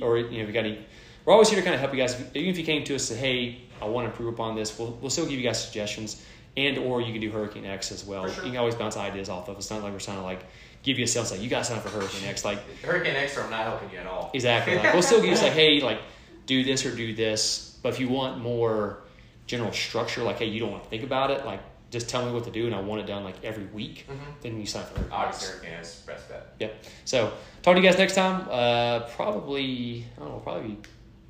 or 0.00 0.18
you 0.18 0.30
know, 0.30 0.42
if 0.42 0.46
you 0.48 0.52
got 0.52 0.64
any, 0.64 0.78
we're 1.24 1.32
always 1.32 1.48
here 1.48 1.58
to 1.58 1.62
kind 1.64 1.74
of 1.74 1.80
help 1.80 1.92
you 1.92 2.00
guys. 2.00 2.18
Even 2.34 2.50
if 2.50 2.58
you 2.58 2.64
came 2.64 2.84
to 2.84 2.94
us 2.94 3.10
and 3.10 3.18
say, 3.18 3.26
hey, 3.26 3.60
I 3.80 3.86
want 3.86 4.06
to 4.06 4.10
improve 4.10 4.32
upon 4.32 4.56
this, 4.56 4.76
we'll, 4.78 4.96
we'll 5.00 5.10
still 5.10 5.24
give 5.26 5.38
you 5.38 5.42
guys 5.44 5.62
suggestions, 5.64 6.24
and 6.56 6.78
or 6.78 7.00
you 7.00 7.12
can 7.12 7.20
do 7.20 7.30
Hurricane 7.30 7.64
X 7.66 7.92
as 7.92 8.04
well. 8.04 8.28
Sure. 8.28 8.44
You 8.44 8.50
can 8.50 8.58
always 8.58 8.74
bounce 8.74 8.96
ideas 8.96 9.28
off 9.28 9.48
of. 9.48 9.56
It's 9.56 9.70
not 9.70 9.82
like 9.82 9.92
we're 9.92 10.00
trying 10.00 10.18
to 10.18 10.22
like 10.24 10.44
give 10.82 10.98
you 10.98 11.04
a 11.04 11.08
sales 11.08 11.30
like 11.30 11.40
you 11.40 11.48
got 11.48 11.58
to 11.60 11.64
sign 11.64 11.76
up 11.78 11.84
for 11.84 11.90
Hurricane 11.90 12.28
X. 12.28 12.44
Like 12.44 12.58
Hurricane 12.80 13.14
X, 13.14 13.38
I'm 13.38 13.50
not 13.50 13.64
helping 13.64 13.90
you 13.90 13.98
at 13.98 14.06
all. 14.06 14.30
exactly, 14.34 14.76
like 14.76 14.92
we'll 14.94 15.02
still 15.02 15.20
give 15.20 15.30
you 15.30 15.36
like, 15.42 15.52
hey, 15.52 15.80
like 15.80 16.00
do 16.46 16.64
this 16.64 16.84
or 16.86 16.94
do 16.94 17.14
this. 17.14 17.78
But 17.82 17.90
if 17.94 18.00
you 18.00 18.08
want 18.08 18.38
more 18.40 19.01
general 19.46 19.72
structure, 19.72 20.22
like 20.22 20.38
hey, 20.38 20.46
you 20.46 20.60
don't 20.60 20.70
want 20.72 20.84
to 20.84 20.88
think 20.90 21.02
about 21.02 21.30
it, 21.30 21.44
like 21.44 21.60
just 21.90 22.08
tell 22.08 22.24
me 22.24 22.32
what 22.32 22.44
to 22.44 22.50
do, 22.50 22.64
and 22.66 22.74
I 22.74 22.80
want 22.80 23.02
it 23.02 23.06
done 23.06 23.22
like 23.22 23.36
every 23.44 23.66
week. 23.66 24.06
Mhm. 24.08 24.40
Then 24.40 24.58
you 24.60 24.64
sign 24.66 24.82
up 24.82 24.88
for 24.96 25.00
X. 25.00 25.08
Obviously, 25.12 25.56
Hurricane 25.58 25.74
X, 25.78 26.02
best 26.06 26.28
bet. 26.28 26.54
Yep. 26.58 26.84
So 27.04 27.32
talk 27.62 27.74
to 27.76 27.80
you 27.82 27.86
guys 27.86 27.98
next 27.98 28.14
time. 28.14 28.46
Uh, 28.50 29.00
probably 29.14 30.06
I 30.16 30.20
don't 30.20 30.28
know. 30.30 30.38
Probably 30.40 30.78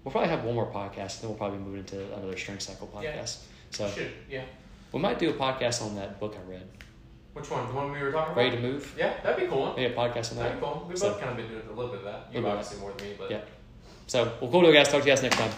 we'll 0.05 0.13
probably 0.13 0.31
have 0.31 0.45
one 0.45 0.55
more 0.55 0.71
podcast. 0.71 1.21
Then 1.21 1.31
we'll 1.31 1.39
probably 1.39 1.59
move 1.59 1.77
into 1.79 2.01
another 2.15 2.37
strength 2.37 2.63
cycle 2.63 2.87
podcast. 2.95 3.03
Yeah. 3.03 3.25
So 3.71 3.89
Should 3.89 4.13
yeah. 4.31 4.43
we 4.93 5.01
might 5.01 5.19
do 5.19 5.31
a 5.31 5.33
podcast 5.33 5.83
on 5.83 5.95
that 5.97 6.21
book 6.21 6.37
I 6.39 6.49
read, 6.51 6.69
Which 7.33 7.51
one? 7.51 7.67
The 7.67 7.73
one 7.73 7.91
we 7.91 7.99
were 8.03 8.13
talking 8.13 8.33
about? 8.33 8.37
Ready 8.37 8.57
to 8.57 8.63
Move. 8.63 8.95
Yeah, 8.99 9.15
that'd 9.23 9.43
be 9.43 9.49
cool. 9.51 9.73
Maybe 9.75 9.93
a 9.93 9.97
podcast 9.97 10.33
on 10.33 10.37
That'd 10.39 10.61
be 10.61 10.65
cool. 10.65 10.87
We've 10.89 10.99
So- 10.99 11.11
both 11.11 11.19
kind 11.21 11.31
of 11.31 11.37
been 11.39 11.49
doing 11.49 11.63
a 11.67 11.73
little 11.73 11.91
bit 11.91 12.01
of 12.01 12.05
that. 12.05 12.29
You 12.33 12.47
obviously 12.47 12.79
more 12.79 12.93
than 12.93 13.09
me, 13.09 13.15
but 13.19 13.31
Yeah. 13.31 13.41
So 14.07 14.31
we'll 14.41 14.51
cool, 14.51 14.71
guys. 14.73 14.89
Talk 14.89 15.01
to 15.03 15.09
you 15.09 15.13
guys 15.15 15.23
next 15.23 15.37
time. 15.39 15.51